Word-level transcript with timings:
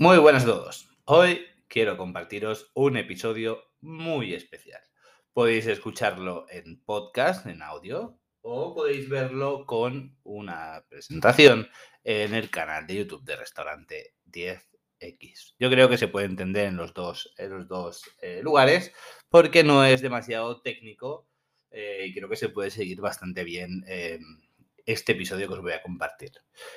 Muy 0.00 0.16
buenas 0.16 0.44
a 0.44 0.46
todos. 0.46 0.88
Hoy 1.04 1.44
quiero 1.68 1.98
compartiros 1.98 2.70
un 2.72 2.96
episodio 2.96 3.62
muy 3.82 4.32
especial. 4.32 4.80
Podéis 5.34 5.66
escucharlo 5.66 6.46
en 6.48 6.82
podcast, 6.82 7.44
en 7.44 7.60
audio, 7.60 8.18
o 8.40 8.74
podéis 8.74 9.10
verlo 9.10 9.66
con 9.66 10.16
una 10.22 10.86
presentación 10.88 11.68
en 12.02 12.32
el 12.32 12.48
canal 12.48 12.86
de 12.86 12.96
YouTube 12.96 13.24
de 13.24 13.36
Restaurante 13.36 14.14
10X. 14.24 15.56
Yo 15.58 15.68
creo 15.68 15.90
que 15.90 15.98
se 15.98 16.08
puede 16.08 16.24
entender 16.24 16.68
en 16.68 16.78
los 16.78 16.94
dos, 16.94 17.34
en 17.36 17.50
los 17.50 17.68
dos 17.68 18.02
eh, 18.22 18.40
lugares 18.42 18.94
porque 19.28 19.64
no 19.64 19.84
es 19.84 20.00
demasiado 20.00 20.62
técnico 20.62 21.28
eh, 21.70 22.06
y 22.06 22.14
creo 22.14 22.30
que 22.30 22.36
se 22.36 22.48
puede 22.48 22.70
seguir 22.70 23.02
bastante 23.02 23.44
bien 23.44 23.84
este 24.86 25.12
episodio 25.12 25.48
que 25.48 25.54
os 25.54 25.62
voy 25.62 25.72
a 25.72 25.82
compartir. 25.82 26.32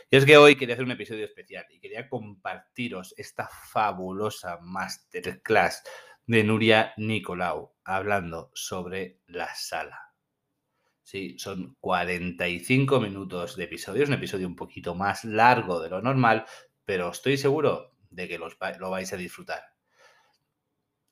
Y 0.10 0.18
es 0.18 0.26
que 0.26 0.38
hoy 0.38 0.56
quería 0.56 0.76
hacer 0.76 0.86
un 0.86 0.92
episodio 0.92 1.26
especial 1.26 1.66
y 1.70 1.80
quería 1.80 2.10
compartiros 2.10 3.14
esta 3.18 3.48
fabulosa 3.48 4.60
masterclass 4.62 5.84
de 6.26 6.44
Nuria 6.44 6.94
Nicolau 6.98 7.74
hablando 7.84 8.52
sobre 8.54 9.20
la 9.28 9.54
sala. 9.56 10.14
Sí, 11.02 11.38
son 11.38 11.76
45 11.82 13.02
minutos 13.02 13.58
de 13.58 13.66
episodio, 13.66 14.04
es 14.04 14.10
un 14.10 14.16
episodio 14.16 14.48
un 14.48 14.56
poquito 14.56 14.96
más 14.96 15.26
largo 15.26 15.82
de 15.82 15.90
lo 15.90 16.02
normal, 16.02 16.46
pero 16.86 17.10
estoy 17.10 17.38
seguro 17.38 17.98
de 18.10 18.28
que 18.28 18.38
lo 18.38 18.90
vais 18.90 19.12
a 19.12 19.18
disfrutar. 19.18 19.74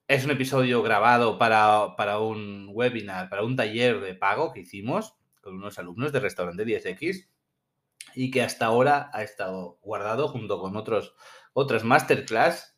Es 0.07 0.25
un 0.25 0.31
episodio 0.31 0.81
grabado 0.81 1.37
para, 1.37 1.95
para 1.95 2.19
un 2.19 2.69
webinar, 2.73 3.29
para 3.29 3.43
un 3.43 3.55
taller 3.55 3.99
de 4.01 4.13
pago 4.13 4.51
que 4.51 4.61
hicimos 4.61 5.15
con 5.41 5.55
unos 5.55 5.79
alumnos 5.79 6.11
de 6.11 6.19
Restaurante 6.19 6.65
10X 6.65 7.27
y 8.15 8.31
que 8.31 8.41
hasta 8.41 8.65
ahora 8.65 9.09
ha 9.13 9.23
estado 9.23 9.79
guardado 9.81 10.27
junto 10.27 10.59
con 10.59 10.75
otros, 10.75 11.13
otras 11.53 11.83
masterclass, 11.83 12.77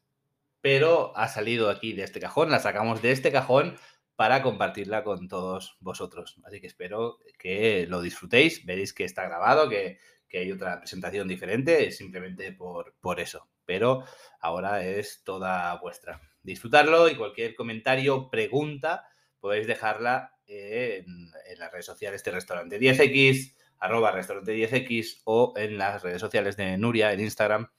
pero 0.61 1.15
ha 1.17 1.27
salido 1.27 1.69
aquí 1.69 1.93
de 1.93 2.03
este 2.03 2.19
cajón, 2.19 2.49
la 2.49 2.59
sacamos 2.59 3.01
de 3.01 3.11
este 3.11 3.31
cajón 3.31 3.75
para 4.15 4.43
compartirla 4.43 5.03
con 5.03 5.27
todos 5.27 5.77
vosotros. 5.79 6.39
Así 6.45 6.61
que 6.61 6.67
espero 6.67 7.19
que 7.37 7.87
lo 7.87 8.01
disfrutéis, 8.01 8.65
veréis 8.65 8.93
que 8.93 9.03
está 9.03 9.25
grabado, 9.25 9.69
que, 9.69 9.99
hay 10.35 10.51
otra 10.51 10.79
presentación 10.79 11.27
diferente, 11.27 11.91
simplemente 11.91 12.51
por, 12.53 12.95
por 12.99 13.19
eso. 13.19 13.49
Pero 13.65 14.03
ahora 14.39 14.83
es 14.83 15.23
toda 15.23 15.75
vuestra. 15.79 16.21
Disfrutarlo 16.41 17.07
y 17.07 17.15
cualquier 17.15 17.53
comentario, 17.53 18.31
pregunta, 18.31 19.05
podéis 19.39 19.67
dejarla 19.67 20.32
en, 20.47 21.31
las 21.57 21.71
redes 21.71 21.85
sociales 21.85 22.23
de 22.23 22.31
Restaurante 22.31 22.79
10X, 22.79 23.55
arroba 23.79 24.11
Restaurante 24.11 24.55
10X 24.55 25.21
o 25.25 25.53
en 25.55 25.77
las 25.77 26.01
redes 26.03 26.21
sociales 26.21 26.57
de 26.57 26.77
Nuria 26.77 27.13
en 27.13 27.19
Instagram, 27.19 27.69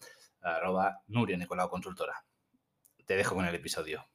arroba 0.40 1.02
Nuria 1.08 1.36
Nicolau 1.36 1.68
Consultora. 1.68 2.24
Te 3.06 3.16
dejo 3.16 3.34
con 3.34 3.44
el 3.44 3.54
episodio. 3.54 4.06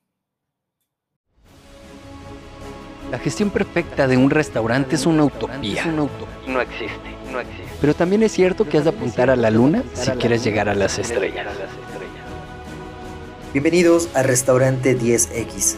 La 3.12 3.18
gestión 3.18 3.50
perfecta 3.50 4.08
de 4.08 4.18
un 4.18 4.30
restaurante 4.30 4.96
es 4.96 5.06
una 5.06 5.24
utopía. 5.24 5.86
No 5.88 6.62
existe, 6.62 7.16
no 7.32 7.40
existe. 7.40 7.64
Pero 7.82 7.96
también 7.96 8.22
es 8.22 8.32
cierto 8.32 8.70
que 8.70 8.78
has 8.78 8.84
de 8.84 8.92
apuntar 8.92 9.32
a 9.32 9.36
la 9.36 9.50
luna 9.50 9.84
si 9.94 10.12
quieres 10.12 10.44
llegar 10.44 10.70
a 10.70 10.76
las 10.76 11.00
estrellas. 11.00 11.48
Bienvenidos 13.52 14.16
a 14.16 14.22
Restaurante 14.22 14.96
10X 14.96 15.78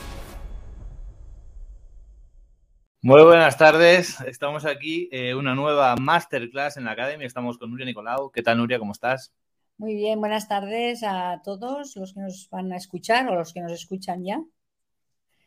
Muy 3.03 3.23
buenas 3.23 3.57
tardes, 3.57 4.21
estamos 4.27 4.63
aquí, 4.63 5.09
eh, 5.11 5.33
una 5.33 5.55
nueva 5.55 5.95
masterclass 5.95 6.77
en 6.77 6.83
la 6.83 6.91
Academia, 6.91 7.25
estamos 7.25 7.57
con 7.57 7.71
Nuria 7.71 7.87
Nicolau. 7.87 8.29
¿Qué 8.29 8.43
tal 8.43 8.59
Nuria? 8.59 8.77
¿Cómo 8.77 8.91
estás? 8.91 9.33
Muy 9.79 9.95
bien, 9.95 10.19
buenas 10.19 10.47
tardes 10.47 11.01
a 11.01 11.41
todos 11.43 11.95
los 11.95 12.13
que 12.13 12.19
nos 12.19 12.47
van 12.51 12.71
a 12.71 12.77
escuchar 12.77 13.27
o 13.27 13.33
los 13.33 13.53
que 13.53 13.61
nos 13.61 13.71
escuchan 13.71 14.23
ya. 14.23 14.39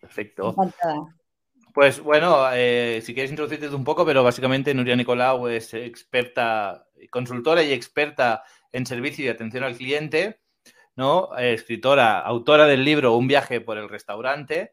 Perfecto. 0.00 0.56
Pues 1.72 2.00
bueno, 2.00 2.44
eh, 2.52 3.00
si 3.04 3.14
quieres 3.14 3.30
introducirte 3.30 3.68
un 3.68 3.84
poco, 3.84 4.04
pero 4.04 4.24
básicamente 4.24 4.74
Nuria 4.74 4.96
Nicolau 4.96 5.46
es 5.46 5.74
experta, 5.74 6.88
consultora 7.08 7.62
y 7.62 7.72
experta 7.72 8.42
en 8.72 8.84
servicio 8.84 9.26
y 9.26 9.28
atención 9.28 9.62
al 9.62 9.76
cliente, 9.76 10.40
¿no? 10.96 11.36
escritora, 11.38 12.18
autora 12.18 12.66
del 12.66 12.84
libro 12.84 13.16
Un 13.16 13.28
viaje 13.28 13.60
por 13.60 13.78
el 13.78 13.88
restaurante 13.88 14.72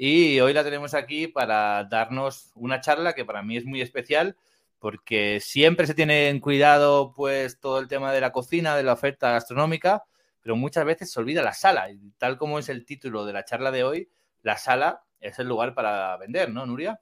y 0.00 0.38
hoy 0.38 0.52
la 0.52 0.62
tenemos 0.62 0.94
aquí 0.94 1.26
para 1.26 1.82
darnos 1.82 2.52
una 2.54 2.80
charla 2.80 3.14
que 3.14 3.24
para 3.24 3.42
mí 3.42 3.56
es 3.56 3.64
muy 3.64 3.80
especial 3.80 4.36
porque 4.78 5.40
siempre 5.40 5.88
se 5.88 5.94
tiene 5.94 6.28
en 6.28 6.38
cuidado 6.38 7.12
pues 7.16 7.58
todo 7.58 7.80
el 7.80 7.88
tema 7.88 8.12
de 8.12 8.20
la 8.20 8.30
cocina, 8.30 8.76
de 8.76 8.84
la 8.84 8.92
oferta 8.92 9.32
gastronómica, 9.32 10.04
pero 10.40 10.54
muchas 10.54 10.84
veces 10.84 11.10
se 11.10 11.18
olvida 11.18 11.42
la 11.42 11.52
sala. 11.52 11.90
Y 11.90 12.12
tal 12.16 12.38
como 12.38 12.60
es 12.60 12.68
el 12.68 12.84
título 12.84 13.26
de 13.26 13.32
la 13.32 13.44
charla 13.44 13.72
de 13.72 13.82
hoy, 13.82 14.08
la 14.42 14.56
sala 14.56 15.02
es 15.18 15.40
el 15.40 15.48
lugar 15.48 15.74
para 15.74 16.16
vender, 16.16 16.50
¿no, 16.50 16.64
Nuria? 16.64 17.00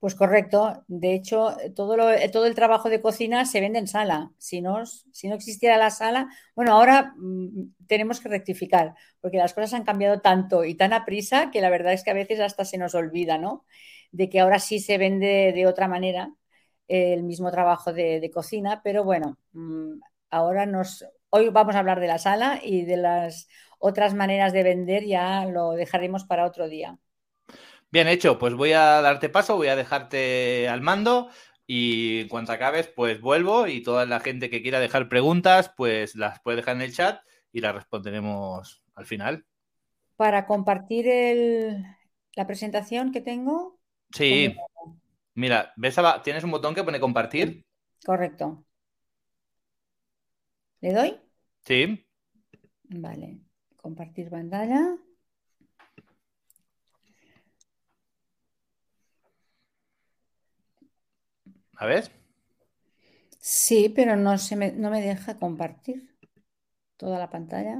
Pues 0.00 0.14
correcto. 0.14 0.84
De 0.86 1.14
hecho, 1.14 1.56
todo, 1.74 1.96
lo, 1.96 2.06
todo 2.30 2.46
el 2.46 2.54
trabajo 2.54 2.90
de 2.90 3.00
cocina 3.00 3.44
se 3.46 3.60
vende 3.60 3.78
en 3.78 3.86
sala. 3.86 4.32
Si 4.38 4.60
no, 4.60 4.84
si 4.86 5.28
no 5.28 5.34
existiera 5.34 5.76
la 5.78 5.90
sala, 5.90 6.28
bueno, 6.54 6.72
ahora 6.72 7.14
mm, 7.16 7.74
tenemos 7.86 8.20
que 8.20 8.28
rectificar, 8.28 8.94
porque 9.20 9.38
las 9.38 9.54
cosas 9.54 9.74
han 9.74 9.84
cambiado 9.84 10.20
tanto 10.20 10.64
y 10.64 10.74
tan 10.74 10.92
a 10.92 11.04
prisa 11.04 11.50
que 11.50 11.60
la 11.60 11.70
verdad 11.70 11.92
es 11.94 12.04
que 12.04 12.10
a 12.10 12.14
veces 12.14 12.40
hasta 12.40 12.64
se 12.64 12.78
nos 12.78 12.94
olvida, 12.94 13.38
¿no? 13.38 13.64
De 14.12 14.28
que 14.28 14.40
ahora 14.40 14.58
sí 14.58 14.78
se 14.80 14.98
vende 14.98 15.52
de 15.54 15.66
otra 15.66 15.88
manera 15.88 16.34
el 16.88 17.22
mismo 17.22 17.50
trabajo 17.50 17.92
de, 17.92 18.30
cocina, 18.32 18.82
pero 18.84 19.04
bueno, 19.04 19.38
mm, 19.52 20.00
ahora 20.30 20.66
nos, 20.66 21.04
hoy 21.30 21.48
vamos 21.50 21.74
a 21.76 21.78
hablar 21.80 22.00
de 22.00 22.08
la 22.08 22.18
sala 22.18 22.60
y 22.62 22.84
de 22.84 22.96
las 22.98 23.48
otras 23.78 24.14
maneras 24.14 24.52
de 24.52 24.62
vender 24.62 25.04
ya 25.04 25.46
lo 25.46 25.72
dejaremos 25.72 26.24
para 26.24 26.46
otro 26.46 26.68
día. 26.68 26.98
Bien 27.94 28.08
hecho, 28.08 28.40
pues 28.40 28.54
voy 28.54 28.72
a 28.72 29.00
darte 29.02 29.28
paso, 29.28 29.54
voy 29.54 29.68
a 29.68 29.76
dejarte 29.76 30.68
al 30.68 30.80
mando 30.80 31.30
y 31.64 32.22
en 32.22 32.28
cuanto 32.28 32.50
acabes, 32.50 32.88
pues 32.88 33.20
vuelvo 33.20 33.68
y 33.68 33.84
toda 33.84 34.04
la 34.04 34.18
gente 34.18 34.50
que 34.50 34.62
quiera 34.62 34.80
dejar 34.80 35.08
preguntas, 35.08 35.72
pues 35.76 36.16
las 36.16 36.40
puede 36.40 36.56
dejar 36.56 36.74
en 36.74 36.82
el 36.82 36.92
chat 36.92 37.22
y 37.52 37.60
las 37.60 37.72
responderemos 37.72 38.82
al 38.96 39.06
final. 39.06 39.46
Para 40.16 40.44
compartir 40.48 41.06
la 42.34 42.46
presentación 42.48 43.12
que 43.12 43.20
tengo. 43.20 43.78
Sí. 44.10 44.52
Mira, 45.34 45.72
¿ves 45.76 45.96
tienes 46.24 46.42
un 46.42 46.50
botón 46.50 46.74
que 46.74 46.82
pone 46.82 46.98
compartir? 46.98 47.64
Correcto. 48.04 48.66
¿Le 50.80 50.92
doy? 50.92 51.20
Sí. 51.64 52.04
Vale. 52.88 53.38
Compartir 53.76 54.30
pantalla. 54.30 54.96
Ver. 61.84 62.10
Sí, 63.38 63.92
pero 63.94 64.16
no, 64.16 64.38
se 64.38 64.56
me, 64.56 64.72
no 64.72 64.90
me 64.90 65.02
deja 65.02 65.36
compartir 65.38 66.16
toda 66.96 67.18
la 67.18 67.28
pantalla. 67.28 67.78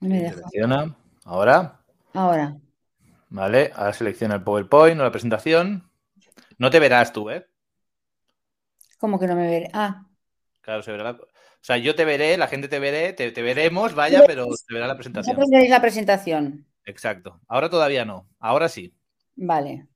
No 0.00 0.08
me 0.08 0.20
deja. 0.20 0.36
Selecciona. 0.36 0.96
Ahora. 1.24 1.80
Ahora. 2.14 2.56
Vale, 3.28 3.70
ahora 3.74 3.92
selecciona 3.92 4.36
el 4.36 4.42
PowerPoint 4.42 4.98
o 4.98 5.04
la 5.04 5.12
presentación. 5.12 5.90
No 6.58 6.70
te 6.70 6.80
verás 6.80 7.12
tú, 7.12 7.30
¿eh? 7.30 7.46
¿Cómo 8.98 9.18
que 9.18 9.26
no 9.26 9.36
me 9.36 9.48
veré? 9.48 9.70
Ah. 9.72 10.06
Claro, 10.60 10.82
se 10.82 10.92
verá. 10.92 11.12
O 11.12 11.62
sea, 11.62 11.76
yo 11.76 11.94
te 11.94 12.04
veré, 12.04 12.36
la 12.36 12.48
gente 12.48 12.68
te 12.68 12.78
veré, 12.78 13.12
te, 13.12 13.30
veremos, 13.42 13.94
vaya, 13.94 14.24
pero 14.26 14.46
te 14.46 14.74
verá 14.74 14.86
la 14.86 14.96
presentación. 14.96 15.36
la 15.68 15.80
presentación. 15.80 16.66
Exacto. 16.86 17.40
Ahora 17.48 17.68
todavía 17.68 18.04
no. 18.04 18.28
Ahora 18.38 18.68
sí. 18.68 18.94
Vale. 19.36 19.89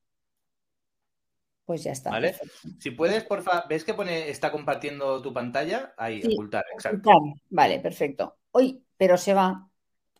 Pues 1.64 1.82
ya 1.82 1.92
está. 1.92 2.10
¿Vale? 2.10 2.34
Si 2.78 2.90
puedes, 2.90 3.24
porfa, 3.24 3.64
¿ves 3.68 3.84
que 3.84 3.94
pone 3.94 4.28
está 4.28 4.52
compartiendo 4.52 5.22
tu 5.22 5.32
pantalla? 5.32 5.94
Ahí, 5.96 6.22
ocultar, 6.24 6.64
exacto. 6.72 7.10
Vale, 7.50 7.80
perfecto. 7.80 8.36
Uy, 8.52 8.84
pero 8.96 9.16
se 9.16 9.32
va. 9.32 9.68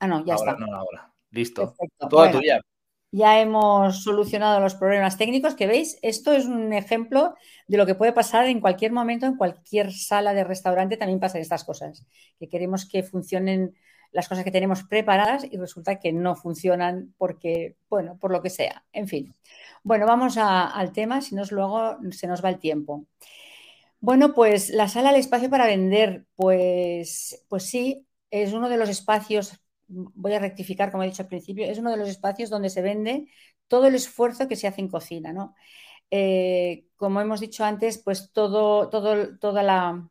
Ah, 0.00 0.06
no, 0.06 0.24
ya 0.24 0.34
está. 0.34 0.56
No, 0.56 0.74
ahora. 0.74 1.12
Listo. 1.30 1.74
Toda 2.08 2.30
tuya. 2.30 2.60
Ya 3.10 3.40
hemos 3.40 4.02
solucionado 4.02 4.58
los 4.58 4.74
problemas 4.74 5.16
técnicos 5.16 5.54
que 5.54 5.68
veis. 5.68 5.98
Esto 6.02 6.32
es 6.32 6.46
un 6.46 6.72
ejemplo 6.72 7.34
de 7.68 7.76
lo 7.76 7.86
que 7.86 7.94
puede 7.94 8.12
pasar 8.12 8.46
en 8.46 8.60
cualquier 8.60 8.90
momento, 8.90 9.26
en 9.26 9.36
cualquier 9.36 9.92
sala 9.92 10.34
de 10.34 10.42
restaurante 10.42 10.96
también 10.96 11.20
pasan 11.20 11.40
estas 11.40 11.62
cosas. 11.62 12.06
Que 12.40 12.48
queremos 12.48 12.88
que 12.88 13.04
funcionen 13.04 13.76
las 14.14 14.28
cosas 14.28 14.44
que 14.44 14.52
tenemos 14.52 14.84
preparadas 14.84 15.44
y 15.50 15.56
resulta 15.58 15.98
que 15.98 16.12
no 16.12 16.36
funcionan 16.36 17.12
porque, 17.18 17.76
bueno, 17.90 18.16
por 18.16 18.30
lo 18.30 18.40
que 18.40 18.48
sea. 18.48 18.84
En 18.92 19.08
fin. 19.08 19.34
Bueno, 19.82 20.06
vamos 20.06 20.36
al 20.38 20.92
tema, 20.92 21.20
si 21.20 21.34
no 21.34 21.42
luego 21.50 21.98
se 22.12 22.28
nos 22.28 22.42
va 22.42 22.48
el 22.48 22.60
tiempo. 22.60 23.04
Bueno, 24.00 24.32
pues 24.32 24.70
la 24.70 24.88
sala, 24.88 25.10
el 25.10 25.16
espacio 25.16 25.50
para 25.50 25.66
vender, 25.66 26.26
pues, 26.36 27.44
pues 27.48 27.64
sí, 27.64 28.06
es 28.30 28.52
uno 28.52 28.68
de 28.68 28.76
los 28.76 28.88
espacios, 28.88 29.60
voy 29.88 30.32
a 30.34 30.38
rectificar 30.38 30.90
como 30.92 31.02
he 31.02 31.06
dicho 31.06 31.22
al 31.22 31.28
principio, 31.28 31.64
es 31.64 31.78
uno 31.78 31.90
de 31.90 31.96
los 31.96 32.08
espacios 32.08 32.50
donde 32.50 32.70
se 32.70 32.82
vende 32.82 33.28
todo 33.66 33.86
el 33.86 33.94
esfuerzo 33.96 34.46
que 34.46 34.56
se 34.56 34.68
hace 34.68 34.80
en 34.80 34.88
cocina, 34.88 35.32
¿no? 35.32 35.54
Eh, 36.10 36.86
como 36.96 37.20
hemos 37.20 37.40
dicho 37.40 37.64
antes, 37.64 37.98
pues 37.98 38.30
todo, 38.32 38.88
todo, 38.90 39.36
toda 39.38 39.62
la, 39.62 40.08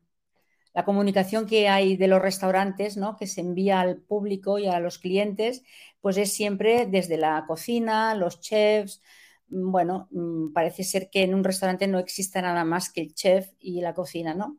la 0.74 0.86
comunicación 0.86 1.46
que 1.46 1.68
hay 1.70 1.98
de 1.98 2.08
los 2.08 2.22
restaurantes, 2.22 2.98
¿no? 2.98 3.18
que 3.18 3.28
se 3.28 3.42
envía 3.42 3.80
al 3.82 3.98
público 3.98 4.60
y 4.60 4.68
a 4.68 4.80
los 4.80 4.98
clientes, 5.00 5.64
pues 6.02 6.18
es 6.18 6.34
siempre 6.34 6.86
desde 6.88 7.18
la 7.18 7.46
cocina, 7.48 8.16
los 8.16 8.42
chefs. 8.42 9.02
Mm, 9.50 9.72
bueno, 9.72 10.08
mm, 10.12 10.54
parece 10.54 10.84
ser 10.84 11.10
que 11.10 11.24
en 11.24 11.36
un 11.36 11.44
restaurante 11.44 11.88
no 11.88 12.00
exista 12.00 12.42
nada 12.42 12.66
más 12.66 12.92
que 12.92 13.02
el 13.02 13.14
chef 13.14 13.50
y 13.60 13.82
la 13.82 13.94
cocina, 13.94 14.34
¿no? 14.34 14.58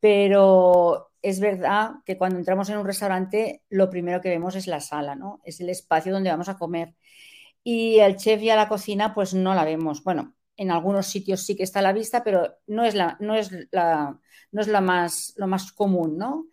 Pero 0.00 1.12
es 1.22 1.40
verdad 1.40 1.92
que 2.06 2.16
cuando 2.18 2.38
entramos 2.38 2.70
en 2.70 2.78
un 2.78 2.86
restaurante, 2.86 3.62
lo 3.68 3.90
primero 3.90 4.20
que 4.20 4.30
vemos 4.30 4.56
es 4.56 4.66
la 4.66 4.80
sala, 4.80 5.14
¿no? 5.14 5.40
Es 5.44 5.60
el 5.60 5.68
espacio 5.70 6.12
donde 6.12 6.30
vamos 6.30 6.48
a 6.48 6.58
comer. 6.58 6.94
Y 7.64 7.98
el 8.00 8.16
chef 8.16 8.42
y 8.42 8.50
a 8.50 8.56
la 8.56 8.68
cocina, 8.68 9.14
pues 9.14 9.34
no 9.34 9.54
la 9.54 9.64
vemos. 9.64 10.02
Bueno, 10.04 10.34
en 10.60 10.70
algunos 10.70 11.06
sitios 11.06 11.40
sí 11.42 11.56
que 11.56 11.62
está 11.62 11.78
a 11.78 11.82
la 11.82 11.94
vista, 11.94 12.22
pero 12.22 12.58
no 12.66 12.84
es 12.84 12.94
la, 12.94 13.16
no 13.18 13.34
es 13.34 13.50
la, 13.70 14.20
no 14.52 14.60
es 14.60 14.68
lo 14.68 14.82
más, 14.82 15.32
lo 15.36 15.46
más 15.46 15.72
común, 15.72 16.18
¿no? 16.18 16.48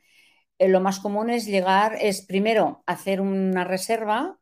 Eh, 0.59 0.69
lo 0.69 0.79
más 0.79 1.01
común 1.01 1.29
es 1.29 1.45
llegar, 1.45 1.97
es 1.99 2.21
primero 2.21 2.83
hacer 2.85 3.19
una 3.19 3.65
reserva, 3.65 4.39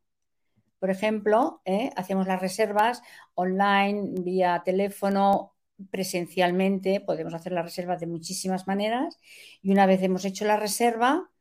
por 0.77 0.91
ejemplo, 0.91 1.63
¿eh? 1.65 1.89
hacemos 1.95 2.27
las 2.27 2.39
reservas 2.41 3.01
online, 3.33 4.11
vía 4.21 4.61
teléfono, 4.63 5.55
presencialmente, 5.89 7.01
podemos 7.01 7.33
hacer 7.33 7.51
las 7.51 7.65
reservas 7.65 7.99
de 7.99 8.05
muchísimas 8.07 8.67
maneras 8.67 9.17
y 9.63 9.71
una 9.71 9.87
vez 9.87 10.03
hemos 10.03 10.25
hecho 10.25 10.45
la 10.45 10.57
reserva, 10.57 11.31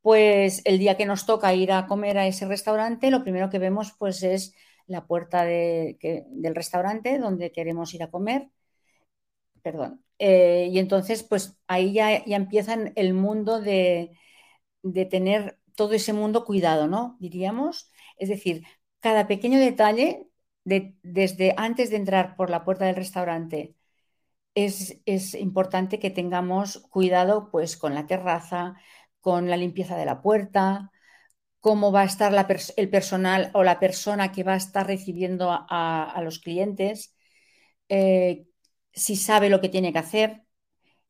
pues 0.00 0.62
el 0.64 0.78
día 0.78 0.96
que 0.96 1.04
nos 1.04 1.26
toca 1.26 1.52
ir 1.52 1.70
a 1.72 1.86
comer 1.86 2.16
a 2.16 2.26
ese 2.26 2.46
restaurante, 2.46 3.10
lo 3.10 3.22
primero 3.22 3.50
que 3.50 3.58
vemos 3.58 3.92
pues 3.98 4.22
es 4.22 4.54
la 4.86 5.06
puerta 5.06 5.44
del 5.44 6.54
restaurante 6.54 7.18
donde 7.18 7.52
queremos 7.52 7.92
ir 7.94 8.02
a 8.02 8.10
comer, 8.10 8.48
perdón, 9.62 10.04
eh, 10.18 10.68
y 10.70 10.78
entonces, 10.78 11.22
pues 11.22 11.58
ahí 11.66 11.92
ya, 11.92 12.24
ya 12.24 12.36
empiezan 12.36 12.92
el 12.96 13.14
mundo 13.14 13.60
de, 13.60 14.12
tener 15.10 15.58
todo 15.74 15.92
ese 15.94 16.12
mundo 16.12 16.44
cuidado, 16.44 16.86
¿no? 16.88 17.16
Diríamos. 17.20 17.90
Es 18.18 18.28
decir, 18.28 18.64
cada 19.00 19.26
pequeño 19.26 19.58
detalle, 19.58 20.28
desde 20.64 21.54
antes 21.56 21.90
de 21.90 21.96
entrar 21.96 22.36
por 22.36 22.50
la 22.50 22.64
puerta 22.64 22.86
del 22.86 22.96
restaurante, 22.96 23.76
es, 24.54 25.34
importante 25.34 25.98
que 26.00 26.10
tengamos 26.10 26.78
cuidado 26.90 27.50
pues 27.50 27.76
con 27.76 27.94
la 27.94 28.06
terraza, 28.06 28.76
con 29.20 29.50
la 29.50 29.56
limpieza 29.56 29.96
de 29.96 30.06
la 30.06 30.22
puerta, 30.22 30.90
cómo 31.60 31.92
va 31.92 32.02
a 32.02 32.04
estar 32.04 32.32
el 32.76 32.90
personal 32.90 33.50
o 33.54 33.64
la 33.64 33.80
persona 33.80 34.32
que 34.32 34.44
va 34.44 34.54
a 34.54 34.56
estar 34.56 34.86
recibiendo 34.86 35.48
a, 35.50 36.20
los 36.22 36.38
clientes, 36.38 37.14
eh, 37.88 38.46
si 38.92 39.16
sabe 39.16 39.50
lo 39.50 39.60
que 39.60 39.68
tiene 39.68 39.92
que 39.92 39.98
hacer. 39.98 40.42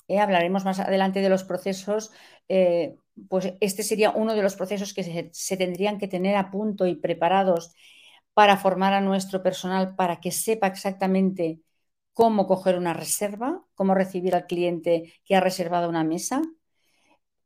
Eh, 0.09 0.21
hablaremos 0.21 0.65
más 0.65 0.81
adelante 0.81 1.21
de 1.21 1.29
los 1.29 1.45
procesos. 1.45 2.13
Eh, 2.49 2.97
pues 3.29 3.55
este 3.61 3.83
sería 3.83 4.11
uno 4.11 4.35
de 4.35 4.43
los 4.43 4.57
procesos 4.57 4.95
que 4.95 5.31
se, 5.33 5.57
tendrían 5.57 5.99
que 5.99 6.09
tener 6.09 6.37
a 6.37 6.51
punto 6.51 6.87
y 6.87 6.97
preparados 6.97 7.75
para 8.35 8.57
formar 8.59 8.93
a 8.93 9.01
nuestro 9.01 9.43
personal 9.43 9.97
para 9.97 10.21
que 10.21 10.31
sepa 10.33 10.67
exactamente 10.67 11.61
cómo 12.13 12.47
coger 12.47 12.79
una 12.79 12.95
reserva, 12.95 13.65
cómo 13.75 13.95
recibir 13.95 14.35
al 14.35 14.47
cliente 14.47 15.15
que 15.25 15.37
ha 15.37 15.41
reservado 15.41 15.89
una 15.89 16.05
mesa, 16.05 16.43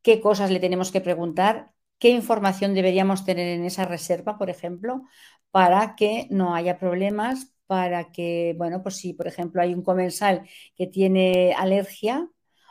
qué 0.02 0.20
cosas 0.20 0.50
le 0.50 0.60
tenemos 0.60 0.90
que 0.92 1.00
preguntar, 1.00 1.69
qué 2.00 2.10
información 2.10 2.74
deberíamos 2.74 3.24
tener 3.24 3.48
en 3.48 3.64
esa 3.64 3.84
reserva, 3.84 4.38
por 4.38 4.50
ejemplo, 4.50 5.04
para 5.52 5.94
que 5.96 6.26
no 6.30 6.54
haya 6.54 6.78
problemas, 6.78 7.54
para 7.66 8.10
que, 8.10 8.54
bueno, 8.58 8.82
pues 8.82 8.96
si 8.96 9.14
por 9.14 9.28
ejemplo 9.28 9.62
hay 9.62 9.74
un 9.74 9.82
comensal 9.82 10.48
que 10.76 10.86
tiene 10.88 11.54
alergia 11.56 12.28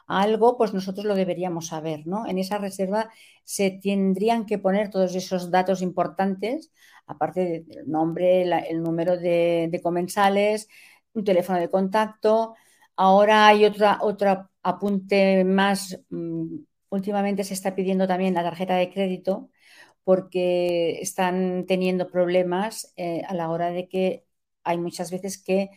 a 0.07 0.21
algo, 0.23 0.57
pues 0.57 0.73
nosotros 0.73 1.05
lo 1.05 1.15
deberíamos 1.15 1.67
saber, 1.67 2.05
¿no? 2.07 2.27
En 2.27 2.37
esa 2.39 2.57
reserva 2.57 3.09
se 3.43 3.71
tendrían 3.71 4.45
que 4.45 4.57
poner 4.59 4.89
todos 4.89 5.15
esos 5.15 5.51
datos 5.51 5.81
importantes, 5.81 6.71
aparte 7.07 7.63
del 7.67 7.89
nombre, 7.89 8.43
el 8.69 8.81
número 8.83 9.17
de, 9.17 9.79
comensales, 9.83 10.67
un 11.13 11.23
teléfono 11.23 11.59
de 11.59 11.69
contacto. 11.69 12.55
Ahora 12.95 13.47
hay 13.47 13.65
otra, 13.65 13.99
otro 14.01 14.49
apunte 14.63 15.43
más. 15.45 15.99
Mm, 16.09 16.68
últimamente 16.89 17.43
se 17.43 17.53
está 17.53 17.75
pidiendo 17.75 18.07
también 18.07 18.33
la 18.33 18.43
tarjeta 18.43 18.75
de 18.75 18.91
crédito 18.91 19.49
porque 20.03 20.99
están 21.01 21.65
teniendo 21.67 22.09
problemas 22.11 22.93
eh, 22.97 23.23
a 23.27 23.33
la 23.35 23.49
hora 23.51 23.71
de 23.71 23.87
que 23.89 24.25
hay 24.63 24.77
muchas 24.79 25.11
veces 25.11 25.41
que 25.43 25.69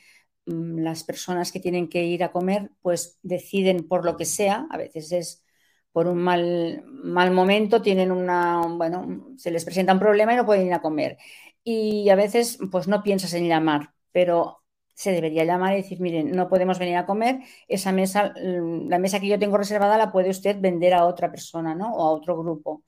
mm, 0.47 0.81
las 0.83 1.05
personas 1.05 1.53
que 1.53 1.61
tienen 1.61 1.89
que 1.89 2.05
ir 2.05 2.25
a 2.25 2.33
comer, 2.33 2.71
pues 2.83 3.19
deciden 3.23 3.89
por 3.89 4.05
lo 4.05 4.17
que 4.17 4.25
sea, 4.25 4.67
a 4.71 4.77
veces 4.79 5.13
es 5.13 5.45
por 5.93 6.07
un 6.07 6.19
mal, 6.23 6.83
mal 6.87 7.31
momento, 7.33 7.83
tienen 7.83 8.11
una, 8.13 8.63
bueno, 8.67 9.35
se 9.37 9.51
les 9.51 9.65
presenta 9.65 9.93
un 9.93 9.99
problema 10.01 10.33
y 10.33 10.37
no 10.37 10.47
pueden 10.47 10.67
ir 10.67 10.73
a 10.75 10.81
comer. 10.83 11.19
Y 11.65 12.09
a 12.11 12.17
veces, 12.17 12.59
pues 12.71 12.89
no 12.89 13.03
piensas 13.03 13.35
en 13.35 13.47
llamar, 13.49 13.93
pero 14.11 14.62
se 14.95 15.13
debería 15.13 15.45
llamar 15.45 15.75
y 15.75 15.77
decir, 15.83 16.01
miren, 16.01 16.33
no 16.33 16.49
podemos 16.49 16.79
venir 16.79 16.97
a 16.97 17.07
comer, 17.07 17.41
esa 17.69 17.93
mesa, 17.93 18.35
mm, 18.37 18.89
la 18.89 18.99
mesa 18.99 19.21
que 19.21 19.29
yo 19.29 19.39
tengo 19.39 19.57
reservada 19.59 19.99
la 19.99 20.13
puede 20.13 20.31
usted 20.31 20.57
vender 20.61 20.95
a 20.95 21.07
otra 21.07 21.31
persona, 21.31 21.75
¿no? 21.75 21.93
O 21.95 22.03
a 22.03 22.11
otro 22.13 22.39
grupo. 22.39 22.85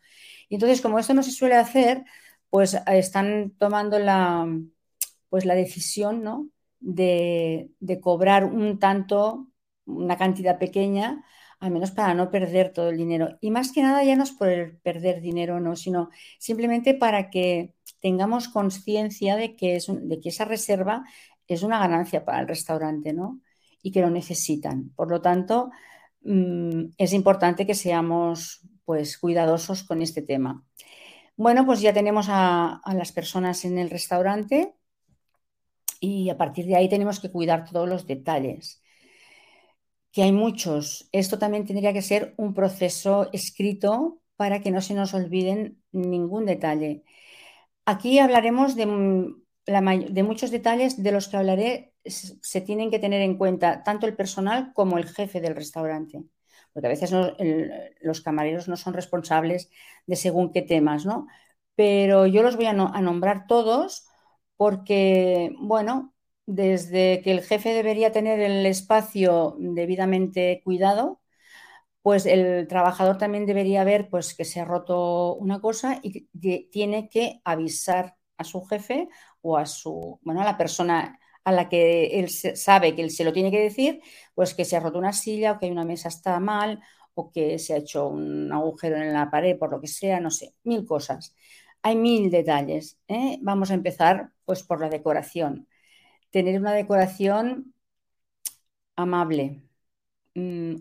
Y 0.48 0.56
entonces, 0.56 0.80
como 0.80 0.98
esto 0.98 1.14
no 1.14 1.22
se 1.22 1.30
suele 1.32 1.56
hacer, 1.56 2.04
pues 2.50 2.76
están 2.86 3.52
tomando 3.58 3.98
la, 3.98 4.46
pues 5.28 5.44
la 5.44 5.56
decisión 5.56 6.22
¿no? 6.22 6.48
de, 6.78 7.70
cobrar 8.00 8.44
un 8.44 8.78
tanto, 8.78 9.48
una 9.86 10.16
cantidad 10.16 10.58
pequeña, 10.58 11.24
al 11.60 11.72
menos 11.72 11.90
para 11.90 12.14
no 12.14 12.30
perder 12.30 12.72
todo 12.72 12.90
el 12.90 12.96
dinero. 12.98 13.38
Y 13.40 13.50
más 13.50 13.72
que 13.72 13.82
nada 13.82 14.04
ya 14.04 14.16
no 14.16 14.22
es 14.24 14.32
por 14.32 14.78
perder 14.82 15.20
dinero, 15.20 15.60
no, 15.60 15.76
sino 15.76 16.10
simplemente 16.38 16.94
para 16.94 17.30
que 17.30 17.74
tengamos 18.00 18.48
conciencia 18.48 19.36
de, 19.36 19.56
que 19.56 19.80
de 19.88 20.20
que 20.20 20.28
esa 20.28 20.44
reserva 20.44 21.04
es 21.48 21.62
una 21.62 21.78
ganancia 21.78 22.24
para 22.24 22.40
el 22.40 22.48
restaurante, 22.48 23.12
¿no? 23.12 23.40
Y 23.82 23.92
que 23.92 24.00
lo 24.00 24.10
necesitan. 24.10 24.90
Por 24.96 25.10
lo 25.10 25.20
tanto, 25.20 25.70
mm, 26.22 26.94
es 26.98 27.12
importante 27.12 27.66
que 27.66 27.74
seamos 27.74 28.62
pues 28.84 29.18
cuidadosos 29.18 29.84
con 29.84 30.02
este 30.02 30.22
tema. 30.22 30.64
Bueno, 31.36 31.66
pues 31.66 31.80
ya 31.80 31.92
tenemos 31.92 32.28
a 32.30 32.80
las 32.94 33.12
personas 33.12 33.64
en 33.64 33.78
el 33.78 33.90
restaurante 33.90 34.74
y 36.04 36.30
a 36.30 36.36
partir 36.36 36.66
de 36.66 36.76
ahí 36.76 36.88
tenemos 36.88 37.20
que 37.20 37.30
cuidar 37.30 37.64
todos 37.70 37.88
los 37.88 38.06
detalles, 38.06 38.82
que 40.12 40.22
hay 40.22 40.32
muchos. 40.32 41.08
Esto 41.12 41.38
también 41.38 41.66
tendría 41.66 41.92
que 41.92 42.02
ser 42.02 42.34
un 42.36 42.54
proceso 42.54 43.30
escrito 43.32 44.20
para 44.36 44.60
que 44.60 44.70
no 44.70 44.80
se 44.80 44.94
nos 44.94 45.14
olviden 45.14 45.82
ningún 45.92 46.44
detalle. 46.46 47.04
Aquí 47.86 48.18
hablaremos 48.18 48.76
de, 48.76 48.86
de 49.66 50.22
muchos 50.22 50.50
detalles 50.50 51.02
de 51.02 51.12
los 51.12 51.28
que 51.28 51.36
hablaré, 51.36 51.94
se 52.04 52.60
tienen 52.60 52.90
que 52.90 52.98
tener 52.98 53.22
en 53.22 53.38
cuenta 53.38 53.82
tanto 53.82 54.06
el 54.06 54.16
personal 54.16 54.72
como 54.74 54.98
el 54.98 55.06
jefe 55.08 55.40
del 55.40 55.56
restaurante 55.56 56.24
porque 56.72 56.86
a 56.88 56.90
veces 56.90 57.12
los 58.00 58.20
camareros 58.20 58.68
no 58.68 58.76
son 58.76 58.94
responsables 58.94 59.70
de 60.06 60.16
según 60.16 60.52
qué 60.52 60.62
temas, 60.62 61.06
¿no? 61.06 61.26
Pero 61.76 62.26
yo 62.26 62.42
los 62.42 62.56
voy 62.56 62.66
a, 62.66 62.70
a 62.70 63.00
nombrar 63.00 63.46
todos 63.46 64.06
porque, 64.56 65.52
bueno, 65.60 66.14
desde 66.46 67.22
que 67.22 67.32
el 67.32 67.42
jefe 67.42 67.70
debería 67.74 68.12
tener 68.12 68.40
el 68.40 68.66
espacio 68.66 69.56
debidamente 69.58 70.60
cuidado, 70.64 71.20
pues 72.02 72.26
el 72.26 72.66
trabajador 72.68 73.18
también 73.18 73.46
debería 73.46 73.84
ver 73.84 74.08
pues, 74.10 74.34
que 74.34 74.44
se 74.44 74.60
ha 74.60 74.64
roto 74.64 75.34
una 75.36 75.60
cosa 75.60 76.00
y 76.02 76.26
tiene 76.70 77.08
que 77.08 77.40
avisar 77.44 78.16
a 78.36 78.44
su 78.44 78.62
jefe 78.64 79.08
o 79.44 79.56
a 79.58 79.66
su, 79.66 80.18
bueno, 80.22 80.42
a 80.42 80.44
la 80.44 80.56
persona 80.58 81.18
a 81.44 81.52
la 81.52 81.68
que 81.68 82.18
él 82.20 82.30
sabe 82.30 82.94
que 82.96 83.02
él 83.02 83.10
se 83.10 83.24
lo 83.24 83.32
tiene 83.32 83.50
que 83.50 83.60
decir, 83.60 84.00
pues 84.34 84.54
que 84.54 84.64
se 84.64 84.76
ha 84.76 84.80
roto 84.80 84.98
una 84.98 85.12
silla 85.12 85.52
o 85.52 85.58
que 85.58 85.66
hay 85.66 85.72
una 85.72 85.84
mesa 85.84 86.08
está 86.08 86.40
mal 86.40 86.80
o 87.14 87.30
que 87.32 87.58
se 87.58 87.74
ha 87.74 87.76
hecho 87.78 88.08
un 88.08 88.52
agujero 88.52 88.96
en 88.96 89.12
la 89.12 89.30
pared 89.30 89.58
por 89.58 89.70
lo 89.70 89.80
que 89.80 89.86
sea, 89.88 90.20
no 90.20 90.30
sé, 90.30 90.54
mil 90.64 90.86
cosas. 90.86 91.34
Hay 91.82 91.96
mil 91.96 92.30
detalles. 92.30 92.98
¿eh? 93.08 93.38
Vamos 93.42 93.70
a 93.70 93.74
empezar 93.74 94.32
pues 94.44 94.62
por 94.62 94.80
la 94.80 94.88
decoración. 94.88 95.68
Tener 96.30 96.60
una 96.60 96.72
decoración 96.72 97.74
amable. 98.96 99.62
Mm, 100.34 100.76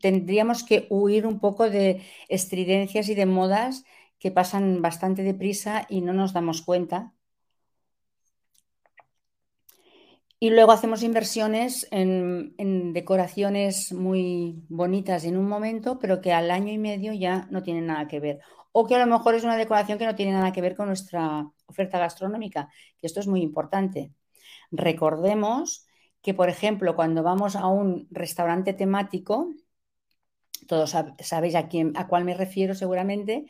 tendríamos 0.00 0.64
que 0.64 0.86
huir 0.90 1.26
un 1.26 1.40
poco 1.40 1.70
de 1.70 2.02
estridencias 2.28 3.08
y 3.08 3.14
de 3.14 3.26
modas 3.26 3.84
que 4.18 4.30
pasan 4.30 4.82
bastante 4.82 5.22
deprisa 5.22 5.86
y 5.88 6.00
no 6.00 6.12
nos 6.12 6.32
damos 6.32 6.62
cuenta. 6.62 7.12
Y 10.42 10.50
luego 10.50 10.72
hacemos 10.72 11.04
inversiones 11.04 11.86
en, 11.92 12.92
decoraciones 12.92 13.92
muy 13.92 14.64
bonitas 14.68 15.24
en 15.24 15.36
un 15.36 15.46
momento, 15.46 16.00
pero 16.00 16.20
que 16.20 16.32
al 16.32 16.50
año 16.50 16.72
y 16.72 16.78
medio 16.78 17.12
ya 17.12 17.46
no 17.52 17.62
tienen 17.62 17.86
nada 17.86 18.08
que 18.08 18.18
ver. 18.18 18.40
O 18.72 18.84
que 18.84 18.96
a 18.96 18.98
lo 18.98 19.06
mejor 19.06 19.36
es 19.36 19.44
una 19.44 19.56
decoración 19.56 20.00
que 20.00 20.04
no 20.04 20.16
tiene 20.16 20.32
nada 20.32 20.52
que 20.52 20.60
ver 20.60 20.74
con 20.74 20.88
nuestra 20.88 21.48
oferta 21.66 22.00
gastronómica, 22.00 22.68
que 23.00 23.06
esto 23.06 23.20
es 23.20 23.28
muy 23.28 23.40
importante. 23.40 24.10
Recordemos 24.72 25.86
que, 26.22 26.34
por 26.34 26.48
ejemplo, 26.48 26.96
cuando 26.96 27.22
vamos 27.22 27.54
a 27.54 27.68
un 27.68 28.08
restaurante 28.10 28.72
temático, 28.72 29.54
todos 30.66 30.96
sabéis 31.20 31.54
a, 31.54 31.68
quién, 31.68 31.92
a 31.94 32.08
cuál 32.08 32.24
me 32.24 32.34
refiero 32.34 32.74
seguramente, 32.74 33.46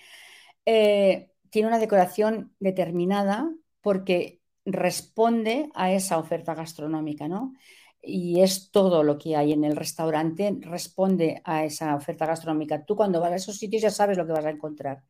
eh, 0.67 1.31
tiene 1.49 1.69
una 1.69 1.79
decoración 1.79 2.55
determinada 2.61 3.51
porque 3.81 4.42
responde 4.65 5.71
a 5.75 5.93
esa 5.93 6.19
oferta 6.19 6.55
gastronómica, 6.55 7.29
¿no? 7.29 7.55
Y 8.03 8.41
es 8.43 8.71
todo 8.71 9.03
lo 9.05 9.19
que 9.19 9.37
hay 9.37 9.53
en 9.53 9.65
el 9.65 9.77
restaurante, 9.77 10.57
responde 10.61 11.41
a 11.45 11.65
esa 11.65 11.95
oferta 11.97 12.27
gastronómica. 12.27 12.85
Tú 12.85 12.97
cuando 12.97 13.21
vas 13.21 13.33
a 13.33 13.37
esos 13.37 13.57
sitios 13.59 13.83
ya 13.83 13.91
sabes 13.91 14.19
lo 14.19 14.27
que 14.27 14.33
vas 14.33 14.45
a 14.45 14.51
encontrar. 14.51 15.03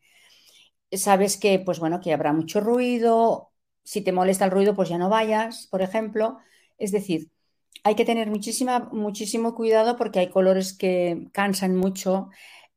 Sabes 0.93 1.37
que, 1.39 1.59
pues 1.59 1.79
bueno, 1.81 2.01
que 2.01 2.13
habrá 2.13 2.33
mucho 2.35 2.61
ruido, 2.61 3.51
si 3.83 4.03
te 4.03 4.13
molesta 4.13 4.45
el 4.45 4.51
ruido, 4.51 4.77
pues 4.77 4.89
ya 4.91 4.99
no 4.99 5.09
vayas, 5.09 5.67
por 5.71 5.81
ejemplo. 5.83 6.39
Es 6.79 6.93
decir, 6.93 7.31
hay 7.85 7.95
que 7.95 8.05
tener 8.05 8.31
muchísima, 8.31 8.91
muchísimo 8.93 9.55
cuidado 9.55 9.97
porque 9.97 10.21
hay 10.21 10.31
colores 10.31 10.77
que 10.77 11.29
cansan 11.33 11.77
mucho, 11.77 12.31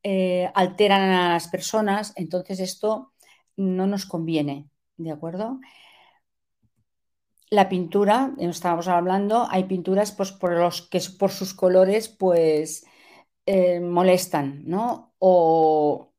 eh, 0.04 0.52
alteran 0.56 1.02
a 1.12 1.30
las 1.34 1.48
personas, 1.50 2.14
entonces 2.18 2.60
esto 2.60 3.14
no 3.58 3.88
nos 3.88 4.06
conviene, 4.06 4.70
¿de 4.98 5.12
acuerdo? 5.12 5.60
La 7.52 7.70
pintura, 7.70 8.34
estábamos 8.40 8.88
hablando, 8.88 9.48
hay 9.50 9.66
pinturas 9.66 10.12
pues, 10.12 10.32
por 10.32 10.52
los 10.58 10.82
que 10.84 11.00
por 11.20 11.32
sus 11.32 11.54
colores 11.54 12.10
pues 12.10 12.86
eh, 13.46 13.80
molestan, 13.80 14.64
¿no? 14.66 15.14
O 15.20 16.14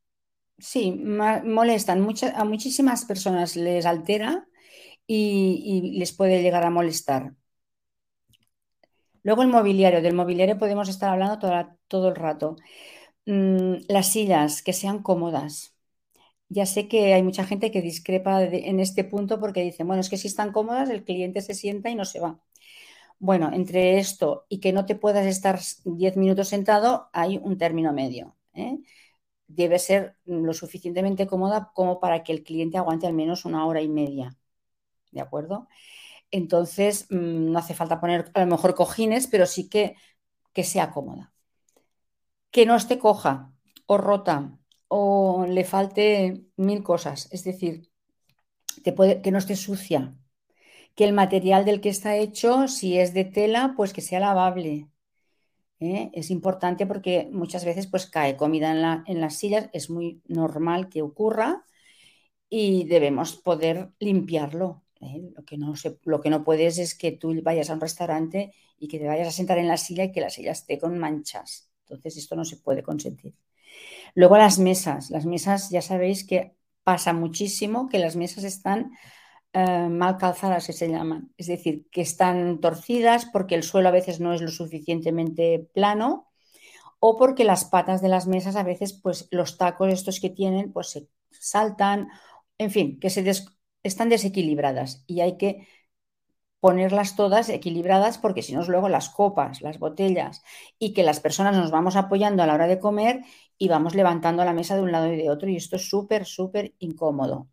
sí, 0.58 0.92
molestan. 0.92 2.06
a 2.36 2.44
muchísimas 2.44 3.04
personas 3.06 3.56
les 3.56 3.86
altera 3.86 4.48
y, 5.06 5.98
les 5.98 6.12
puede 6.12 6.42
llegar 6.42 6.64
a 6.64 6.70
molestar. 6.70 7.34
Luego 9.22 9.42
el 9.42 9.48
mobiliario, 9.48 10.00
del 10.02 10.14
mobiliario 10.14 10.58
podemos 10.58 10.88
estar 10.88 11.10
hablando 11.10 11.38
todo, 11.88 12.08
el 12.08 12.16
rato. 12.16 12.56
Mm, 13.26 13.76
las 13.88 14.12
sillas, 14.12 14.62
que 14.62 14.74
sean 14.74 15.02
cómodas. 15.02 15.75
Ya 16.48 16.64
sé 16.66 16.88
que 16.88 17.12
hay 17.14 17.22
mucha 17.22 17.44
gente 17.44 17.70
que 17.72 17.82
discrepa 17.82 18.42
en 18.44 18.80
este 18.80 19.04
punto 19.04 19.40
porque 19.40 19.62
dice, 19.62 19.84
bueno, 19.84 20.00
es 20.00 20.08
que 20.08 20.16
si 20.16 20.28
están 20.28 20.52
cómodas, 20.52 20.90
el 20.90 21.04
cliente 21.04 21.40
se 21.42 21.54
sienta 21.54 21.90
y 21.90 21.94
no 21.96 22.04
se 22.04 22.20
va. 22.20 22.38
Bueno, 23.18 23.50
entre 23.52 23.98
esto 23.98 24.46
y 24.48 24.60
que 24.60 24.72
no 24.72 24.86
te 24.86 24.96
puedas 24.96 25.26
estar 25.26 25.60
10 25.84 26.16
minutos 26.16 26.48
sentado, 26.48 27.10
hay 27.12 27.38
un 27.38 27.58
término 27.58 27.92
medio. 27.92 28.36
¿eh? 28.54 28.78
Debe 29.48 29.78
ser 29.80 30.16
lo 30.26 30.54
suficientemente 30.54 31.26
cómoda 31.28 31.72
como 31.74 32.00
para 32.00 32.24
que 32.24 32.32
el 32.32 32.44
cliente 32.44 32.78
aguante 32.78 33.06
al 33.06 33.14
menos 33.14 33.44
una 33.46 33.66
hora 33.66 33.82
y 33.82 33.88
media. 33.88 34.36
¿de 35.12 35.20
acuerdo? 35.20 35.68
Entonces, 36.30 37.06
mm, 37.10 37.52
no 37.52 37.58
hace 37.58 37.74
falta 37.74 38.00
poner 38.00 38.30
a 38.34 38.40
lo 38.40 38.46
mejor 38.46 38.74
cojines, 38.74 39.26
pero 39.28 39.46
sí 39.46 39.68
que, 39.68 39.96
que 40.52 40.64
sea 40.64 40.90
cómoda. 40.92 41.32
Que 42.54 42.62
no 42.66 42.74
esté 42.76 42.94
coja 42.98 43.32
o 43.86 43.94
rota 44.08 44.36
o 44.88 45.46
le 45.48 45.64
falte 45.64 46.44
mil 46.56 46.82
cosas, 46.82 47.28
es 47.32 47.44
decir, 47.44 47.90
que 48.82 49.30
no 49.32 49.38
esté 49.38 49.56
sucia, 49.56 50.14
que 50.94 51.04
el 51.04 51.12
material 51.12 51.64
del 51.64 51.80
que 51.80 51.90
está 51.90 52.16
hecho, 52.16 52.68
si 52.68 52.98
es 52.98 53.14
de 53.14 53.24
tela, 53.24 53.74
pues 53.76 53.92
que 53.92 54.00
sea 54.00 54.20
lavable. 54.20 54.88
¿eh? 55.80 56.10
Es 56.14 56.30
importante 56.30 56.86
porque 56.86 57.28
muchas 57.32 57.64
veces 57.64 57.86
pues 57.86 58.06
cae 58.06 58.36
comida 58.36 58.70
en, 58.72 58.82
la, 58.82 59.04
en 59.06 59.20
las 59.20 59.36
sillas, 59.36 59.68
es 59.72 59.90
muy 59.90 60.22
normal 60.26 60.88
que 60.88 61.02
ocurra 61.02 61.64
y 62.48 62.84
debemos 62.84 63.36
poder 63.36 63.90
limpiarlo. 63.98 64.84
¿eh? 65.00 65.30
Lo, 65.34 65.44
que 65.44 65.58
no 65.58 65.74
lo 66.04 66.20
que 66.20 66.30
no 66.30 66.44
puedes 66.44 66.78
es 66.78 66.94
que 66.94 67.12
tú 67.12 67.34
vayas 67.42 67.70
a 67.70 67.74
un 67.74 67.80
restaurante 67.80 68.52
y 68.78 68.88
que 68.88 68.98
te 68.98 69.06
vayas 69.06 69.28
a 69.28 69.32
sentar 69.32 69.58
en 69.58 69.68
la 69.68 69.76
silla 69.76 70.04
y 70.04 70.12
que 70.12 70.20
la 70.20 70.30
silla 70.30 70.52
esté 70.52 70.78
con 70.78 70.98
manchas. 70.98 71.70
Entonces 71.82 72.16
esto 72.16 72.36
no 72.36 72.44
se 72.44 72.56
puede 72.58 72.82
consentir. 72.82 73.34
Luego 74.14 74.36
las 74.36 74.58
mesas. 74.58 75.10
Las 75.10 75.26
mesas 75.26 75.70
ya 75.70 75.82
sabéis 75.82 76.26
que 76.26 76.56
pasa 76.84 77.12
muchísimo 77.12 77.88
que 77.88 77.98
las 77.98 78.16
mesas 78.16 78.44
están 78.44 78.92
eh, 79.52 79.88
mal 79.90 80.18
calzadas, 80.18 80.66
que 80.66 80.72
se 80.72 80.88
llaman. 80.88 81.32
Es 81.36 81.46
decir, 81.46 81.86
que 81.90 82.02
están 82.02 82.60
torcidas 82.60 83.26
porque 83.26 83.54
el 83.54 83.62
suelo 83.62 83.88
a 83.88 83.92
veces 83.92 84.20
no 84.20 84.32
es 84.34 84.42
lo 84.42 84.50
suficientemente 84.50 85.68
plano 85.74 86.28
o 87.00 87.16
porque 87.16 87.44
las 87.44 87.64
patas 87.64 88.02
de 88.02 88.08
las 88.08 88.26
mesas 88.26 88.56
a 88.56 88.62
veces, 88.62 88.92
pues 88.92 89.28
los 89.30 89.58
tacos 89.58 89.92
estos 89.92 90.20
que 90.20 90.30
tienen, 90.30 90.72
pues 90.72 90.90
se 90.90 91.08
saltan. 91.30 92.08
En 92.58 92.70
fin, 92.70 92.98
que 93.00 93.10
se, 93.10 93.22
des 93.22 93.46
están 93.82 94.08
desequilibradas 94.08 95.04
y 95.06 95.20
hay 95.20 95.36
que 95.38 95.66
ponerlas 96.60 97.16
todas 97.16 97.48
equilibradas 97.48 98.18
porque 98.18 98.42
si 98.42 98.54
no 98.54 98.62
luego 98.64 98.88
las 98.88 99.08
copas, 99.08 99.60
las 99.62 99.78
botellas 99.78 100.42
y 100.78 100.94
que 100.94 101.02
las 101.04 101.20
personas 101.20 101.54
nos 101.56 101.70
vamos 101.70 101.96
apoyando 101.96 102.42
a 102.42 102.46
la 102.46 102.54
hora 102.54 102.66
de 102.66 102.80
comer 102.80 103.22
y 103.58 103.68
vamos 103.68 103.94
levantando 103.94 104.44
la 104.44 104.52
mesa 104.52 104.76
de 104.76 104.82
un 104.82 104.92
lado 104.92 105.12
y 105.12 105.16
de 105.16 105.30
otro 105.30 105.48
y 105.48 105.56
esto 105.56 105.76
es 105.76 105.88
súper, 105.88 106.24
súper 106.26 106.74
incómodo. 106.78 107.48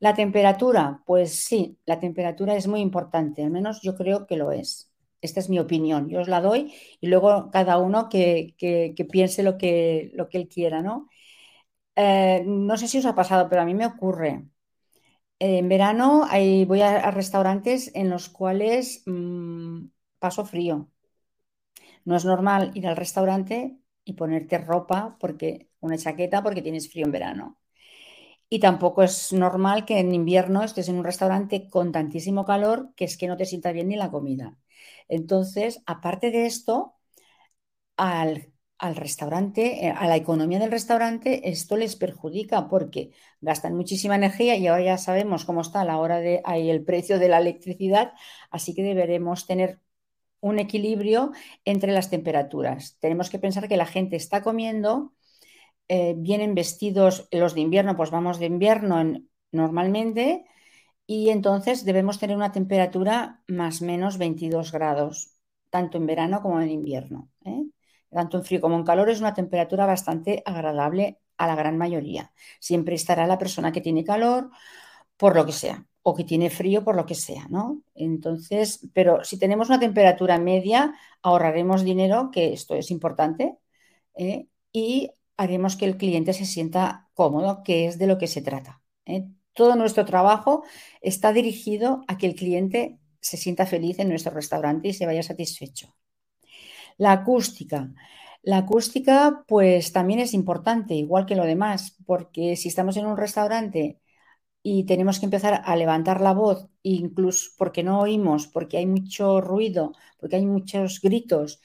La 0.00 0.14
temperatura, 0.14 1.02
pues 1.06 1.44
sí, 1.44 1.78
la 1.86 1.98
temperatura 2.00 2.56
es 2.56 2.66
muy 2.68 2.80
importante, 2.80 3.44
al 3.44 3.50
menos 3.50 3.80
yo 3.82 3.96
creo 3.96 4.26
que 4.26 4.36
lo 4.36 4.52
es. 4.52 4.90
Esta 5.20 5.40
es 5.40 5.50
mi 5.50 5.58
opinión, 5.58 6.08
yo 6.08 6.20
os 6.20 6.28
la 6.28 6.40
doy 6.40 6.72
y 7.00 7.08
luego 7.08 7.50
cada 7.50 7.78
uno 7.78 8.08
que, 8.08 8.54
piense 9.10 9.42
lo 9.42 9.58
que, 9.58 10.10
lo 10.14 10.28
que 10.28 10.38
él 10.38 10.48
quiera, 10.48 10.82
¿no? 10.82 11.08
Eh, 11.96 12.42
no 12.46 12.76
sé 12.78 12.88
si 12.88 12.98
os 12.98 13.06
ha 13.06 13.14
pasado, 13.14 13.48
pero 13.48 13.62
a 13.62 13.64
mí 13.66 13.74
me 13.74 13.86
ocurre 13.86 14.46
en 15.40 15.68
verano 15.68 16.26
voy 16.66 16.82
a, 16.82 17.10
restaurantes 17.10 17.90
en 17.94 18.10
los 18.10 18.28
cuales 18.28 19.02
mm, 19.06 19.86
paso 20.18 20.44
frío. 20.44 20.88
No 22.04 22.16
es 22.16 22.24
normal 22.26 22.72
ir 22.74 22.86
al 22.86 22.96
restaurante 22.96 23.79
y 24.10 24.14
ponerte 24.14 24.58
ropa, 24.58 25.16
porque 25.20 25.68
una 25.80 25.98
chaqueta, 25.98 26.42
porque 26.42 26.62
tienes 26.62 26.90
frío 26.90 27.06
en 27.06 27.12
verano. 27.12 27.58
Y 28.48 28.60
tampoco 28.60 29.02
es 29.02 29.32
normal 29.32 29.84
que 29.86 29.98
en 30.00 30.14
invierno 30.14 30.62
estés 30.64 30.88
en 30.88 30.96
un 30.96 31.04
restaurante 31.04 31.68
con 31.70 31.92
tantísimo 31.92 32.44
calor 32.44 32.92
que 32.96 33.04
es 33.06 33.16
que 33.16 33.28
no 33.28 33.36
te 33.36 33.46
sienta 33.46 33.72
bien 33.72 33.88
ni 33.88 33.96
la 33.96 34.10
comida. 34.10 34.56
Entonces, 35.08 35.82
aparte 35.86 36.30
de 36.30 36.46
esto, 36.46 36.96
al 37.96 38.52
al 38.78 38.96
restaurante, 38.96 39.86
eh, 39.86 39.90
a 39.90 40.06
la 40.08 40.16
economía 40.16 40.58
del 40.58 40.70
restaurante, 40.70 41.50
esto 41.50 41.76
les 41.76 41.96
perjudica 41.96 42.66
porque 42.68 43.10
gastan 43.42 43.76
muchísima 43.76 44.16
energía 44.16 44.56
y 44.56 44.66
ahora 44.68 44.82
ya 44.82 44.98
sabemos 44.98 45.44
cómo 45.44 45.60
está 45.60 45.82
a 45.82 45.84
la 45.84 45.98
hora 45.98 46.18
de 46.20 46.40
ahí 46.44 46.70
el 46.70 46.82
precio 46.84 47.18
de 47.18 47.28
la 47.28 47.38
electricidad, 47.40 48.14
así 48.50 48.74
que 48.74 48.82
deberemos 48.82 49.46
tener 49.46 49.80
un 50.40 50.58
equilibrio 50.58 51.32
entre 51.64 51.92
las 51.92 52.10
temperaturas. 52.10 52.96
Tenemos 53.00 53.30
que 53.30 53.38
pensar 53.38 53.68
que 53.68 53.76
la 53.76 53.86
gente 53.86 54.16
está 54.16 54.42
comiendo, 54.42 55.14
eh, 55.88 56.14
vienen 56.16 56.54
vestidos 56.54 57.28
los 57.32 57.54
de 57.54 57.60
invierno, 57.62 57.96
pues 57.96 58.10
vamos 58.10 58.38
de 58.38 58.46
invierno 58.46 59.02
normalmente, 59.52 60.44
y 61.06 61.30
entonces 61.30 61.84
debemos 61.84 62.18
tener 62.18 62.36
una 62.36 62.52
temperatura 62.52 63.42
más 63.48 63.82
o 63.82 63.86
menos 63.86 64.18
22 64.18 64.72
grados, 64.72 65.36
tanto 65.70 65.98
en 65.98 66.06
verano 66.06 66.42
como 66.42 66.60
en 66.60 66.70
invierno. 66.70 67.30
¿eh? 67.44 67.64
tanto 68.10 68.38
en 68.38 68.44
frío 68.44 68.60
como 68.60 68.76
en 68.76 68.84
calor, 68.84 69.08
es 69.10 69.20
una 69.20 69.34
temperatura 69.34 69.86
bastante 69.86 70.42
agradable 70.44 71.20
a 71.38 71.46
la 71.46 71.54
gran 71.56 71.78
mayoría. 71.78 72.32
Siempre 72.60 72.94
estará 72.96 73.26
la 73.26 73.38
persona 73.38 73.72
que 73.72 73.80
tiene 73.80 74.04
calor 74.04 74.50
por 75.16 75.36
lo 75.36 75.46
que 75.46 75.52
sea 75.52 75.86
o 76.02 76.14
que 76.14 76.24
tiene 76.24 76.50
frío 76.50 76.82
por 76.84 76.96
lo 76.96 77.06
que 77.06 77.14
sea, 77.14 77.46
¿no? 77.50 77.82
Entonces, 77.94 78.88
pero 78.94 79.22
si 79.24 79.38
tenemos 79.38 79.68
una 79.68 79.80
temperatura 79.80 80.38
media, 80.38 80.94
ahorraremos 81.22 81.84
dinero, 81.84 82.30
que 82.32 82.52
esto 82.52 82.74
es 82.74 82.90
importante, 82.90 83.58
¿eh? 84.14 84.46
y 84.72 85.10
haremos 85.36 85.76
que 85.76 85.84
el 85.84 85.96
cliente 85.96 86.32
se 86.32 86.46
sienta 86.46 87.08
cómodo, 87.14 87.62
que 87.62 87.86
es 87.86 87.98
de 87.98 88.06
lo 88.06 88.18
que 88.18 88.26
se 88.26 88.42
trata. 88.42 88.82
¿eh? 89.06 89.26
Todo 89.52 89.76
nuestro 89.76 90.04
trabajo 90.04 90.64
está 91.00 91.32
dirigido 91.32 92.02
a 92.08 92.16
que 92.16 92.26
el 92.26 92.34
cliente 92.34 92.98
se 93.20 93.36
sienta 93.36 93.66
feliz 93.66 93.98
en 93.98 94.08
nuestro 94.08 94.32
restaurante 94.32 94.88
y 94.88 94.92
se 94.94 95.06
vaya 95.06 95.22
satisfecho. 95.22 95.94
La 96.96 97.12
acústica. 97.12 97.90
La 98.42 98.58
acústica, 98.58 99.44
pues 99.46 99.92
también 99.92 100.20
es 100.20 100.32
importante, 100.32 100.94
igual 100.94 101.26
que 101.26 101.36
lo 101.36 101.44
demás, 101.44 101.96
porque 102.06 102.56
si 102.56 102.68
estamos 102.68 102.96
en 102.96 103.06
un 103.06 103.18
restaurante 103.18 104.00
y 104.62 104.84
tenemos 104.84 105.18
que 105.18 105.26
empezar 105.26 105.62
a 105.64 105.76
levantar 105.76 106.20
la 106.20 106.32
voz, 106.34 106.68
incluso 106.82 107.50
porque 107.58 107.82
no 107.82 108.00
oímos, 108.00 108.46
porque 108.46 108.78
hay 108.78 108.86
mucho 108.86 109.40
ruido, 109.40 109.92
porque 110.18 110.36
hay 110.36 110.46
muchos 110.46 111.00
gritos, 111.00 111.60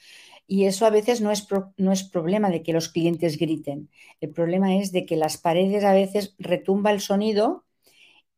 Y 0.48 0.66
eso 0.66 0.86
a 0.86 0.90
veces 0.90 1.20
no 1.20 1.30
es, 1.32 1.46
no 1.76 1.92
es 1.92 2.04
problema 2.04 2.50
de 2.50 2.62
que 2.62 2.72
los 2.72 2.88
clientes 2.88 3.36
griten. 3.38 3.90
El 4.20 4.30
problema 4.30 4.76
es 4.76 4.92
de 4.92 5.04
que 5.06 5.16
las 5.16 5.38
paredes 5.38 5.82
a 5.84 5.92
veces 5.92 6.34
retumba 6.38 6.92
el 6.92 7.00
sonido 7.00 7.64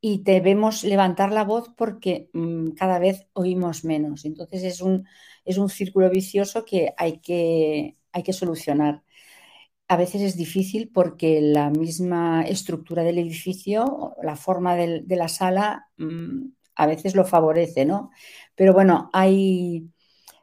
y 0.01 0.23
debemos 0.23 0.85
levantar 0.85 1.33
la 1.33 1.45
voz 1.45 1.71
porque 1.77 2.31
mm, 2.33 2.71
cada 2.73 2.99
vez 2.99 3.27
oímos 3.33 3.85
menos. 3.85 4.25
Entonces 4.25 4.63
es 4.65 4.81
un, 4.81 5.07
es 5.45 5.59
un 5.59 5.69
círculo 5.69 6.11
vicioso 6.11 6.65
que 6.65 6.93
hay, 6.97 7.19
que 7.21 7.97
hay 8.13 8.23
que 8.23 8.33
solucionar. 8.33 9.03
A 9.89 9.97
veces 9.97 10.21
es 10.21 10.37
difícil 10.37 10.91
porque 10.93 11.41
la 11.41 11.71
misma 11.71 12.43
estructura 12.43 13.03
del 13.03 13.19
edificio, 13.19 14.15
la 14.23 14.37
forma 14.37 14.77
de 14.77 15.17
la 15.17 15.29
sala, 15.29 15.89
mm, 15.97 16.49
a 16.77 16.87
veces 16.87 17.15
lo 17.17 17.25
favorece, 17.25 17.85
¿no? 17.85 18.11
Pero 18.55 18.73
bueno, 18.73 19.11
hay, 19.13 19.91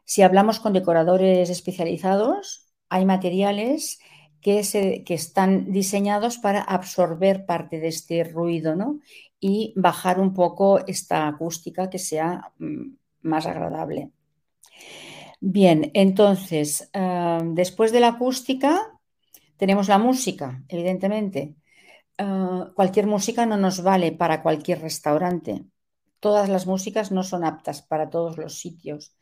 si 0.04 0.22
hablamos 0.22 0.60
con 0.60 0.74
decoradores 0.74 1.50
especializados, 1.50 2.68
hay 2.90 3.06
materiales 3.06 4.00
que, 4.42 4.64
se, 4.64 5.04
que 5.04 5.14
están 5.14 5.72
diseñados 5.72 6.38
para 6.38 6.62
absorber 6.62 7.46
parte 7.46 7.80
de 7.80 7.88
este 7.88 8.24
ruido, 8.24 8.76
¿no? 8.76 9.00
Y 9.40 9.74
bajar 9.76 10.20
un 10.20 10.34
poco 10.34 10.86
esta 10.86 11.28
acústica 11.28 11.90
que 11.90 12.00
sea 12.00 12.52
mm, 12.60 12.96
más 13.22 13.46
agradable. 13.46 14.12
Bien, 15.40 15.92
entonces, 15.94 16.90
ah, 16.94 17.42
después 17.44 17.92
de 17.92 18.00
la 18.02 18.10
acústica, 18.10 18.95
tenemos 19.58 19.88
la 19.88 19.98
música, 19.98 20.64
evidentemente. 20.68 21.56
Ah, 22.18 22.72
cualquier 22.76 23.08
música 23.08 23.46
no 23.46 23.58
nos 23.58 23.84
vale 23.84 24.12
para 24.12 24.42
cualquier 24.42 24.82
restaurante. 24.82 25.66
Todas 26.20 26.50
las 26.50 26.66
músicas 26.68 27.12
no 27.12 27.24
son 27.24 27.44
aptas 27.44 27.82
para 27.82 28.10
todos 28.10 28.38
los 28.38 28.60
sitios, 28.60 29.16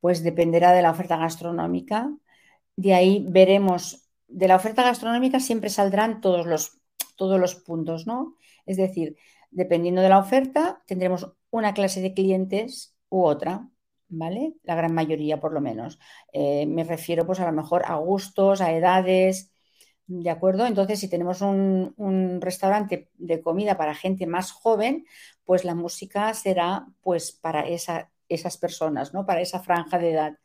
pues 0.00 0.22
dependerá 0.22 0.72
de 0.72 0.82
la 0.82 0.90
oferta 0.90 1.16
gastronómica. 1.16 2.10
De 2.76 2.94
ahí 2.94 3.24
veremos, 3.28 4.08
de 4.28 4.48
la 4.48 4.56
oferta 4.56 4.82
gastronómica 4.82 5.40
siempre 5.40 5.70
saldrán 5.70 6.20
todos 6.20 6.46
los, 6.46 6.78
todos 7.16 7.38
los 7.38 7.54
puntos, 7.56 8.06
¿no? 8.06 8.36
Es 8.66 8.76
decir, 8.78 9.16
dependiendo 9.50 10.00
de 10.00 10.08
la 10.08 10.18
oferta, 10.18 10.82
tendremos 10.86 11.30
una 11.50 11.74
clase 11.74 12.00
de 12.00 12.14
clientes 12.14 12.96
u 13.10 13.24
otra, 13.24 13.68
¿vale? 14.08 14.54
La 14.62 14.74
gran 14.74 14.94
mayoría, 14.94 15.40
por 15.40 15.52
lo 15.52 15.60
menos. 15.60 15.98
Eh, 16.32 16.66
me 16.66 16.84
refiero, 16.84 17.26
pues, 17.26 17.40
a 17.40 17.46
lo 17.46 17.52
mejor 17.52 17.82
a 17.86 17.96
gustos, 17.96 18.60
a 18.60 18.72
edades, 18.72 19.52
¿De 20.12 20.28
acuerdo? 20.28 20.66
Entonces, 20.66 20.98
si 20.98 21.08
tenemos 21.08 21.40
un, 21.40 22.40
restaurante 22.40 23.10
de 23.16 23.40
comida 23.42 23.76
para 23.76 23.94
gente 23.94 24.26
más 24.26 24.50
joven, 24.50 25.06
pues 25.44 25.64
la 25.64 25.76
música 25.76 26.34
será 26.34 26.88
pues 27.00 27.30
para 27.30 27.64
esas 28.28 28.56
personas, 28.58 29.14
¿no? 29.14 29.24
Para 29.24 29.40
esa 29.40 29.60
franja 29.60 29.98
de 29.98 30.10
edad. 30.10 30.38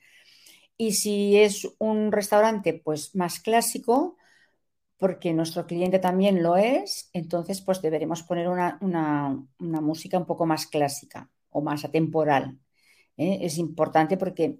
Y 0.77 0.93
si 0.93 1.37
es 1.39 1.67
un 1.79 2.11
restaurante 2.11 2.79
pues 2.83 3.15
más 3.15 3.39
clásico, 3.39 4.17
porque 4.97 5.33
nuestro 5.33 5.65
cliente 5.65 5.97
también 5.97 6.43
lo 6.43 6.57
es, 6.57 7.09
entonces 7.13 7.61
pues 7.61 7.81
deberemos 7.81 8.21
poner 8.21 8.47
una, 8.47 8.77
música 9.59 10.19
un 10.19 10.27
poco 10.27 10.45
más 10.45 10.67
clásica 10.67 11.31
o 11.49 11.61
más 11.61 11.83
atemporal. 11.85 12.59
¿eh? 13.17 13.39
Es 13.41 13.57
importante 13.57 14.15
porque 14.17 14.59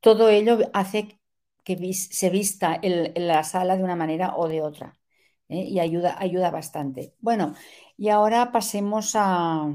todo 0.00 0.28
ello 0.28 0.58
hace 0.74 1.20
que 1.66 1.92
se 1.94 2.30
vista 2.30 2.78
en, 2.80 3.12
la 3.26 3.42
sala 3.42 3.76
de 3.76 3.82
una 3.82 3.96
manera 3.96 4.36
o 4.36 4.48
de 4.48 4.62
otra. 4.62 4.96
¿eh? 5.48 5.64
Y 5.64 5.80
ayuda, 5.80 6.16
ayuda 6.16 6.52
bastante. 6.52 7.14
Bueno, 7.18 7.54
y 7.96 8.08
ahora 8.10 8.52
pasemos 8.52 9.14
a, 9.16 9.66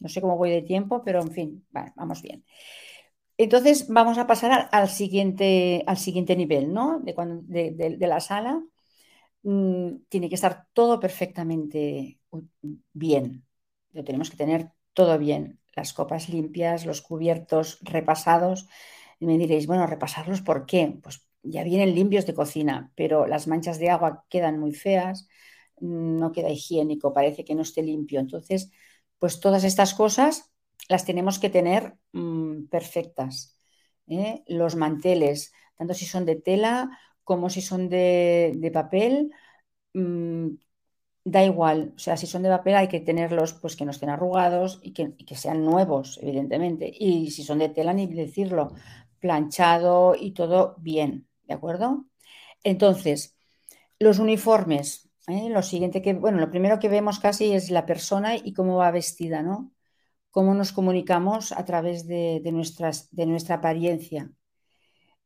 no 0.00 0.08
sé 0.08 0.20
cómo 0.20 0.36
voy 0.36 0.50
de 0.50 0.62
tiempo, 0.62 1.02
pero 1.04 1.22
en 1.22 1.30
fin, 1.30 1.66
vamos 1.70 2.20
bien. 2.20 2.44
Entonces 3.38 3.86
vamos 3.88 4.18
a 4.18 4.26
pasar 4.26 4.68
al 4.72 4.88
siguiente, 4.88 5.84
al 5.86 5.98
siguiente 5.98 6.34
nivel, 6.36 6.72
¿no? 6.72 7.00
De, 7.00 7.96
la 8.00 8.20
sala. 8.20 8.60
Mm, 9.44 9.98
tiene 10.08 10.28
que 10.28 10.34
estar 10.34 10.66
todo 10.72 10.98
perfectamente 10.98 12.18
bien. 12.92 13.46
Lo 13.92 14.02
tenemos 14.04 14.30
que 14.30 14.36
tener 14.36 14.72
todo 14.94 15.16
bien. 15.18 15.60
Las 15.76 15.92
copas 15.92 16.28
limpias, 16.28 16.86
los 16.86 17.02
cubiertos 17.02 17.78
repasados. 17.82 18.68
Y 19.20 19.26
me 19.26 19.38
diréis, 19.38 19.66
bueno, 19.68 19.86
repasarlos, 19.86 20.42
¿por 20.42 20.66
qué? 20.66 20.98
Pues 21.02 21.25
ya 21.48 21.64
vienen 21.64 21.94
limpios 21.94 22.26
de 22.26 22.34
cocina, 22.34 22.92
pero 22.96 23.26
las 23.26 23.46
manchas 23.46 23.78
de 23.78 23.90
agua 23.90 24.24
quedan 24.28 24.58
muy 24.58 24.72
feas, 24.72 25.28
no 25.80 26.32
queda 26.32 26.50
higiénico, 26.50 27.12
parece 27.12 27.44
que 27.44 27.54
no 27.54 27.62
esté 27.62 27.82
limpio. 27.82 28.20
Entonces, 28.20 28.70
pues 29.18 29.40
todas 29.40 29.64
estas 29.64 29.94
cosas 29.94 30.52
las 30.88 31.04
tenemos 31.04 31.38
que 31.38 31.50
tener 31.50 31.96
mm, 32.12 32.66
perfectas. 32.66 33.58
¿eh? 34.06 34.42
Los 34.46 34.76
manteles, 34.76 35.52
tanto 35.76 35.94
si 35.94 36.06
son 36.06 36.26
de 36.26 36.36
tela 36.36 36.98
como 37.24 37.50
si 37.50 37.60
son 37.60 37.88
de, 37.88 38.70
papel, 38.72 39.32
mm, 39.94 40.48
da 41.24 41.44
igual. 41.44 41.92
O 41.96 41.98
sea, 41.98 42.16
si 42.16 42.26
son 42.26 42.42
de 42.42 42.48
papel 42.50 42.76
hay 42.76 42.88
que 42.88 43.00
tenerlos 43.00 43.54
pues 43.54 43.76
que 43.76 43.84
no 43.84 43.90
estén 43.90 44.10
arrugados 44.10 44.80
y 44.82 44.92
que 44.92 45.34
sean 45.36 45.64
nuevos, 45.64 46.18
evidentemente. 46.22 46.92
Y 46.98 47.30
si 47.32 47.42
son 47.44 47.58
de 47.58 47.68
tela, 47.70 47.92
ni 47.92 48.06
decirlo, 48.06 48.72
planchado 49.20 50.14
y 50.18 50.32
todo 50.32 50.76
bien. 50.78 51.26
¿De 51.46 51.54
acuerdo? 51.54 52.06
Entonces, 52.64 53.36
los 53.98 54.18
uniformes, 54.18 55.08
¿eh? 55.28 55.48
lo 55.50 55.62
siguiente 55.62 56.02
que, 56.02 56.14
bueno, 56.14 56.38
lo 56.38 56.50
primero 56.50 56.78
que 56.78 56.88
vemos 56.88 57.18
casi 57.18 57.52
es 57.52 57.70
la 57.70 57.86
persona 57.86 58.36
y 58.36 58.52
cómo 58.52 58.76
va 58.76 58.90
vestida, 58.90 59.42
¿no? 59.42 59.72
Cómo 60.30 60.54
nos 60.54 60.72
comunicamos 60.72 61.52
a 61.52 61.64
través 61.64 62.06
de, 62.06 62.42
nuestras, 62.52 63.08
de 63.10 63.26
nuestra 63.26 63.56
apariencia. 63.56 64.30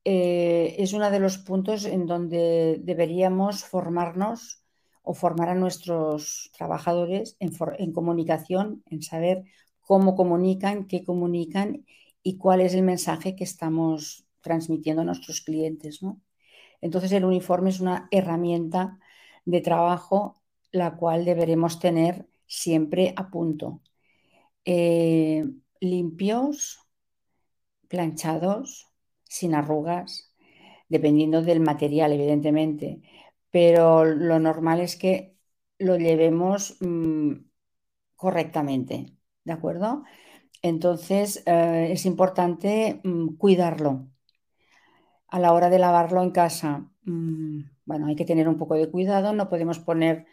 Eh, 0.05 0.77
es 0.79 0.93
uno 0.93 1.11
de 1.11 1.21
los 1.21 1.39
puntos 1.39 1.85
en 1.85 2.07
donde 2.07 2.79
deberíamos 2.83 3.65
formarnos 3.65 4.65
o 5.03 5.15
formar 5.15 5.49
a 5.49 5.55
nuestros 5.55 6.51
trabajadores 6.57 7.37
en, 7.41 7.53
en 7.79 7.93
comunicación, 7.93 8.83
en 8.87 9.03
saber 9.03 9.45
cómo 9.81 10.15
comunican, 10.15 10.87
qué 10.87 11.05
comunican 11.05 11.85
y 12.23 12.37
cuál 12.39 12.61
es 12.61 12.75
el 12.75 12.83
mensaje 12.83 13.35
que 13.35 13.45
estamos 13.45 14.30
transmitiendo 14.41 15.03
a 15.03 15.05
nuestros 15.05 15.41
clientes. 15.41 16.03
¿no? 16.03 16.21
Entonces 16.81 17.13
el 17.13 17.25
uniforme 17.25 17.71
es 17.71 17.81
una 17.81 18.09
herramienta 18.11 18.99
de 19.45 19.61
trabajo 19.61 20.41
la 20.73 20.97
cual 20.97 21.25
deberemos 21.25 21.81
tener 21.81 22.29
siempre 22.47 23.13
a 23.17 23.31
punto. 23.31 23.83
Eh, 24.65 25.45
limpios, 25.81 26.81
planchados, 27.89 28.89
sin 29.25 29.55
arrugas, 29.55 30.35
dependiendo 30.89 31.43
del 31.43 31.61
material, 31.61 32.13
evidentemente. 32.13 33.03
Pero 33.51 34.05
lo 34.05 34.39
normal 34.41 34.81
es 34.81 34.97
que 34.97 35.37
lo 35.79 35.97
llevemos 35.97 36.77
mm, 36.81 37.33
correctamente, 38.17 39.17
¿de 39.45 39.53
acuerdo? 39.53 40.05
Entonces 40.63 41.43
eh, 41.47 41.89
es 41.93 42.07
importante 42.07 43.01
mm, 43.05 43.37
cuidarlo, 43.37 44.10
a 45.31 45.39
la 45.39 45.53
hora 45.53 45.71
de 45.71 45.79
lavarlo 45.79 46.23
en 46.23 46.31
casa, 46.31 46.87
mm, 47.05 47.61
bueno, 47.85 48.07
hay 48.07 48.17
que 48.17 48.25
tener 48.25 48.49
un 48.49 48.59
poco 48.59 48.75
de 48.75 48.91
cuidado, 48.91 49.33
no 49.33 49.49
podemos 49.49 49.79
poner 49.79 50.27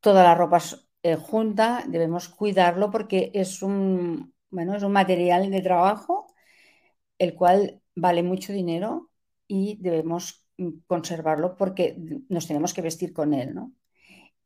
toda 0.00 0.24
la 0.24 0.34
ropa 0.34 0.58
eh, 1.02 1.16
junta, 1.16 1.84
debemos 1.88 2.28
cuidarlo 2.28 2.90
porque 2.90 3.30
es 3.34 3.62
un, 3.62 4.34
bueno, 4.50 4.74
es 4.76 4.82
un 4.82 4.92
material 4.92 5.50
de 5.50 5.62
trabajo 5.62 6.26
el 7.18 7.34
cual 7.34 7.82
vale 7.94 8.22
mucho 8.22 8.52
dinero 8.52 9.10
y 9.46 9.78
debemos 9.80 10.46
mm, 10.58 10.70
conservarlo 10.86 11.56
porque 11.56 11.96
nos 12.28 12.46
tenemos 12.46 12.74
que 12.74 12.82
vestir 12.82 13.12
con 13.12 13.34
él, 13.34 13.54
¿no? 13.54 13.72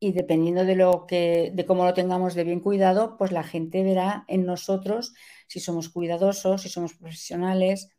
Y 0.00 0.12
dependiendo 0.12 0.64
de 0.64 0.76
lo 0.76 1.06
que, 1.06 1.52
de 1.54 1.66
cómo 1.66 1.84
lo 1.84 1.94
tengamos 1.94 2.34
de 2.34 2.44
bien 2.44 2.60
cuidado, 2.60 3.16
pues 3.16 3.32
la 3.32 3.44
gente 3.44 3.82
verá 3.84 4.24
en 4.28 4.44
nosotros 4.46 5.14
si 5.48 5.60
somos 5.60 5.88
cuidadosos, 5.88 6.62
si 6.62 6.68
somos 6.68 6.94
profesionales, 6.94 7.90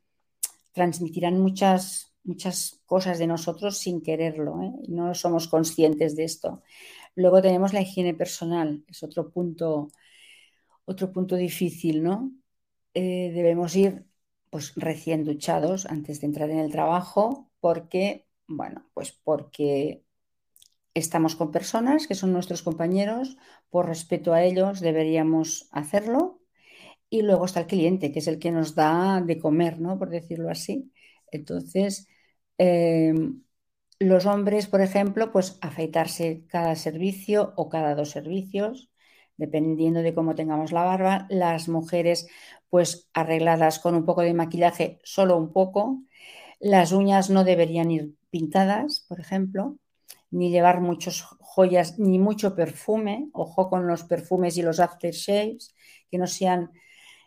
transmitirán 0.76 1.40
muchas, 1.40 2.14
muchas 2.26 2.82
cosas 2.86 3.18
de 3.18 3.28
nosotros 3.28 3.78
sin 3.78 4.02
quererlo, 4.02 4.62
¿eh? 4.62 4.74
no 4.90 5.16
somos 5.16 5.48
conscientes 5.48 6.18
de 6.18 6.26
esto. 6.26 6.62
Luego 7.16 7.42
tenemos 7.42 7.72
la 7.72 7.82
higiene 7.82 8.14
personal, 8.14 8.84
es 8.90 9.02
otro 9.02 9.32
punto, 9.32 9.88
otro 10.84 11.14
punto 11.14 11.38
difícil, 11.38 12.04
¿no? 12.04 12.34
Eh, 12.94 13.32
debemos 13.34 13.74
ir 13.78 14.06
pues 14.50 14.74
recién 14.76 15.24
duchados 15.24 15.86
antes 15.86 16.20
de 16.20 16.28
entrar 16.28 16.50
en 16.50 16.60
el 16.60 16.72
trabajo 16.72 17.50
porque, 17.62 18.28
bueno, 18.46 18.86
pues 18.94 19.14
porque 19.14 20.04
estamos 20.94 21.38
con 21.38 21.52
personas 21.52 22.06
que 22.06 22.16
son 22.16 22.34
nuestros 22.34 22.64
compañeros, 22.64 23.38
por 23.70 23.88
respeto 23.88 24.34
a 24.34 24.44
ellos 24.44 24.82
deberíamos 24.82 25.70
hacerlo 25.72 26.42
y 27.20 27.22
luego 27.22 27.46
está 27.46 27.62
el 27.62 27.68
cliente, 27.68 28.12
que 28.12 28.20
es 28.20 28.28
el 28.28 28.40
que 28.40 28.52
nos 28.52 28.76
da 28.76 29.22
de 29.22 29.40
comer, 29.40 29.80
¿no? 29.80 29.98
Por 30.00 30.10
decirlo 30.10 30.50
así. 30.50 30.92
Entonces, 31.32 32.08
em, 32.58 33.44
los 34.00 34.26
hombres, 34.26 34.68
por 34.68 34.82
ejemplo, 34.82 35.32
pues 35.32 35.58
afeitarse 35.62 36.46
cada 36.48 36.76
servicio 36.76 37.54
o 37.58 37.70
cada 37.70 37.96
dos 37.96 38.12
servicios, 38.12 38.92
dependiendo 39.38 40.02
de 40.02 40.14
cómo 40.14 40.36
tengamos 40.36 40.72
la 40.72 40.84
barba. 40.84 41.28
Las 41.30 41.70
mujeres, 41.70 42.28
pues 42.70 43.10
arregladas 43.14 43.80
con 43.80 43.96
un 43.96 44.06
poco 44.06 44.22
de 44.22 44.34
maquillaje, 44.34 45.00
solo 45.04 45.38
un 45.38 45.54
poco. 45.54 46.02
Las 46.60 46.92
uñas 46.92 47.30
no 47.30 47.44
deberían 47.44 47.92
ir 47.92 48.16
pintadas, 48.30 49.06
por 49.08 49.20
ejemplo, 49.20 49.78
ni 50.32 50.52
llevar 50.52 50.82
muchas 50.82 51.22
joyas, 51.40 52.00
ni 52.00 52.20
mucho 52.20 52.56
perfume. 52.56 53.30
Ojo 53.34 53.70
con 53.70 53.88
los 53.88 54.04
perfumes 54.04 54.58
y 54.58 54.62
los 54.62 54.80
aftershaves, 54.80 55.76
que 56.12 56.18
no 56.18 56.28
sean, 56.28 56.72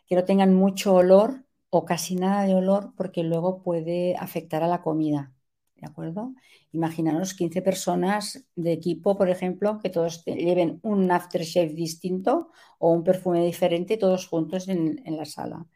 que 0.09 0.16
no 0.16 0.25
tengan 0.25 0.55
mucho 0.55 0.94
olor 0.94 1.44
o 1.71 1.85
casi 1.85 2.16
nada 2.16 2.44
de 2.44 2.55
olor, 2.55 2.94
porque 2.97 3.23
luego 3.23 3.62
puede 3.62 4.16
afectar 4.16 4.62
a 4.62 4.68
la 4.68 4.83
comida. 4.83 5.35
¿De 5.77 5.87
acuerdo? 5.87 6.35
Imaginaros 6.73 7.35
15 7.35 7.62
personas 7.62 8.44
de 8.57 8.73
equipo, 8.73 9.16
por 9.16 9.31
ejemplo, 9.31 9.79
que 9.81 9.90
todos 9.90 10.25
lleven 10.25 10.81
un 10.83 11.11
aftershave 11.11 11.68
distinto 11.68 12.51
o 12.79 12.90
un 12.92 13.05
perfume 13.05 13.44
diferente, 13.44 13.97
todos 13.97 14.27
juntos 14.27 14.68
en, 14.68 15.01
la 15.05 15.25
sala. 15.25 15.66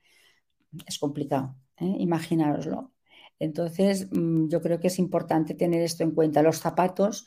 Es 0.87 0.99
complicado, 0.99 1.55
¿eh? 1.77 1.95
imaginároslo. 1.99 2.93
Entonces, 3.39 4.09
mm, 4.11 4.49
yo 4.49 4.61
creo 4.61 4.81
que 4.81 4.89
es 4.89 4.99
importante 4.99 5.55
tener 5.55 5.83
esto 5.83 6.03
en 6.03 6.13
cuenta. 6.13 6.43
Los 6.43 6.59
zapatos 6.59 7.27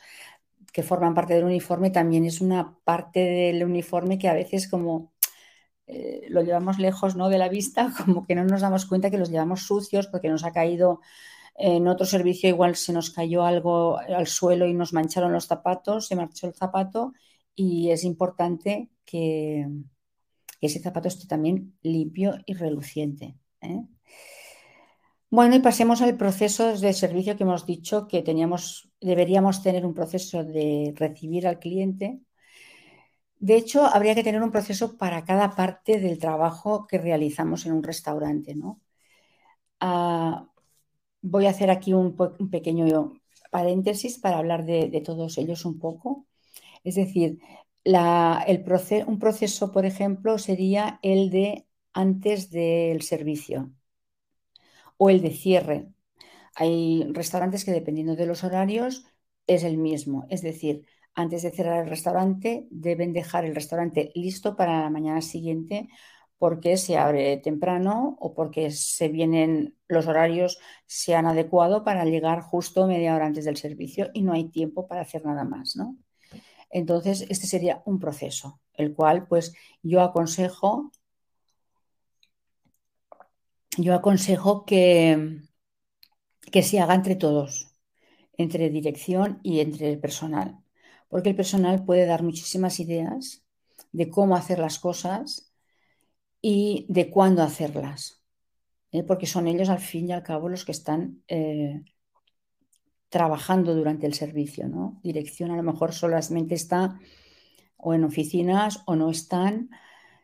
que 0.74 0.84
forman 0.84 1.14
parte 1.14 1.36
del 1.36 1.46
uniforme 1.46 1.92
también 1.92 2.26
es 2.26 2.42
una 2.42 2.78
parte 2.84 3.22
del 3.22 3.64
uniforme 3.64 4.18
que 4.18 4.28
a 4.28 4.34
veces 4.34 4.68
como 4.68 5.14
eh, 5.88 6.26
lo 6.30 6.42
llevamos 6.42 6.80
lejos 6.80 7.16
¿no? 7.16 7.30
de 7.30 7.38
la 7.38 7.50
vista, 7.50 7.94
como 8.06 8.26
que 8.26 8.36
no 8.36 8.44
nos 8.44 8.62
damos 8.62 8.86
cuenta 8.86 9.10
que 9.10 9.18
los 9.18 9.30
llevamos 9.30 9.64
sucios 9.64 10.08
porque 10.08 10.30
nos 10.30 10.44
ha 10.44 10.52
caído 10.52 11.02
en 11.58 11.88
otro 11.88 12.06
servicio 12.06 12.50
igual 12.50 12.76
se 12.76 12.92
nos 12.92 13.12
cayó 13.12 13.46
algo 13.46 13.98
al 13.98 14.28
suelo 14.28 14.66
y 14.66 14.74
nos 14.74 14.92
mancharon 14.92 15.32
los 15.32 15.48
zapatos, 15.48 16.08
se 16.08 16.16
marchó 16.16 16.48
el 16.48 16.54
zapato 16.54 17.14
y 17.56 17.92
es 17.92 18.04
importante 18.04 18.90
que, 19.06 19.68
ese 20.62 20.80
zapato 20.80 21.08
esté 21.08 21.28
también 21.28 21.78
limpio 21.82 22.36
y 22.46 22.54
reluciente. 22.54 23.38
¿eh? 23.62 23.84
Bueno, 25.30 25.56
y 25.56 25.60
pasemos 25.60 26.02
al 26.02 26.18
proceso 26.18 26.78
de 26.78 26.94
servicio 26.94 27.38
que 27.38 27.44
hemos 27.44 27.66
dicho 27.66 28.08
que 28.08 28.22
teníamos, 28.22 28.90
deberíamos 29.00 29.62
tener 29.62 29.86
un 29.86 29.94
proceso 29.94 30.44
de 30.44 30.94
recibir 30.96 31.48
al 31.48 31.60
cliente. 31.60 32.20
De 33.48 33.56
hecho, 33.58 33.86
habría 33.86 34.16
que 34.16 34.24
tener 34.24 34.42
un 34.42 34.52
proceso 34.52 34.98
para 34.98 35.24
cada 35.24 35.56
parte 35.56 36.00
del 36.00 36.18
trabajo 36.20 36.88
que 36.88 36.98
realizamos 36.98 37.66
en 37.66 37.74
un 37.74 37.84
restaurante, 37.84 38.56
¿no? 38.56 38.82
Ah, 39.80 40.48
Voy 41.22 41.48
a 41.48 41.52
hacer 41.52 41.72
aquí 41.72 41.94
un, 41.94 42.16
pequeño 42.52 43.14
paréntesis 43.52 44.20
para 44.20 44.38
hablar 44.40 44.66
de, 44.66 45.02
todos 45.06 45.38
ellos 45.40 45.66
un 45.66 45.80
poco. 45.80 46.28
Es 46.84 46.96
decir, 46.96 47.40
un 49.08 49.20
proceso, 49.20 49.72
por 49.72 49.86
ejemplo, 49.86 50.38
sería 50.38 51.00
el 51.04 51.30
de 51.32 51.68
antes 51.94 52.52
del 52.52 53.02
servicio 53.02 53.72
o 54.98 55.10
el 55.10 55.22
de 55.22 55.32
cierre. 55.32 55.88
Hay 56.56 57.06
restaurantes 57.12 57.66
que 57.66 57.72
dependiendo 57.72 58.16
de 58.16 58.26
los 58.28 58.44
horarios 58.44 59.06
es 59.48 59.64
el 59.64 59.78
mismo. 59.78 60.26
Es 60.30 60.42
decir, 60.42 60.86
antes 61.16 61.44
de 61.44 61.52
cerrar 61.52 61.84
el 61.84 61.90
restaurante 61.90 62.68
deben 62.70 63.14
dejar 63.14 63.46
el 63.46 63.56
restaurante 63.56 64.12
listo 64.16 64.56
para 64.56 64.82
la 64.82 64.90
mañana 64.90 65.22
siguiente 65.22 65.90
porque 66.38 66.78
se 66.78 66.98
abre 66.98 67.38
temprano 67.38 68.18
o 68.20 68.34
porque 68.34 68.70
se 68.72 69.08
vienen 69.08 69.76
los 69.88 70.08
horarios 70.08 70.60
se 70.86 71.16
han 71.16 71.26
adecuado 71.26 71.84
para 71.84 72.06
llegar 72.06 72.42
justo 72.42 72.88
media 72.88 73.16
hora 73.16 73.26
antes 73.26 73.46
del 73.46 73.58
servicio 73.58 74.10
y 74.14 74.22
no 74.22 74.34
hay 74.34 74.50
tiempo 74.50 74.88
para 74.88 75.02
hacer 75.02 75.26
nada 75.26 75.44
más, 75.46 75.76
¿no? 75.76 75.98
Entonces, 76.70 77.26
este 77.30 77.48
sería 77.48 77.82
un 77.86 78.00
proceso, 78.00 78.60
el 78.74 78.94
cual 78.94 79.28
pues 79.28 79.54
yo 79.82 80.02
aconsejo 80.02 80.92
yo 83.78 83.94
aconsejo 83.94 84.66
que, 84.66 85.42
que 86.52 86.64
se 86.64 86.80
haga 86.80 86.96
entre 86.96 87.16
todos, 87.16 87.74
entre 88.38 88.70
dirección 88.70 89.40
y 89.44 89.60
entre 89.60 89.90
el 89.92 90.00
personal, 90.00 90.65
porque 91.16 91.30
el 91.30 91.36
personal 91.38 91.86
puede 91.86 92.06
dar 92.06 92.24
muchísimas 92.24 92.78
ideas 92.82 93.42
de 93.94 94.10
cómo 94.10 94.36
hacer 94.36 94.60
las 94.60 94.80
cosas 94.80 95.50
y 96.42 96.86
de 96.90 97.10
cuándo 97.10 97.42
hacerlas, 97.42 98.22
¿eh? 98.92 99.02
porque 99.02 99.26
son 99.26 99.48
ellos 99.48 99.70
al 99.70 99.80
fin 99.80 100.10
y 100.10 100.12
al 100.12 100.24
cabo 100.24 100.50
los 100.50 100.66
que 100.66 100.74
están 100.74 101.24
eh, 101.30 101.86
trabajando 103.08 103.74
durante 103.74 104.06
el 104.08 104.14
servicio. 104.14 104.68
¿no? 104.68 105.00
Dirección 105.04 105.52
a 105.52 105.56
lo 105.56 105.64
mejor 105.64 105.94
solamente 105.94 106.54
está 106.54 107.00
o 107.78 107.94
en 107.94 108.04
oficinas 108.04 108.84
o 108.86 108.98
no 108.98 109.10
están. 109.10 109.70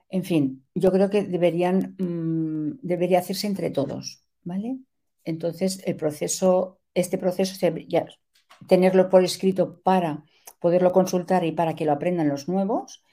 En 0.09 0.25
fin, 0.25 0.65
yo 0.75 0.91
creo 0.91 1.09
que 1.09 1.23
deberían, 1.23 1.95
mm, 1.99 2.79
debería 2.81 3.19
hacerse 3.19 3.47
entre 3.47 3.69
todos, 3.69 4.25
¿vale? 4.43 4.77
Entonces, 5.23 5.81
el 5.85 5.95
proceso, 5.95 6.81
este 6.93 7.17
proceso, 7.17 7.55
tenerlo 8.67 9.07
por 9.07 9.23
escrito 9.23 9.79
para 9.79 10.25
poderlo 10.61 10.93
consultar 10.93 11.43
y 11.43 11.51
para 11.51 11.75
que 11.75 11.85
lo 11.85 11.91
aprendan 11.91 12.29
los 12.29 12.47
nuevos 12.47 13.03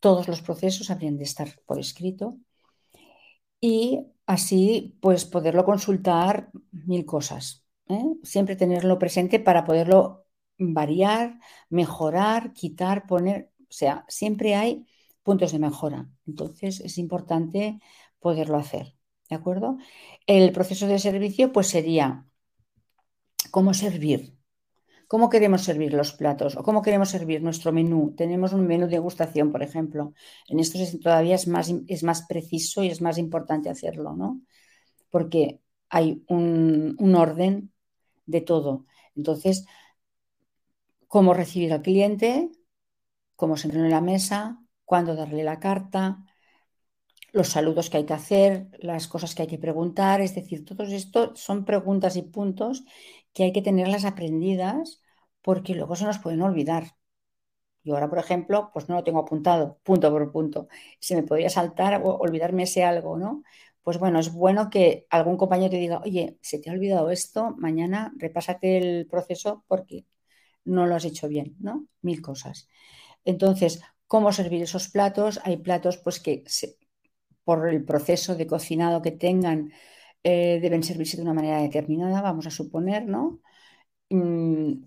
todos 0.00 0.28
los 0.28 0.42
procesos 0.42 0.90
habrían 0.90 1.16
de 1.18 1.24
estar 1.24 1.48
por 1.66 1.78
escrito 1.78 2.38
y 3.60 4.06
así 4.26 4.96
pues 5.00 5.24
poderlo 5.24 5.64
consultar 5.64 6.50
mil 6.70 7.04
cosas. 7.04 7.64
¿eh? 7.88 8.04
Siempre 8.22 8.56
tenerlo 8.56 8.98
presente 8.98 9.40
para 9.40 9.64
poderlo 9.64 10.26
variar, 10.58 11.38
mejorar, 11.70 12.52
quitar, 12.52 13.06
poner, 13.06 13.50
o 13.62 13.72
sea, 13.72 14.04
siempre 14.08 14.54
hay 14.54 14.86
puntos 15.22 15.52
de 15.52 15.58
mejora. 15.58 16.08
Entonces 16.26 16.80
es 16.80 16.98
importante 16.98 17.80
poderlo 18.20 18.58
hacer. 18.58 18.94
¿De 19.28 19.34
acuerdo? 19.36 19.76
El 20.26 20.52
proceso 20.52 20.86
de 20.86 21.00
servicio 21.00 21.52
pues 21.52 21.66
sería 21.66 22.26
cómo 23.50 23.74
servir, 23.74 24.35
cómo 25.06 25.28
queremos 25.28 25.62
servir 25.62 25.92
los 25.94 26.12
platos 26.12 26.56
o 26.56 26.62
cómo 26.62 26.82
queremos 26.82 27.10
servir 27.10 27.42
nuestro 27.42 27.72
menú. 27.72 28.14
Tenemos 28.16 28.52
un 28.52 28.66
menú 28.66 28.86
de 28.86 28.92
degustación, 28.92 29.52
por 29.52 29.62
ejemplo. 29.62 30.12
En 30.48 30.58
esto 30.60 30.78
todavía 31.02 31.34
es 31.34 31.46
más, 31.46 31.72
es 31.86 32.02
más 32.02 32.22
preciso 32.26 32.82
y 32.82 32.88
es 32.88 33.00
más 33.00 33.18
importante 33.18 33.70
hacerlo, 33.70 34.14
¿no? 34.14 34.40
Porque 35.10 35.60
hay 35.88 36.24
un, 36.28 37.14
orden 37.14 37.72
de 38.26 38.40
todo. 38.40 38.86
Entonces, 39.14 39.66
cómo 41.06 41.34
recibir 41.34 41.72
al 41.72 41.82
cliente, 41.82 42.50
cómo 43.36 43.56
sentarlo 43.56 43.84
en 43.84 43.92
la 43.92 44.00
mesa, 44.00 44.60
cuándo 44.84 45.14
darle 45.14 45.44
la 45.44 45.60
carta, 45.60 46.18
los 47.32 47.48
saludos 47.48 47.90
que 47.90 47.98
hay 47.98 48.06
que 48.06 48.14
hacer, 48.14 48.68
las 48.78 49.08
cosas 49.08 49.34
que 49.34 49.42
hay 49.42 49.48
que 49.48 49.58
preguntar, 49.58 50.20
es 50.20 50.34
decir, 50.34 50.64
todo 50.64 50.82
esto 50.84 51.36
son 51.36 51.64
preguntas 51.64 52.16
y 52.16 52.22
puntos 52.22 52.84
que 53.36 53.44
hay 53.44 53.52
que 53.52 53.60
tenerlas 53.62 54.06
aprendidas 54.06 55.02
porque 55.42 55.74
luego 55.74 55.94
se 55.94 56.06
nos 56.06 56.18
pueden 56.18 56.40
olvidar. 56.40 56.84
Yo 57.84 57.94
ahora, 57.94 58.08
por 58.08 58.18
ejemplo, 58.18 58.70
pues 58.72 58.88
no 58.88 58.94
lo 58.96 59.04
tengo 59.04 59.20
apuntado, 59.20 59.78
punto 59.82 60.10
por 60.10 60.32
punto. 60.32 60.68
Se 61.00 61.14
me 61.16 61.22
podría 61.22 61.50
saltar 61.50 62.00
o 62.02 62.16
olvidarme 62.16 62.62
ese 62.62 62.82
algo, 62.82 63.18
¿no? 63.18 63.42
Pues 63.82 63.98
bueno, 63.98 64.20
es 64.20 64.32
bueno 64.32 64.70
que 64.70 65.06
algún 65.10 65.36
compañero 65.36 65.70
te 65.70 65.76
diga, 65.76 66.00
oye, 66.00 66.38
se 66.40 66.58
te 66.58 66.70
ha 66.70 66.72
olvidado 66.72 67.10
esto, 67.10 67.54
mañana 67.58 68.14
repásate 68.16 68.78
el 68.78 69.06
proceso 69.06 69.64
porque 69.68 70.06
no 70.64 70.86
lo 70.86 70.94
has 70.96 71.04
hecho 71.04 71.28
bien, 71.28 71.56
¿no? 71.60 71.86
Mil 72.02 72.22
cosas. 72.22 72.68
Entonces, 73.26 73.82
¿cómo 74.06 74.32
servir 74.32 74.62
esos 74.62 74.88
platos? 74.88 75.40
Hay 75.44 75.58
platos 75.58 75.98
pues 75.98 76.20
que 76.20 76.44
por 77.44 77.68
el 77.68 77.84
proceso 77.84 78.34
de 78.34 78.46
cocinado 78.46 79.02
que 79.02 79.12
tengan 79.12 79.72
eh, 80.28 80.58
deben 80.60 80.82
servirse 80.82 81.16
de 81.16 81.22
una 81.22 81.34
manera 81.34 81.62
determinada, 81.62 82.20
vamos 82.20 82.46
a 82.48 82.50
suponer, 82.50 83.06
¿no? 83.06 83.40
Mm, 84.10 84.84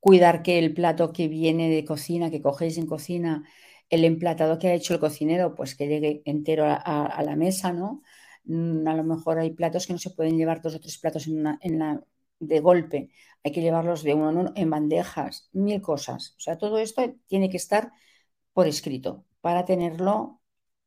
cuidar 0.00 0.42
que 0.42 0.58
el 0.58 0.74
plato 0.74 1.12
que 1.12 1.28
viene 1.28 1.70
de 1.70 1.84
cocina, 1.84 2.30
que 2.30 2.42
cogéis 2.42 2.78
en 2.78 2.86
cocina, 2.86 3.44
el 3.90 4.04
emplatado 4.04 4.58
que 4.58 4.68
ha 4.68 4.74
hecho 4.74 4.94
el 4.94 5.00
cocinero, 5.00 5.54
pues 5.54 5.76
que 5.76 5.88
llegue 5.88 6.22
entero 6.24 6.64
a, 6.66 7.22
la 7.24 7.36
mesa, 7.36 7.72
¿no? 7.72 8.02
Mm, 8.44 8.86
a 8.88 8.94
lo 8.94 9.04
mejor 9.04 9.38
hay 9.38 9.50
platos 9.52 9.86
que 9.86 9.92
no 9.94 9.98
se 9.98 10.10
pueden 10.10 10.36
llevar 10.38 10.62
dos 10.62 10.74
o 10.76 10.80
tres 10.80 10.98
platos 10.98 11.26
en, 11.26 11.42
la, 11.78 12.02
de 12.40 12.60
golpe, 12.60 13.10
hay 13.44 13.52
que 13.52 13.62
llevarlos 13.62 14.02
de 14.02 14.14
uno 14.14 14.30
en 14.30 14.36
uno 14.38 14.52
en 14.56 14.70
bandejas, 14.70 15.48
mil 15.52 15.80
cosas. 15.82 16.34
O 16.38 16.40
sea, 16.40 16.58
todo 16.58 16.78
esto 16.78 17.02
tiene 17.26 17.50
que 17.50 17.58
estar 17.58 17.92
por 18.54 18.66
escrito 18.66 19.26
para 19.40 19.64
tenerlo 19.64 20.40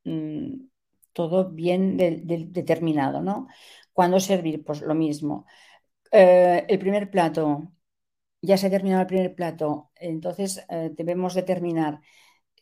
mm, 0.06 0.75
todo 1.16 1.50
bien 1.50 1.98
determinado, 1.98 3.22
¿no? 3.22 3.48
¿Cuándo 3.94 4.20
servir? 4.20 4.64
Pues 4.66 4.82
lo 4.82 4.96
mismo. 4.96 5.46
Eh, 6.12 6.66
el 6.68 6.80
primer 6.80 7.10
plato, 7.10 7.72
ya 8.42 8.58
se 8.58 8.68
ha 8.68 8.70
terminado 8.70 9.02
el 9.04 9.08
primer 9.08 9.36
plato, 9.36 9.92
entonces 9.96 10.66
eh, 10.70 10.92
debemos 10.94 11.34
determinar 11.36 12.02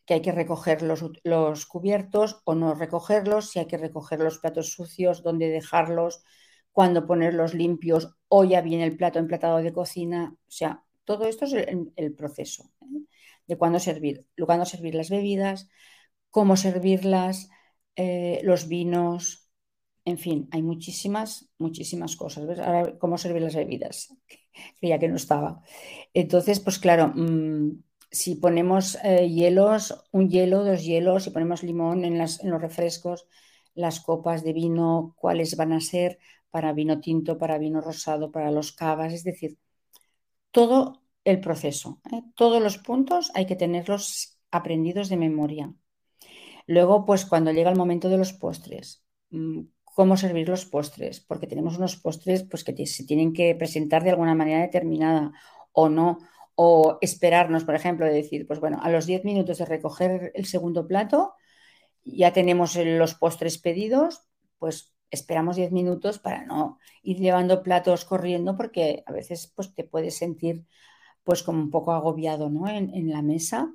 que 0.05 0.15
hay 0.15 0.21
que 0.21 0.31
recoger 0.31 0.83
los, 0.83 1.03
los, 1.23 1.65
cubiertos 1.65 2.41
o 2.45 2.55
no 2.55 2.75
recogerlos, 2.75 3.51
si 3.51 3.59
hay 3.59 3.67
que 3.67 3.77
recoger 3.77 4.19
los 4.19 4.39
platos 4.39 4.71
sucios, 4.73 5.23
dónde 5.23 5.49
dejarlos, 5.49 6.23
cuándo 6.71 7.07
ponerlos 7.07 7.53
limpios 7.55 8.15
o 8.27 8.43
ya 8.43 8.61
viene 8.61 8.85
el 8.85 8.97
plato 8.97 9.19
emplatado 9.19 9.57
de 9.57 9.73
cocina. 9.73 10.35
O 10.47 10.51
sea, 10.51 10.83
todo 11.05 11.27
esto 11.27 11.45
es 11.45 11.53
el, 11.53 12.15
proceso 12.15 12.71
¿eh? 12.81 13.05
de 13.47 13.57
cuándo 13.57 13.79
servir, 13.79 14.27
cuándo 14.45 14.65
servir 14.65 14.95
las 14.95 15.09
bebidas, 15.09 15.69
cómo 16.29 16.57
servirlas, 16.57 17.49
eh, 17.95 18.41
los 18.43 18.67
vinos, 18.67 19.39
En 20.05 20.17
fin, 20.17 20.49
hay 20.51 20.63
muchísimas, 20.63 21.49
muchísimas 21.59 22.15
cosas. 22.17 22.47
¿Ves? 22.47 22.59
Ahora, 22.59 22.97
¿cómo 22.99 23.17
servir 23.17 23.41
las 23.43 23.55
bebidas? 23.55 24.15
Creía 24.79 24.99
que 24.99 25.09
no 25.09 25.15
estaba. 25.17 25.61
Entonces, 26.13 26.59
pues 26.59 26.79
claro, 26.79 27.13
mm, 27.15 27.83
si 28.11 28.35
ponemos 28.35 28.97
eh, 29.03 29.29
hielos, 29.29 30.05
un 30.11 30.29
hielo, 30.29 30.63
dos 30.65 30.83
hielos, 30.85 31.23
si 31.23 31.31
ponemos 31.31 31.63
limón 31.63 32.05
en, 32.05 32.17
las, 32.17 32.41
en 32.43 32.51
los 32.51 32.61
refrescos, 32.61 33.27
las 33.75 33.99
copas 34.01 34.43
de 34.43 34.53
vino, 34.53 35.15
cuáles 35.17 35.55
van 35.57 35.73
a 35.73 35.81
ser 35.81 36.19
para 36.51 36.73
vino 36.73 36.99
tinto, 37.01 37.37
para 37.37 37.57
vino 37.57 37.81
rosado, 37.81 38.31
para 38.31 38.51
los 38.51 38.71
cavas, 38.73 39.13
es 39.13 39.23
decir, 39.23 39.57
todo 40.51 41.03
el 41.25 41.39
proceso, 41.41 42.01
¿eh? 42.11 42.23
todos 42.35 42.61
los 42.61 42.77
puntos 42.77 43.31
hay 43.35 43.45
que 43.45 43.55
tenerlos 43.55 44.39
aprendidos 44.51 45.09
de 45.09 45.17
memoria. 45.17 45.73
Luego, 46.67 47.05
pues 47.05 47.25
cuando 47.25 47.51
llega 47.51 47.69
el 47.69 47.77
momento 47.77 48.09
de 48.09 48.17
los 48.17 48.33
postres, 48.33 49.03
mm, 49.29 49.61
cómo 49.83 50.17
servir 50.17 50.49
los 50.49 50.65
postres, 50.65 51.19
porque 51.19 51.47
tenemos 51.47 51.77
unos 51.77 51.97
postres 51.97 52.43
pues, 52.43 52.63
que 52.63 52.85
se 52.87 53.05
tienen 53.05 53.33
que 53.33 53.55
presentar 53.55 54.03
de 54.03 54.11
alguna 54.11 54.35
manera 54.35 54.61
determinada 54.61 55.31
o 55.71 55.89
no, 55.89 56.19
o 56.55 56.97
esperarnos, 57.01 57.63
por 57.63 57.75
ejemplo, 57.75 58.05
de 58.05 58.13
decir, 58.13 58.47
pues 58.47 58.59
bueno, 58.59 58.79
a 58.81 58.89
los 58.89 59.05
10 59.05 59.23
minutos 59.23 59.57
de 59.57 59.65
recoger 59.65 60.31
el 60.35 60.45
segundo 60.45 60.87
plato, 60.87 61.33
ya 62.05 62.33
tenemos 62.33 62.75
los 62.75 63.15
postres 63.15 63.57
pedidos, 63.57 64.23
pues 64.59 64.93
esperamos 65.09 65.55
10 65.55 65.71
minutos 65.71 66.19
para 66.19 66.45
no 66.45 66.79
ir 67.03 67.17
llevando 67.19 67.63
platos 67.63 68.03
corriendo 68.05 68.57
porque 68.57 69.03
a 69.05 69.11
veces 69.11 69.51
pues, 69.55 69.73
te 69.75 69.83
puedes 69.83 70.17
sentir 70.17 70.65
pues 71.23 71.43
como 71.43 71.61
un 71.61 71.69
poco 71.69 71.93
agobiado 71.93 72.49
¿no? 72.49 72.67
en, 72.67 72.93
en 72.93 73.09
la 73.11 73.21
mesa. 73.21 73.71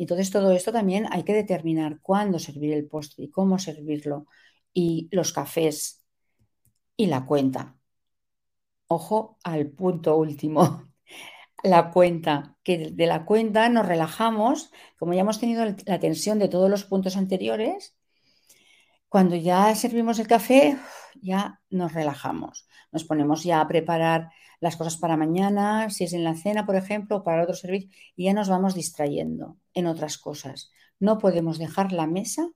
Y 0.00 0.04
entonces 0.04 0.30
todo 0.30 0.50
esto 0.52 0.72
también 0.72 1.06
hay 1.12 1.24
que 1.24 1.34
determinar 1.34 2.00
cuándo 2.00 2.38
servir 2.38 2.72
el 2.72 2.86
postre 2.88 3.24
y 3.24 3.30
cómo 3.30 3.58
servirlo 3.58 4.28
y 4.72 5.10
los 5.12 5.30
cafés 5.30 6.06
y 6.96 7.04
la 7.04 7.26
cuenta. 7.26 7.76
Ojo 8.86 9.36
al 9.44 9.68
punto 9.68 10.16
último, 10.16 10.88
la 11.62 11.90
cuenta, 11.90 12.56
que 12.62 12.92
de 12.92 13.06
la 13.06 13.26
cuenta 13.26 13.68
nos 13.68 13.84
relajamos, 13.84 14.72
como 14.98 15.12
ya 15.12 15.20
hemos 15.20 15.38
tenido 15.38 15.66
la 15.84 16.00
tensión 16.00 16.38
de 16.38 16.48
todos 16.48 16.70
los 16.70 16.84
puntos 16.84 17.18
anteriores, 17.18 17.94
cuando 19.10 19.36
ya 19.36 19.74
servimos 19.74 20.18
el 20.18 20.28
café, 20.28 20.78
ya 21.20 21.60
nos 21.68 21.92
relajamos, 21.92 22.66
nos 22.90 23.04
ponemos 23.04 23.42
ya 23.44 23.60
a 23.60 23.68
preparar 23.68 24.30
las 24.60 24.76
cosas 24.76 24.96
para 24.96 25.16
mañana, 25.16 25.90
si 25.90 26.04
es 26.04 26.12
en 26.12 26.24
la 26.24 26.34
cena, 26.34 26.66
por 26.66 26.76
ejemplo, 26.76 27.16
o 27.16 27.24
para 27.24 27.42
otro 27.42 27.54
servicio, 27.54 27.90
y 28.14 28.24
ya 28.24 28.34
nos 28.34 28.48
vamos 28.48 28.74
distrayendo 28.74 29.56
en 29.74 29.86
otras 29.86 30.18
cosas. 30.18 30.70
No 30.98 31.18
podemos 31.18 31.58
dejar 31.58 31.92
la 31.92 32.06
mesa 32.06 32.50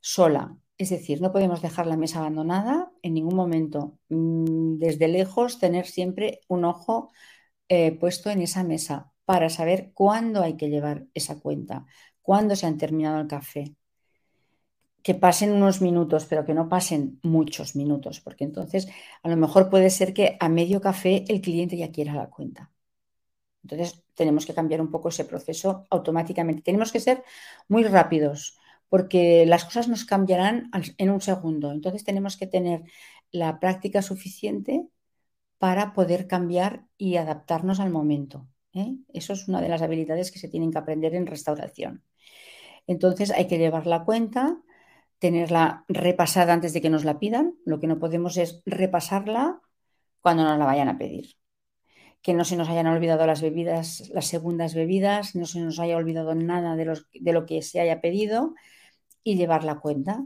sola, 0.00 0.58
es 0.76 0.90
decir, 0.90 1.20
no 1.20 1.32
podemos 1.32 1.62
dejar 1.62 1.86
la 1.86 1.96
mesa 1.96 2.18
abandonada 2.18 2.90
en 3.02 3.14
ningún 3.14 3.36
momento. 3.36 3.98
Mm, 4.08 4.78
desde 4.78 5.08
lejos, 5.08 5.58
tener 5.58 5.86
siempre 5.86 6.40
un 6.48 6.64
ojo 6.64 7.10
eh, 7.68 7.92
puesto 7.92 8.30
en 8.30 8.42
esa 8.42 8.64
mesa 8.64 9.12
para 9.24 9.48
saber 9.48 9.92
cuándo 9.94 10.42
hay 10.42 10.56
que 10.56 10.68
llevar 10.68 11.06
esa 11.14 11.40
cuenta, 11.40 11.86
cuándo 12.22 12.56
se 12.56 12.66
han 12.66 12.76
terminado 12.76 13.20
el 13.20 13.28
café. 13.28 13.76
Que 15.04 15.14
pasen 15.14 15.52
unos 15.52 15.80
minutos, 15.80 16.26
pero 16.28 16.44
que 16.46 16.54
no 16.54 16.68
pasen 16.68 17.20
muchos 17.22 17.76
minutos, 17.76 18.20
porque 18.20 18.44
entonces 18.44 18.88
a 19.22 19.28
lo 19.28 19.36
mejor 19.36 19.70
puede 19.70 19.90
ser 19.90 20.14
que 20.14 20.36
a 20.40 20.48
medio 20.48 20.80
café 20.80 21.24
el 21.28 21.40
cliente 21.40 21.76
ya 21.76 21.92
quiera 21.92 22.14
la 22.14 22.30
cuenta. 22.30 22.72
Entonces 23.62 24.02
tenemos 24.14 24.46
que 24.46 24.54
cambiar 24.54 24.80
un 24.80 24.90
poco 24.90 25.10
ese 25.10 25.24
proceso 25.24 25.86
automáticamente. 25.90 26.62
Tenemos 26.62 26.90
que 26.92 27.00
ser 27.00 27.22
muy 27.68 27.84
rápidos, 27.84 28.58
porque 28.88 29.46
las 29.46 29.64
cosas 29.64 29.88
nos 29.88 30.04
cambiarán 30.04 30.70
en 30.98 31.10
un 31.10 31.20
segundo. 31.20 31.72
Entonces 31.72 32.04
tenemos 32.04 32.36
que 32.36 32.46
tener 32.46 32.84
la 33.32 33.58
práctica 33.60 34.02
suficiente 34.02 34.86
para 35.58 35.92
poder 35.94 36.26
cambiar 36.26 36.86
y 36.96 37.16
adaptarnos 37.16 37.80
al 37.80 37.90
momento. 37.90 38.46
¿eh? 38.72 38.96
Eso 39.12 39.32
es 39.32 39.48
una 39.48 39.60
de 39.60 39.68
las 39.68 39.82
habilidades 39.82 40.30
que 40.30 40.38
se 40.38 40.48
tienen 40.48 40.70
que 40.70 40.78
aprender 40.78 41.14
en 41.14 41.26
restauración. 41.26 42.04
Entonces 42.86 43.30
hay 43.30 43.46
que 43.46 43.58
llevar 43.58 43.86
la 43.86 44.04
cuenta, 44.04 44.58
tenerla 45.18 45.84
repasada 45.88 46.52
antes 46.52 46.72
de 46.72 46.80
que 46.80 46.90
nos 46.90 47.04
la 47.04 47.18
pidan. 47.18 47.54
Lo 47.64 47.80
que 47.80 47.86
no 47.86 47.98
podemos 47.98 48.36
es 48.36 48.62
repasarla 48.66 49.60
cuando 50.20 50.44
nos 50.44 50.58
la 50.58 50.66
vayan 50.66 50.88
a 50.88 50.98
pedir. 50.98 51.36
Que 52.22 52.34
no 52.34 52.44
se 52.44 52.56
nos 52.56 52.68
hayan 52.68 52.86
olvidado 52.86 53.26
las 53.26 53.42
bebidas, 53.42 54.10
las 54.14 54.26
segundas 54.26 54.74
bebidas, 54.74 55.34
no 55.34 55.46
se 55.46 55.60
nos 55.60 55.78
haya 55.78 55.96
olvidado 55.96 56.34
nada 56.34 56.76
de, 56.76 57.32
lo 57.32 57.46
que 57.46 57.62
se 57.62 57.80
haya 57.80 58.00
pedido 58.00 58.54
y 59.22 59.36
llevar 59.36 59.64
la 59.64 59.80
cuenta 59.80 60.24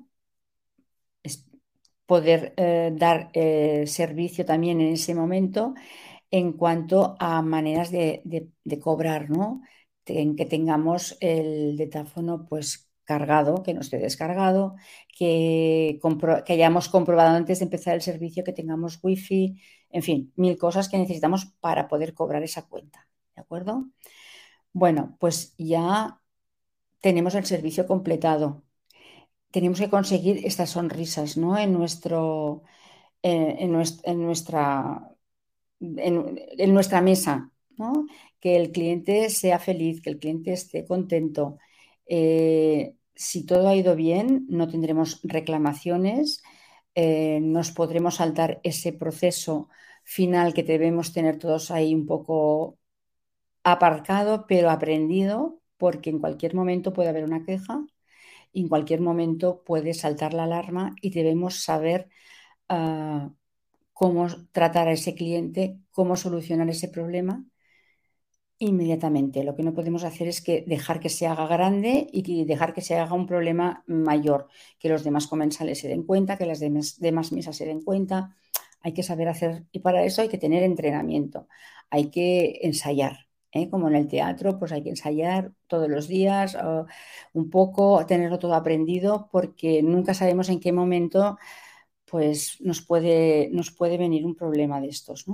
poder 2.08 2.54
eh, 2.56 2.90
dar 2.94 3.30
eh, 3.34 3.84
servicio 3.86 4.46
también 4.46 4.80
en 4.80 4.94
ese 4.94 5.14
momento 5.14 5.74
en 6.30 6.52
cuanto 6.54 7.16
a 7.20 7.42
maneras 7.42 7.90
de, 7.90 8.22
cobrar, 8.80 9.30
¿no? 9.30 9.62
En 10.06 10.36
que 10.36 10.46
tengamos 10.46 11.18
el 11.20 11.76
detáfono 11.76 12.46
pues 12.46 12.87
cargado, 13.12 13.62
que 13.64 13.74
no 13.74 13.80
esté 13.80 13.98
descargado, 13.98 14.76
que, 15.16 15.98
hayamos 16.48 16.88
comprobado 16.88 17.36
antes 17.36 17.58
de 17.58 17.64
empezar 17.64 17.94
el 17.94 18.02
servicio 18.02 18.44
que 18.44 18.52
tengamos 18.52 18.98
wifi, 19.02 19.60
en 19.90 20.02
fin, 20.02 20.32
mil 20.36 20.56
cosas 20.58 20.88
que 20.88 20.98
necesitamos 20.98 21.46
para 21.60 21.88
poder 21.88 22.14
cobrar 22.14 22.42
esa 22.42 22.68
cuenta, 22.68 23.08
¿de 23.34 23.42
acuerdo? 23.42 23.88
Bueno, 24.72 25.16
pues 25.20 25.54
ya 25.58 26.20
tenemos 27.00 27.34
el 27.34 27.46
servicio 27.46 27.86
completado 27.86 28.64
tenemos 29.50 29.78
que 29.80 29.90
conseguir 29.90 30.44
estas 30.44 30.70
sonrisas 30.70 31.36
¿no? 31.36 31.58
en, 31.58 31.72
nuestro, 31.72 32.62
en, 33.22 33.72
nuestra, 33.72 35.10
en, 35.80 36.74
nuestra 36.74 37.00
mesa, 37.00 37.50
¿no? 37.76 38.06
que 38.40 38.56
el 38.56 38.72
cliente 38.72 39.30
sea 39.30 39.58
feliz, 39.58 40.00
que 40.02 40.10
el 40.10 40.18
cliente 40.18 40.52
esté 40.52 40.84
contento. 40.84 41.58
Eh, 42.08 42.94
si 43.14 43.46
todo 43.46 43.68
ha 43.68 43.76
ido 43.76 43.96
bien, 43.96 44.46
no 44.48 44.68
tendremos 44.68 45.20
reclamaciones, 45.24 46.42
eh, 46.94 47.40
nos 47.42 47.70
podremos 47.72 48.16
saltar 48.16 48.60
ese 48.64 48.92
proceso 48.92 49.68
final 50.04 50.54
que 50.54 50.62
debemos 50.62 51.12
tener 51.12 51.38
todos 51.38 51.70
ahí 51.70 51.94
un 51.94 52.06
poco 52.06 52.78
aparcado, 53.64 54.46
pero 54.48 54.70
aprendido, 54.70 55.60
porque 55.76 56.10
en 56.10 56.20
cualquier 56.20 56.54
momento 56.54 56.92
puede 56.92 57.10
haber 57.10 57.24
una 57.24 57.44
queja 57.44 57.84
en 58.52 58.68
cualquier 58.68 59.00
momento 59.00 59.62
puede 59.64 59.94
saltar 59.94 60.34
la 60.34 60.44
alarma 60.44 60.94
y 61.02 61.10
debemos 61.10 61.62
saber 61.62 62.08
ah, 62.68 63.32
cómo 63.92 64.28
tratar 64.52 64.88
a 64.88 64.92
ese 64.92 65.14
cliente, 65.14 65.78
cómo 65.90 66.16
solucionar 66.16 66.68
ese 66.70 66.88
problema 66.88 67.44
inmediatamente. 68.58 69.44
Lo 69.44 69.54
que 69.56 69.62
no 69.62 69.74
podemos 69.74 70.04
hacer 70.04 70.28
es 70.28 70.40
que 70.42 70.64
dejar 70.66 71.00
que 71.00 71.08
se 71.08 71.26
haga 71.26 71.46
grande 71.46 72.08
y 72.12 72.44
dejar 72.44 72.74
que 72.74 72.80
se 72.82 72.96
haga 72.96 73.14
un 73.14 73.26
problema 73.26 73.84
mayor, 73.86 74.48
que 74.78 74.88
los 74.88 75.04
demás 75.04 75.26
comensales 75.26 75.78
se 75.80 75.88
den 75.88 76.04
cuenta, 76.04 76.36
que 76.36 76.46
las 76.46 76.60
demás, 76.60 76.98
demás 76.98 77.32
mesas 77.32 77.56
se 77.56 77.66
den 77.66 77.82
cuenta. 77.82 78.36
Hay 78.80 78.92
que 78.94 79.02
saber 79.02 79.28
hacer 79.28 79.64
y 79.72 79.80
para 79.80 80.04
eso 80.04 80.22
hay 80.22 80.28
que 80.28 80.38
tener 80.38 80.62
entrenamiento, 80.62 81.48
hay 81.90 82.10
que 82.10 82.60
ensayar. 82.62 83.28
¿eh? 83.52 83.70
como 83.70 83.88
en 83.88 83.96
el 83.96 84.08
teatro, 84.08 84.58
pues 84.58 84.72
hay 84.72 84.82
que 84.82 84.90
ensayar 84.90 85.52
todos 85.66 85.88
los 85.88 86.08
días, 86.08 86.56
un 87.32 87.50
poco, 87.50 88.04
tenerlo 88.06 88.38
todo 88.38 88.54
aprendido, 88.54 89.28
porque 89.32 89.82
nunca 89.82 90.14
sabemos 90.14 90.48
en 90.48 90.60
qué 90.60 90.72
momento 90.72 91.38
pues, 92.04 92.60
nos, 92.60 92.82
puede, 92.82 93.50
nos 93.52 93.70
puede 93.70 93.98
venir 93.98 94.24
un 94.26 94.34
problema 94.36 94.80
de 94.80 94.88
estos. 94.88 95.26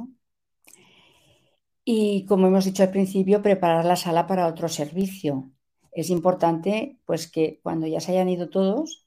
Y 1.84 2.24
como 2.26 2.46
hemos 2.48 2.64
dicho 2.64 2.82
al 2.82 2.90
principio, 2.90 3.42
preparar 3.42 3.84
la 3.84 3.96
sala 3.96 4.26
para 4.26 4.46
otro 4.48 4.68
servicio. 4.68 5.50
Es 5.92 6.10
importante 6.10 6.98
pues, 7.04 7.30
que 7.30 7.60
cuando 7.62 7.86
ya 7.86 8.00
se 8.00 8.12
hayan 8.12 8.28
ido 8.28 8.48
todos, 8.50 9.06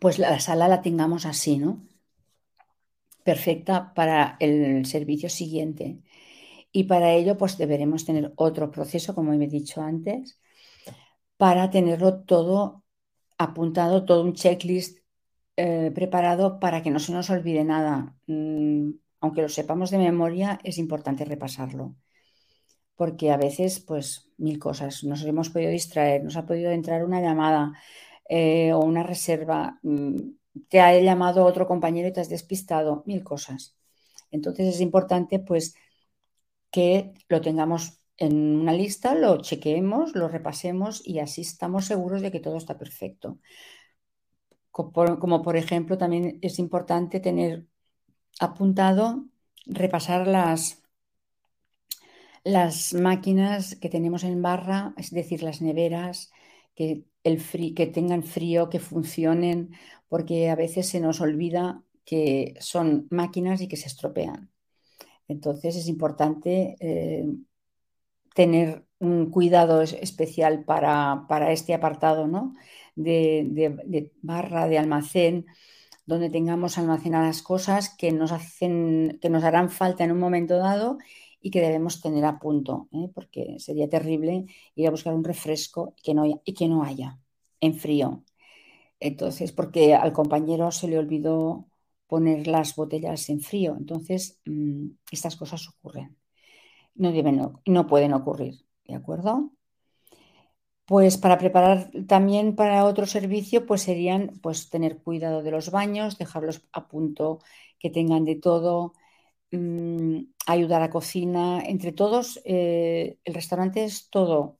pues 0.00 0.18
la 0.18 0.38
sala 0.40 0.68
la 0.68 0.82
tengamos 0.82 1.26
así, 1.26 1.58
¿no? 1.58 1.82
perfecta 3.24 3.92
para 3.94 4.36
el 4.40 4.86
servicio 4.86 5.28
siguiente. 5.30 6.02
Y 6.72 6.84
para 6.84 7.12
ello, 7.12 7.38
pues 7.38 7.58
deberemos 7.58 8.04
tener 8.04 8.32
otro 8.36 8.70
proceso, 8.70 9.14
como 9.14 9.32
he 9.32 9.38
dicho 9.48 9.82
antes, 9.82 10.38
para 11.36 11.70
tenerlo 11.70 12.22
todo 12.24 12.84
apuntado, 13.38 14.04
todo 14.04 14.22
un 14.24 14.34
checklist 14.34 14.98
eh, 15.56 15.90
preparado 15.94 16.60
para 16.60 16.82
que 16.82 16.90
no 16.90 16.98
se 17.00 17.12
nos 17.12 17.30
olvide 17.30 17.64
nada. 17.64 18.16
Mm, 18.26 18.90
aunque 19.24 19.42
lo 19.42 19.48
sepamos 19.48 19.90
de 19.90 19.98
memoria, 19.98 20.60
es 20.64 20.76
importante 20.78 21.24
repasarlo. 21.24 21.94
Porque 22.94 23.30
a 23.32 23.38
veces, 23.38 23.80
pues, 23.80 24.30
mil 24.36 24.58
cosas. 24.58 25.02
Nos 25.04 25.24
hemos 25.24 25.48
podido 25.50 25.70
distraer, 25.70 26.22
nos 26.22 26.36
ha 26.36 26.46
podido 26.46 26.70
entrar 26.70 27.04
una 27.04 27.20
llamada 27.22 27.72
eh, 28.28 28.72
o 28.74 28.80
una 28.80 29.02
reserva. 29.02 29.78
Mm, 29.82 30.34
te 30.68 30.80
ha 30.80 30.98
llamado 31.00 31.44
otro 31.44 31.66
compañero 31.66 32.08
y 32.08 32.12
te 32.12 32.20
has 32.20 32.28
despistado, 32.28 33.02
mil 33.06 33.24
cosas. 33.24 33.76
Entonces 34.30 34.68
es 34.74 34.80
importante 34.82 35.38
pues 35.38 35.74
que 36.70 37.14
lo 37.28 37.40
tengamos 37.40 38.00
en 38.18 38.34
una 38.60 38.72
lista, 38.74 39.14
lo 39.14 39.40
chequeemos, 39.40 40.14
lo 40.14 40.28
repasemos 40.28 41.02
y 41.06 41.18
así 41.20 41.40
estamos 41.42 41.86
seguros 41.86 42.20
de 42.22 42.30
que 42.30 42.40
todo 42.40 42.56
está 42.58 42.76
perfecto. 42.78 43.38
como 44.70 45.42
por 45.42 45.56
ejemplo 45.56 45.96
también 45.96 46.38
es 46.42 46.58
importante 46.58 47.20
tener 47.20 47.66
apuntado, 48.40 49.26
repasar 49.66 50.26
las, 50.26 50.82
las 52.44 52.94
máquinas 52.94 53.76
que 53.76 53.88
tenemos 53.88 54.24
en 54.24 54.42
barra, 54.42 54.94
es 54.96 55.10
decir, 55.10 55.42
las 55.42 55.62
neveras, 55.62 56.30
que, 56.74 57.04
el 57.22 57.42
que 57.74 57.86
tengan 57.86 58.22
frío, 58.22 58.68
que 58.68 58.80
funcionen, 58.80 59.70
porque 60.08 60.50
a 60.50 60.56
veces 60.56 60.88
se 60.88 61.00
nos 61.00 61.20
olvida 61.20 61.82
que 62.04 62.54
son 62.60 63.06
máquinas 63.10 63.60
y 63.60 63.68
que 63.68 63.76
se 63.76 63.88
estropean. 63.88 64.50
Entonces 65.28 65.76
es 65.76 65.88
importante 65.88 66.76
eh, 66.80 67.26
tener 68.34 68.84
un 68.98 69.30
cuidado 69.30 69.82
especial 69.82 70.64
para, 70.64 71.26
este 71.50 71.74
apartado 71.74 72.26
¿no? 72.26 72.54
de, 72.94 74.10
barra, 74.22 74.68
de 74.68 74.78
almacén, 74.78 75.46
donde 76.06 76.30
tengamos 76.30 76.78
almacenadas 76.78 77.42
cosas 77.42 77.94
que 77.96 78.12
nos, 78.12 78.32
hacen, 78.32 79.18
que 79.20 79.30
nos 79.30 79.44
harán 79.44 79.70
falta 79.70 80.04
en 80.04 80.12
un 80.12 80.18
momento 80.18 80.58
dado 80.58 80.98
y 81.40 81.50
que 81.50 81.60
debemos 81.60 82.00
tener 82.00 82.24
a 82.24 82.38
punto, 82.38 82.88
¿eh? 82.92 83.10
porque 83.14 83.56
sería 83.58 83.88
terrible 83.88 84.46
ir 84.74 84.86
a 84.86 84.90
buscar 84.90 85.14
un 85.14 85.24
refresco 85.24 85.94
que, 86.02 86.14
no, 86.14 86.24
y 86.44 86.54
que 86.54 86.68
no 86.68 86.84
haya 86.84 87.18
en 87.60 87.74
frío. 87.74 88.24
Entonces, 89.00 89.52
porque 89.52 89.94
al 89.94 90.12
compañero 90.12 90.70
se 90.70 90.88
le 90.88 90.98
olvidó 90.98 91.66
poner 92.06 92.46
las 92.46 92.76
botellas 92.76 93.28
en 93.28 93.40
frío. 93.40 93.76
Entonces, 93.76 94.40
mm, 94.46 94.88
estas 95.10 95.36
cosas 95.36 95.68
ocurren. 95.68 96.16
No 96.94 97.12
deben, 97.12 97.52
no 97.66 97.86
pueden 97.86 98.12
ocurrir, 98.14 98.54
¿de 98.86 98.94
acuerdo? 98.94 99.53
Pues 100.86 101.16
para 101.16 101.38
preparar 101.38 101.90
también 102.06 102.54
para 102.56 102.84
otro 102.84 103.06
servicio, 103.06 103.64
pues 103.66 103.82
serían 103.82 104.38
pues 104.42 104.68
tener 104.68 104.98
cuidado 104.98 105.42
de 105.42 105.50
los 105.50 105.70
baños, 105.70 106.18
dejarlos 106.18 106.62
a 106.72 106.88
punto, 106.88 107.38
que 107.78 107.88
tengan 107.90 108.24
de 108.26 108.36
todo, 108.36 108.92
mm, 109.52 110.20
ayudar 110.46 110.82
a 110.82 110.90
cocina. 110.90 111.62
Entre 111.66 111.92
todos, 111.92 112.40
eh, 112.44 113.18
el 113.24 113.34
restaurante 113.34 113.84
es 113.84 114.10
todo 114.10 114.58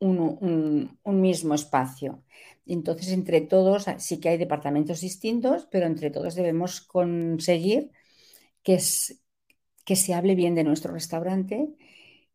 un, 0.00 0.98
mismo 1.04 1.54
espacio. 1.54 2.22
Entonces, 2.66 3.08
entre 3.12 3.40
todos, 3.40 3.86
sí 3.98 4.20
que 4.20 4.28
hay 4.30 4.38
departamentos 4.38 5.00
distintos, 5.00 5.66
pero 5.70 5.86
entre 5.86 6.10
todos 6.10 6.34
debemos 6.34 6.80
conseguir 6.80 7.90
que, 8.62 8.78
que 9.84 9.96
se 9.96 10.14
hable 10.14 10.34
bien 10.34 10.54
de 10.54 10.64
nuestro 10.64 10.92
restaurante 10.92 11.68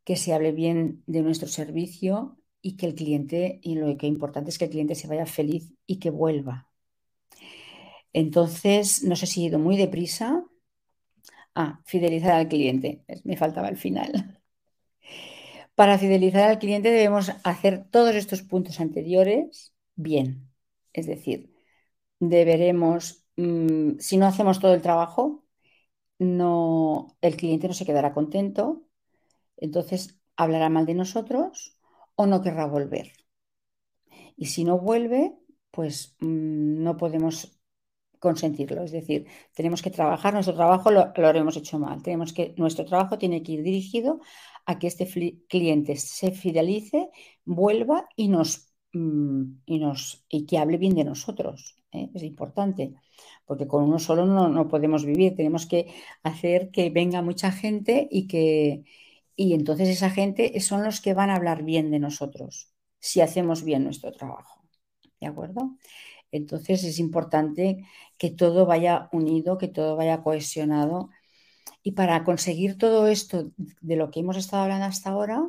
que 0.03 0.15
se 0.15 0.33
hable 0.33 0.51
bien 0.51 1.03
de 1.07 1.21
nuestro 1.21 1.47
servicio 1.47 2.37
y 2.61 2.77
que 2.77 2.85
el 2.87 2.95
cliente, 2.95 3.59
y 3.63 3.75
lo 3.75 3.85
que 3.97 4.07
es 4.07 4.11
importante 4.11 4.49
es 4.49 4.57
que 4.57 4.65
el 4.65 4.71
cliente 4.71 4.95
se 4.95 5.07
vaya 5.07 5.25
feliz 5.25 5.73
y 5.85 5.99
que 5.99 6.09
vuelva. 6.09 6.69
Entonces, 8.13 9.03
no 9.03 9.15
sé 9.15 9.25
si 9.25 9.41
he 9.43 9.47
ido 9.47 9.59
muy 9.59 9.77
deprisa. 9.77 10.45
Ah, 11.55 11.81
fidelizar 11.85 12.33
al 12.33 12.47
cliente. 12.47 13.03
Me 13.23 13.37
faltaba 13.37 13.69
el 13.69 13.77
final. 13.77 14.39
Para 15.75 15.97
fidelizar 15.97 16.49
al 16.49 16.59
cliente 16.59 16.91
debemos 16.91 17.31
hacer 17.43 17.85
todos 17.89 18.15
estos 18.15 18.41
puntos 18.43 18.79
anteriores 18.79 19.73
bien. 19.95 20.49
Es 20.93 21.07
decir, 21.07 21.53
deberemos, 22.19 23.25
mm, 23.37 23.99
si 23.99 24.17
no 24.17 24.27
hacemos 24.27 24.59
todo 24.59 24.73
el 24.75 24.81
trabajo, 24.81 25.45
no, 26.19 27.17
el 27.21 27.37
cliente 27.37 27.67
no 27.67 27.73
se 27.73 27.85
quedará 27.85 28.13
contento 28.13 28.83
entonces 29.61 30.19
hablará 30.35 30.69
mal 30.69 30.85
de 30.85 30.95
nosotros 30.95 31.77
o 32.15 32.25
no 32.27 32.41
querrá 32.41 32.65
volver. 32.65 33.13
Y 34.35 34.47
si 34.47 34.63
no 34.63 34.79
vuelve, 34.79 35.33
pues 35.71 36.15
mm, 36.19 36.83
no 36.83 36.97
podemos 36.97 37.61
consentirlo. 38.19 38.83
Es 38.83 38.91
decir, 38.91 39.27
tenemos 39.53 39.81
que 39.81 39.89
trabajar, 39.89 40.33
nuestro 40.33 40.55
trabajo 40.55 40.91
lo, 40.91 41.11
lo 41.15 41.27
haremos 41.27 41.57
hecho 41.57 41.79
mal. 41.79 42.03
Tenemos 42.03 42.33
que, 42.33 42.53
nuestro 42.57 42.85
trabajo 42.85 43.17
tiene 43.17 43.41
que 43.43 43.53
ir 43.53 43.63
dirigido 43.63 44.21
a 44.65 44.79
que 44.79 44.87
este 44.87 45.07
cliente 45.47 45.95
se 45.95 46.31
fidelice, 46.31 47.09
vuelva 47.45 48.07
y 48.15 48.27
nos, 48.27 48.73
mm, 48.93 49.43
y 49.65 49.79
nos 49.79 50.25
y 50.29 50.45
que 50.45 50.57
hable 50.59 50.77
bien 50.77 50.95
de 50.95 51.03
nosotros. 51.03 51.75
¿eh? 51.91 52.09
Es 52.13 52.23
importante, 52.23 52.93
porque 53.45 53.67
con 53.67 53.83
uno 53.83 53.99
solo 53.99 54.25
no, 54.25 54.49
no 54.49 54.67
podemos 54.67 55.05
vivir. 55.05 55.35
Tenemos 55.35 55.65
que 55.65 55.93
hacer 56.23 56.71
que 56.71 56.89
venga 56.89 57.21
mucha 57.21 57.51
gente 57.51 58.07
y 58.11 58.27
que, 58.27 58.83
y 59.35 59.53
entonces 59.53 59.89
esa 59.89 60.09
gente 60.09 60.59
son 60.59 60.83
los 60.83 61.01
que 61.01 61.13
van 61.13 61.29
a 61.29 61.35
hablar 61.35 61.63
bien 61.63 61.91
de 61.91 61.99
nosotros 61.99 62.73
si 62.99 63.21
hacemos 63.21 63.63
bien 63.63 63.83
nuestro 63.83 64.11
trabajo. 64.11 64.61
¿De 65.19 65.27
acuerdo? 65.27 65.77
Entonces 66.31 66.83
es 66.83 66.99
importante 66.99 67.85
que 68.17 68.29
todo 68.31 68.65
vaya 68.65 69.09
unido, 69.11 69.57
que 69.57 69.67
todo 69.67 69.95
vaya 69.95 70.23
cohesionado. 70.23 71.09
Y 71.83 71.93
para 71.93 72.23
conseguir 72.23 72.77
todo 72.77 73.07
esto 73.07 73.51
de 73.57 73.95
lo 73.95 74.11
que 74.11 74.21
hemos 74.21 74.37
estado 74.37 74.63
hablando 74.63 74.85
hasta 74.85 75.11
ahora, 75.11 75.43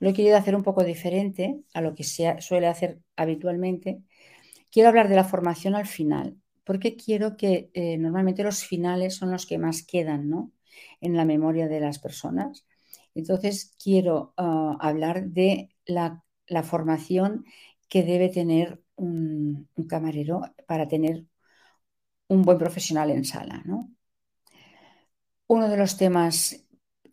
lo 0.00 0.10
he 0.10 0.14
querido 0.14 0.36
hacer 0.36 0.56
un 0.56 0.64
poco 0.64 0.84
diferente 0.84 1.60
a 1.74 1.80
lo 1.80 1.94
que 1.94 2.04
se 2.04 2.40
suele 2.40 2.66
hacer 2.66 3.00
habitualmente. 3.16 4.02
Quiero 4.70 4.88
hablar 4.88 5.08
de 5.08 5.16
la 5.16 5.24
formación 5.24 5.74
al 5.74 5.86
final, 5.86 6.36
porque 6.64 6.96
quiero 6.96 7.36
que 7.36 7.70
eh, 7.74 7.98
normalmente 7.98 8.42
los 8.44 8.64
finales 8.64 9.14
son 9.14 9.30
los 9.30 9.46
que 9.46 9.58
más 9.58 9.84
quedan 9.84 10.28
¿no? 10.28 10.52
en 11.00 11.16
la 11.16 11.24
memoria 11.24 11.68
de 11.68 11.80
las 11.80 11.98
personas. 11.98 12.64
Entonces, 13.14 13.74
quiero 13.82 14.34
ah, 14.36 14.76
hablar 14.80 15.26
de 15.28 15.70
la, 15.86 16.22
formación 16.64 17.44
que 17.88 18.02
debe 18.02 18.28
tener 18.28 18.82
un, 18.96 19.68
camarero 19.88 20.42
para 20.66 20.86
tener 20.88 21.26
un 22.28 22.42
buen 22.42 22.58
profesional 22.58 23.10
en 23.10 23.24
sala. 23.24 23.62
Uno 25.46 25.68
de 25.68 25.76
los 25.76 25.96
temas 25.96 26.64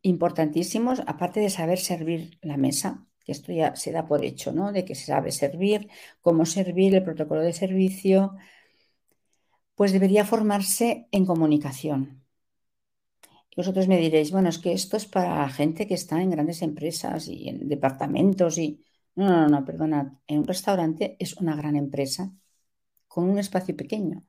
importantísimos, 0.02 1.02
aparte 1.06 1.40
de 1.42 1.50
saber 1.50 1.80
servir 1.80 2.38
la 2.42 2.58
mesa, 2.58 3.06
que 3.26 3.32
esto 3.34 3.52
ya 3.52 3.76
se 3.76 3.92
da 3.92 4.08
por 4.08 4.24
hecho, 4.24 4.52
¿no? 4.52 4.72
De 4.72 4.86
que 4.86 4.96
se 4.96 5.06
sabe 5.06 5.32
servir, 5.32 5.90
cómo 6.22 6.46
servir, 6.46 6.96
el 6.96 7.04
protocolo 7.04 7.42
de 7.42 7.54
servicio, 7.54 8.36
pues 9.76 9.92
debería 9.94 10.26
formarse 10.26 11.08
en 11.12 11.26
comunicación 11.26 12.19
vosotros 13.56 13.88
me 13.88 13.98
diréis, 13.98 14.32
bueno, 14.32 14.50
es 14.50 14.60
que 14.60 14.74
esto 14.74 14.98
es 14.98 15.06
para 15.06 15.48
gente 15.50 15.88
que 15.88 15.94
está 15.96 16.22
en 16.22 16.30
grandes 16.30 16.62
empresas 16.62 17.28
y 17.28 17.50
en 17.50 17.68
departamentos 17.68 18.58
y... 18.58 18.84
No, 19.16 19.28
no, 19.28 19.50
no, 19.50 19.66
perdona. 19.66 20.22
En 20.28 20.40
un 20.40 20.48
restaurante 20.48 21.18
es 21.20 21.36
una 21.38 21.56
gran 21.56 21.76
empresa 21.76 22.32
con 23.08 23.30
un 23.30 23.38
espacio 23.40 23.76
pequeño. 23.76 24.24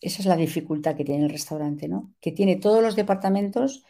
Esa 0.00 0.20
es 0.20 0.26
la 0.26 0.36
dificultad 0.36 0.96
que 0.96 1.04
tiene 1.04 1.24
el 1.24 1.30
restaurante, 1.30 1.88
¿no? 1.88 2.12
Que 2.20 2.32
tiene 2.32 2.56
todos 2.56 2.82
los 2.82 2.96
departamentos 2.96 3.84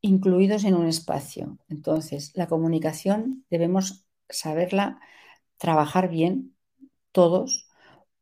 incluidos 0.00 0.64
en 0.64 0.74
un 0.74 0.86
espacio. 0.86 1.58
Entonces, 1.68 2.32
la 2.34 2.48
comunicación 2.48 3.44
debemos 3.50 4.06
saberla 4.28 5.00
trabajar 5.58 6.08
bien 6.08 6.56
todos 7.12 7.68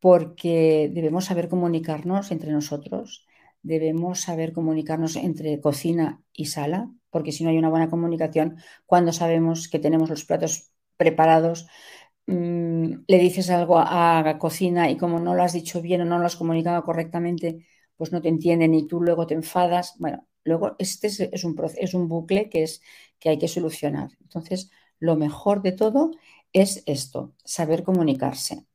porque 0.01 0.91
debemos 0.93 1.27
saber 1.27 1.49
comunicarnos 1.49 2.31
entre 2.33 2.53
nosotros 2.53 3.27
debemos 3.63 4.21
saber 4.21 4.53
comunicarnos 4.53 5.17
entre 5.17 5.61
cocina 5.61 6.23
y 6.33 6.47
sala, 6.47 6.91
porque 7.11 7.33
si 7.33 7.45
no 7.45 7.51
hay 7.51 7.59
una 7.59 7.69
buena 7.71 7.91
comunicación, 7.91 8.57
cuando 8.87 9.13
sabemos 9.13 9.69
que 9.69 9.79
tenemos 9.79 10.11
los 10.11 10.25
platos 10.25 10.71
preparados, 10.97 11.67
mm, 12.27 12.93
le 13.07 13.19
dices 13.19 13.51
algo 13.51 13.79
a, 13.79 14.23
la 14.25 14.39
cocina 14.39 14.91
y 14.91 14.97
como 14.97 15.19
no 15.21 15.35
lo 15.35 15.43
has 15.43 15.53
dicho 15.53 15.83
bien 15.83 16.03
o 16.03 16.05
no 16.05 16.19
lo 16.19 16.27
has 16.27 16.37
comunicado 16.37 16.83
correctamente, 16.85 17.67
pues 17.97 18.13
no 18.13 18.23
te 18.23 18.29
entienden 18.29 18.75
y 18.75 18.87
tú 18.87 19.01
luego 19.01 19.27
te 19.27 19.35
enfadas. 19.35 19.95
Bueno, 19.99 20.27
luego 20.45 20.77
este 20.79 21.09
es, 21.09 21.45
un, 21.45 21.57
es 21.77 21.95
un 21.95 22.09
bucle 22.09 22.49
que, 22.49 22.63
es, 22.63 22.83
que 23.19 23.31
hay 23.31 23.39
que 23.39 23.49
solucionar. 23.49 24.11
Entonces, 24.23 24.71
lo 24.99 25.17
mejor 25.17 25.63
de 25.63 25.73
todo 25.73 26.13
es 26.53 26.83
esto, 26.87 27.35
saber 27.45 27.83
comunicarse. 27.85 28.67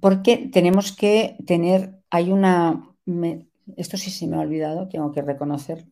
Porque 0.00 0.48
tenemos 0.52 0.92
que 0.92 1.36
tener 1.46 2.00
hay 2.10 2.32
una, 2.32 2.94
esto 3.76 3.96
sí 3.96 4.10
se 4.10 4.26
me 4.26 4.36
ha 4.36 4.40
olvidado, 4.40 4.88
tengo 4.88 5.12
que 5.12 5.22
reconocer, 5.22 5.86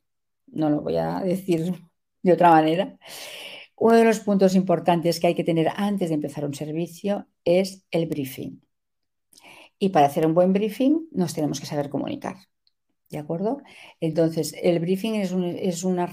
no 0.49 0.69
lo 0.69 0.83
voy 0.83 0.97
a 0.97 1.21
decir 1.21 1.73
de 2.23 2.33
otra 2.33 2.51
manera. 2.51 2.99
Uno 3.77 3.97
de 3.97 4.05
los 4.05 4.21
puntos 4.21 4.57
importantes 4.57 5.21
que 5.21 5.29
hay 5.29 5.35
que 5.35 5.45
tener 5.45 5.69
antes 5.77 6.09
de 6.09 6.17
empezar 6.17 6.45
un 6.45 6.55
servicio 6.55 7.29
es 7.45 7.85
el 7.93 8.07
briefing. 8.07 8.61
Y 9.79 9.91
para 9.91 10.07
hacer 10.07 10.27
un 10.27 10.35
buen 10.35 10.53
briefing 10.53 11.09
nos 11.13 11.33
tenemos 11.33 11.61
que 11.61 11.67
saber 11.67 11.89
comunicar. 11.89 12.37
¿De 13.09 13.19
acuerdo? 13.19 13.63
Entonces, 14.01 14.55
el 14.61 14.81
briefing 14.81 15.15
es, 15.15 15.33
una, 15.85 16.11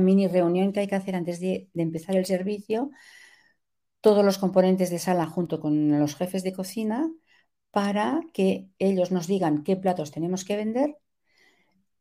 mini 0.00 0.28
reunión 0.28 0.72
que 0.72 0.80
hay 0.80 0.86
que 0.86 0.94
hacer 0.94 1.16
antes 1.16 1.40
de, 1.40 1.68
de 1.74 1.82
empezar 1.82 2.16
el 2.16 2.24
servicio. 2.24 2.90
Todos 4.00 4.24
los 4.24 4.38
componentes 4.38 4.88
de 4.90 5.00
sala 5.00 5.26
junto 5.26 5.60
con 5.60 5.98
los 5.98 6.14
jefes 6.14 6.44
de 6.44 6.52
cocina 6.52 7.10
para 7.70 8.20
que 8.34 8.68
ellos 8.78 9.10
nos 9.12 9.26
digan 9.26 9.64
qué 9.64 9.76
platos 9.76 10.10
tenemos 10.10 10.44
que 10.44 10.56
vender 10.56 10.98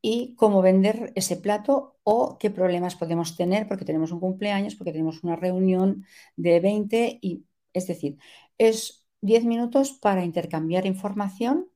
y 0.02 0.36
cómo 0.36 0.62
vender 0.62 1.12
ese 1.16 1.38
plato 1.38 1.98
o 2.04 2.38
qué 2.40 2.50
problemas 2.50 2.96
podemos 2.96 3.36
tener 3.36 3.68
porque 3.68 3.86
tenemos 3.86 4.12
un 4.12 4.20
cumpleaños, 4.20 4.76
porque 4.76 4.92
tenemos 4.92 5.24
una 5.24 5.36
reunión 5.36 6.06
de 6.36 6.60
20 6.60 7.20
y 7.22 7.46
es 7.74 7.88
decir, 7.88 8.18
es 8.58 9.06
10 9.22 9.44
minutos 9.46 9.92
para 9.94 10.24
intercambiar 10.24 10.86
información, 10.86 11.68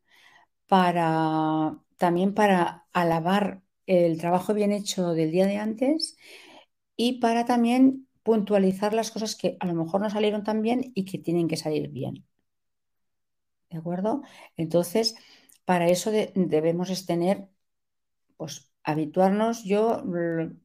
para 0.67 1.77
también 1.97 2.33
para 2.33 2.87
alabar 2.93 3.63
el 3.87 4.19
trabajo 4.19 4.53
bien 4.53 4.71
hecho 4.71 5.13
del 5.13 5.31
día 5.31 5.47
de 5.47 5.57
antes 5.57 6.17
y 6.97 7.19
para 7.21 7.45
también 7.45 8.07
puntualizar 8.23 8.93
las 8.93 9.11
cosas 9.11 9.35
que 9.35 9.57
a 9.59 9.67
lo 9.67 9.75
mejor 9.75 10.01
no 10.01 10.09
salieron 10.09 10.43
tan 10.43 10.61
bien 10.61 10.91
y 10.95 11.05
que 11.05 11.19
tienen 11.19 11.47
que 11.47 11.57
salir 11.57 11.89
bien. 11.89 12.25
¿De 13.71 13.77
acuerdo? 13.77 14.21
Entonces, 14.57 15.15
para 15.65 15.87
eso 15.87 16.11
debemos 16.11 17.05
tener, 17.05 17.47
pues, 18.37 18.71
habituarnos. 18.83 19.63
Yo, 19.65 20.03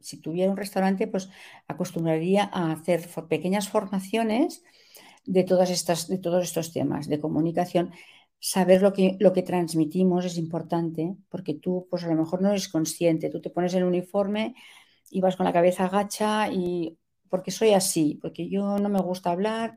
si 0.01 0.21
tuviera 0.21 0.51
un 0.53 0.57
restaurante, 0.59 1.09
pues 1.09 1.31
acostumbraría 1.69 2.51
a 2.53 2.73
hacer 2.73 3.09
pequeñas 3.29 3.69
formaciones 3.69 4.65
de 5.27 5.45
todas 5.45 5.71
estas, 5.71 6.09
de 6.09 6.19
todos 6.19 6.45
estos 6.45 6.73
temas 6.73 7.09
de 7.09 7.21
comunicación. 7.21 7.93
Saber 8.41 8.83
lo 8.83 8.93
que, 8.95 9.17
lo 9.21 9.33
que 9.35 9.43
transmitimos 9.43 10.25
es 10.27 10.39
importante, 10.39 11.17
porque 11.31 11.55
tú, 11.55 11.89
pues 11.91 12.05
a 12.05 12.09
lo 12.09 12.17
mejor 12.17 12.43
no 12.43 12.51
eres 12.51 12.69
consciente. 12.69 13.31
Tú 13.31 13.41
te 13.43 13.51
pones 13.51 13.75
el 13.75 13.85
uniforme 13.85 14.55
y 15.11 15.21
vas 15.21 15.37
con 15.37 15.47
la 15.47 15.53
cabeza 15.53 15.87
agacha 15.87 16.49
y 16.53 16.99
porque 17.31 17.51
soy 17.53 17.73
así, 17.75 18.19
porque 18.23 18.49
yo 18.49 18.79
no 18.79 18.89
me 18.91 19.01
gusta 19.03 19.31
hablar. 19.33 19.77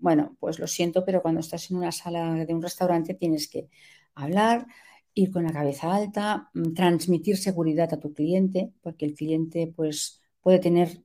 Bueno, 0.00 0.36
pues 0.40 0.58
lo 0.58 0.66
siento, 0.66 1.04
pero 1.04 1.22
cuando 1.22 1.40
estás 1.40 1.70
en 1.70 1.76
una 1.78 1.92
sala 1.92 2.44
de 2.44 2.54
un 2.54 2.62
restaurante 2.62 3.14
tienes 3.14 3.48
que 3.48 3.68
hablar, 4.14 4.66
ir 5.14 5.30
con 5.30 5.44
la 5.44 5.52
cabeza 5.52 5.94
alta, 5.94 6.50
mm, 6.54 6.72
transmitir 6.74 7.36
seguridad 7.36 7.92
a 7.92 8.00
tu 8.00 8.12
cliente, 8.14 8.72
porque 8.82 9.04
el 9.06 9.14
cliente 9.14 9.72
pues 9.76 10.20
puede 10.40 10.58
tener 10.58 11.02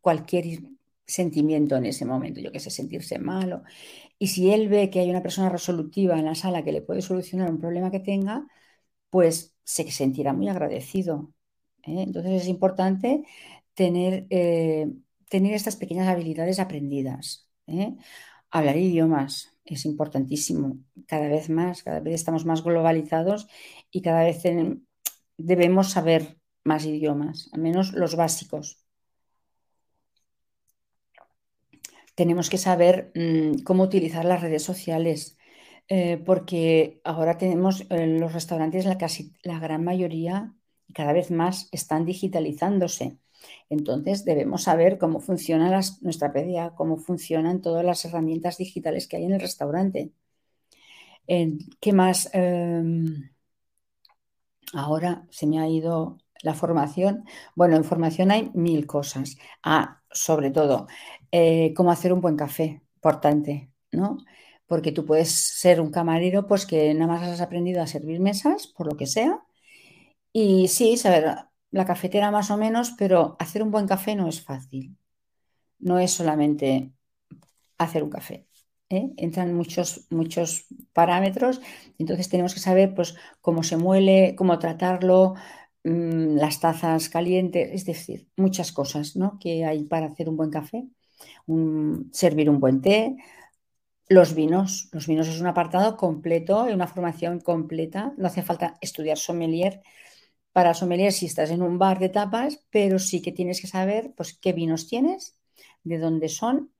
cualquier 0.00 0.60
sentimiento 1.06 1.76
en 1.76 1.86
ese 1.86 2.04
momento, 2.04 2.40
yo 2.40 2.52
que 2.52 2.60
sé, 2.60 2.70
sentirse 2.70 3.18
malo. 3.18 3.62
Y 4.18 4.28
si 4.28 4.52
él 4.52 4.68
ve 4.68 4.90
que 4.90 5.00
hay 5.00 5.10
una 5.10 5.22
persona 5.22 5.50
resolutiva 5.50 6.18
en 6.18 6.26
la 6.26 6.34
sala 6.34 6.64
que 6.64 6.72
le 6.72 6.82
puede 6.82 7.02
solucionar 7.02 7.50
un 7.50 7.60
problema 7.60 7.90
que 7.90 8.00
tenga, 8.00 8.46
pues 9.10 9.56
se 9.64 9.90
sentirá 9.90 10.32
muy 10.32 10.48
agradecido. 10.48 11.32
¿eh? 11.84 12.02
Entonces 12.02 12.42
es 12.42 12.48
importante 12.48 13.24
tener, 13.74 14.26
eh, 14.30 14.88
tener 15.30 15.54
estas 15.54 15.76
pequeñas 15.76 16.08
habilidades 16.08 16.60
aprendidas. 16.60 17.45
¿Eh? 17.66 17.96
Hablar 18.50 18.76
idiomas 18.76 19.52
es 19.64 19.84
importantísimo. 19.84 20.78
Cada 21.06 21.28
vez 21.28 21.50
más, 21.50 21.82
cada 21.82 22.00
vez 22.00 22.14
estamos 22.14 22.44
más 22.44 22.62
globalizados 22.62 23.48
y 23.90 24.02
cada 24.02 24.24
vez 24.24 24.42
debemos 25.36 25.90
saber 25.90 26.38
más 26.64 26.84
idiomas, 26.84 27.50
al 27.52 27.60
menos 27.60 27.92
los 27.92 28.16
básicos. 28.16 28.78
Tenemos 32.14 32.48
que 32.48 32.58
saber 32.58 33.12
mm, 33.14 33.62
cómo 33.64 33.82
utilizar 33.84 34.24
las 34.24 34.40
redes 34.40 34.62
sociales, 34.62 35.36
porque 36.24 37.00
ahora 37.04 37.38
tenemos 37.38 37.86
en 37.90 38.18
los 38.20 38.32
restaurantes 38.32 38.86
la, 38.86 38.98
casi 38.98 39.32
la 39.44 39.60
gran 39.60 39.84
mayoría 39.84 40.52
cada 40.94 41.12
vez 41.12 41.30
más 41.30 41.68
están 41.72 42.04
digitalizándose. 42.04 43.18
Entonces 43.70 44.24
debemos 44.24 44.62
saber 44.64 44.98
cómo 44.98 45.20
funciona 45.20 45.70
nuestra 46.00 46.32
PDA, 46.32 46.74
cómo 46.74 46.96
funcionan 46.96 47.60
todas 47.60 47.84
las 47.84 48.04
herramientas 48.04 48.58
digitales 48.58 49.08
que 49.08 49.16
hay 49.16 49.24
en 49.24 49.34
el 49.34 49.40
restaurante. 49.40 50.12
¿Qué 51.26 51.92
más? 51.92 52.30
Em, 52.32 53.30
ahora 54.72 55.26
se 55.30 55.46
me 55.46 55.58
ha 55.60 55.68
ido 55.68 56.18
la 56.42 56.54
formación. 56.54 57.24
Bueno, 57.54 57.76
en 57.76 57.84
formación 57.84 58.30
hay 58.30 58.50
mil 58.54 58.86
cosas. 58.86 59.36
Ah, 59.62 60.02
sobre 60.10 60.50
todo, 60.50 60.86
eh, 61.32 61.72
cómo 61.74 61.90
hacer 61.90 62.12
un 62.12 62.20
buen 62.20 62.36
café, 62.36 62.82
importante, 62.96 63.70
¿no? 63.92 64.18
Porque 64.66 64.92
tú 64.92 65.04
puedes 65.06 65.30
ser 65.30 65.80
un 65.80 65.90
camarero, 65.90 66.46
pues 66.46 66.66
que 66.66 66.92
nada 66.94 67.12
más 67.12 67.22
has 67.22 67.40
aprendido 67.40 67.82
a 67.82 67.86
servir 67.86 68.20
mesas, 68.20 68.66
por 68.68 68.86
lo 68.90 68.96
que 68.96 69.06
sea, 69.06 69.42
y 70.32 70.68
sí, 70.68 70.96
saber 70.96 71.36
la 71.70 71.84
cafetera 71.84 72.30
más 72.30 72.50
o 72.50 72.56
menos, 72.56 72.92
pero 72.98 73.36
hacer 73.38 73.62
un 73.62 73.70
buen 73.70 73.86
café 73.86 74.14
no 74.16 74.28
es 74.28 74.42
fácil. 74.42 74.96
No 75.78 75.98
es 75.98 76.12
solamente 76.12 76.92
hacer 77.78 78.02
un 78.02 78.10
café. 78.10 78.46
¿eh? 78.90 79.10
Entran 79.16 79.54
muchos, 79.54 80.06
muchos 80.10 80.66
parámetros, 80.92 81.60
entonces 81.98 82.28
tenemos 82.28 82.54
que 82.54 82.60
saber 82.60 82.94
pues, 82.94 83.16
cómo 83.40 83.62
se 83.62 83.76
muele, 83.76 84.34
cómo 84.36 84.58
tratarlo, 84.58 85.34
mm, 85.84 86.36
las 86.36 86.60
tazas 86.60 87.08
calientes, 87.08 87.70
es 87.72 87.84
decir, 87.84 88.28
muchas 88.36 88.72
cosas 88.72 89.16
¿no? 89.16 89.38
que 89.38 89.64
hay 89.64 89.84
para 89.84 90.06
hacer 90.06 90.28
un 90.28 90.36
buen 90.36 90.50
café, 90.50 90.86
servir 92.12 92.50
un 92.50 92.60
buen 92.60 92.80
té, 92.80 93.16
los 94.08 94.34
vinos. 94.34 94.88
Los 94.92 95.06
vinos 95.06 95.28
es 95.28 95.40
un 95.40 95.46
apartado 95.46 95.96
completo, 95.96 96.64
una 96.64 96.86
formación 96.86 97.40
completa, 97.40 98.14
no 98.16 98.26
hace 98.26 98.42
falta 98.42 98.76
estudiar 98.80 99.18
sommelier 99.18 99.82
para 100.56 100.72
sommelier 100.72 101.12
si 101.12 101.26
estás 101.26 101.50
en 101.50 101.60
un 101.60 101.78
bar 101.78 101.98
de 101.98 102.08
tapas, 102.08 102.64
pero 102.70 102.98
sí 102.98 103.20
que 103.20 103.30
tienes 103.30 103.60
que 103.60 103.66
saber 103.66 104.14
pues, 104.16 104.38
qué 104.38 104.54
vinos 104.54 104.88
tienes, 104.88 105.38
de 105.84 105.98
dónde 105.98 106.30
son, 106.30 106.72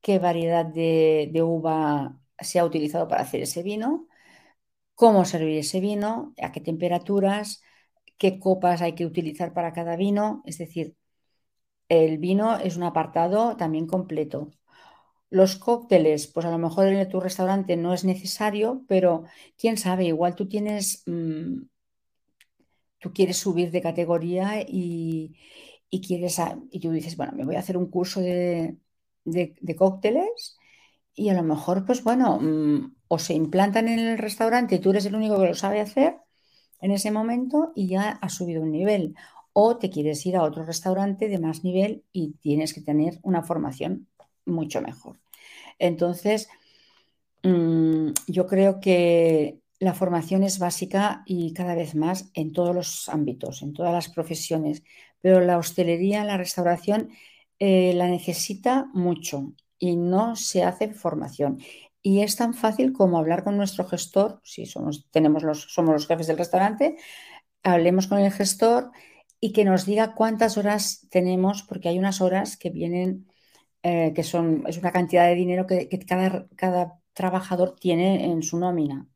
qué 0.00 0.18
variedad 0.18 0.66
de, 0.66 1.30
uva 1.44 2.18
se 2.40 2.58
ha 2.58 2.64
utilizado 2.64 3.06
para 3.06 3.22
hacer 3.22 3.42
ese 3.42 3.62
vino, 3.62 4.08
cómo 4.96 5.24
servir 5.24 5.58
ese 5.58 5.80
vino, 5.80 6.34
a 6.42 6.52
qué 6.52 6.60
temperaturas, 6.60 7.62
qué 8.18 8.40
copas 8.40 8.82
hay 8.82 8.94
que 8.94 9.06
utilizar 9.06 9.52
para 9.54 9.72
cada 9.72 9.94
vino. 9.96 10.42
Es 10.44 10.58
decir, 10.58 10.96
el 11.88 12.18
vino 12.18 12.58
es 12.58 12.76
un 12.76 12.84
apartado 12.84 13.56
también 13.56 13.86
completo. 13.86 14.50
Los 15.30 15.56
cócteles, 15.56 16.26
pues 16.28 16.46
a 16.46 16.50
lo 16.50 16.58
mejor 16.58 16.88
en 16.88 17.08
tu 17.08 17.20
restaurante 17.20 17.76
no 17.76 17.94
es 17.94 18.04
necesario, 18.04 18.84
pero 18.88 19.24
quién 19.58 19.76
sabe, 19.78 20.06
igual 20.06 20.34
tú 20.36 20.48
tienes 20.48 21.04
mm, 21.06 21.71
tú 23.02 23.12
quieres 23.12 23.36
subir 23.36 23.72
de 23.72 23.82
categoría 23.82 24.62
y, 24.66 25.36
quieres 25.90 26.40
y 26.70 26.80
tú 26.80 26.92
dices, 26.92 27.16
bueno, 27.16 27.32
me 27.36 27.44
voy 27.44 27.56
a 27.56 27.58
hacer 27.58 27.76
un 27.76 27.90
curso 27.90 28.20
de, 28.20 28.78
cócteles 29.76 30.56
y 31.14 31.28
a 31.28 31.34
lo 31.34 31.42
mejor, 31.42 31.84
pues 31.84 32.04
bueno, 32.04 32.38
mm, 32.40 32.94
o 33.08 33.18
se 33.18 33.34
implantan 33.34 33.88
en 33.88 33.98
el 33.98 34.18
restaurante 34.18 34.76
y 34.76 34.78
tú 34.78 34.90
eres 34.90 35.04
el 35.04 35.16
único 35.16 35.38
que 35.38 35.48
lo 35.48 35.54
sabe 35.54 35.80
hacer 35.80 36.16
en 36.80 36.92
ese 36.92 37.10
momento 37.10 37.72
y 37.74 37.88
ya 37.88 38.10
has 38.10 38.34
subido 38.34 38.62
un 38.62 38.70
nivel. 38.70 39.14
O 39.52 39.76
te 39.78 39.90
quieres 39.90 40.24
ir 40.24 40.36
a 40.36 40.44
otro 40.44 40.64
restaurante 40.64 41.28
de 41.28 41.38
más 41.38 41.64
nivel 41.64 42.04
y 42.12 42.34
tienes 42.40 42.72
que 42.72 42.82
tener 42.82 43.18
una 43.22 43.42
formación 43.42 44.08
mucho 44.46 44.80
mejor. 44.80 45.18
Entonces, 45.78 46.48
mm, 47.42 48.12
yo 48.28 48.46
creo 48.46 48.80
que 48.80 49.61
la 49.82 49.94
formación 49.94 50.44
es 50.44 50.60
básica 50.60 51.24
y 51.26 51.52
cada 51.54 51.74
vez 51.74 51.96
más 51.96 52.30
en 52.34 52.52
todos 52.52 52.72
los 52.72 53.08
ámbitos, 53.08 53.62
en 53.62 53.72
todas 53.72 53.92
las 53.92 54.08
profesiones, 54.08 54.84
pero 55.20 55.40
la 55.40 55.58
hostelería, 55.58 56.24
la 56.24 56.36
restauración 56.36 57.10
eh, 57.58 57.92
la 57.94 58.06
necesita 58.06 58.86
mucho 58.94 59.54
y 59.80 59.96
no 59.96 60.36
se 60.36 60.62
hace 60.62 60.94
formación. 60.94 61.58
Y 62.00 62.20
es 62.22 62.36
tan 62.36 62.54
fácil 62.54 62.92
como 62.92 63.18
hablar 63.18 63.42
con 63.42 63.56
nuestro 63.56 63.84
gestor, 63.84 64.40
si 64.44 64.66
somos, 64.66 65.10
tenemos 65.10 65.42
los, 65.42 65.62
somos 65.62 65.94
los 65.94 66.06
jefes 66.06 66.28
del 66.28 66.38
restaurante, 66.38 66.96
hablemos 67.64 68.06
con 68.06 68.20
el 68.20 68.30
gestor 68.30 68.92
y 69.40 69.52
que 69.52 69.64
nos 69.64 69.84
diga 69.84 70.14
cuántas 70.14 70.58
horas 70.58 71.08
tenemos, 71.10 71.64
porque 71.64 71.88
hay 71.88 71.98
unas 71.98 72.20
horas 72.20 72.56
que 72.56 72.70
vienen, 72.70 73.26
eh, 73.82 74.12
que 74.14 74.22
son, 74.22 74.62
es 74.68 74.78
una 74.78 74.92
cantidad 74.92 75.26
de 75.26 75.34
dinero 75.34 75.66
que, 75.66 75.88
cada, 76.06 76.46
cada 76.54 77.00
trabajador 77.14 77.74
tiene 77.80 78.26
en 78.26 78.44
su 78.44 78.58
nómina. 78.58 79.08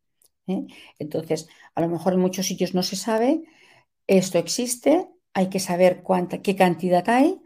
¿Eh? 0.46 0.66
Entonces, 0.98 1.48
a 1.74 1.80
lo 1.80 1.88
mejor 1.88 2.14
en 2.14 2.20
muchos 2.20 2.46
sitios 2.46 2.74
no 2.74 2.82
se 2.82 2.96
sabe, 2.96 3.42
esto 4.06 4.38
existe, 4.38 5.08
hay 5.34 5.48
que 5.48 5.60
saber 5.60 6.02
cuánta, 6.02 6.42
qué 6.42 6.56
cantidad 6.56 7.08
hay 7.08 7.40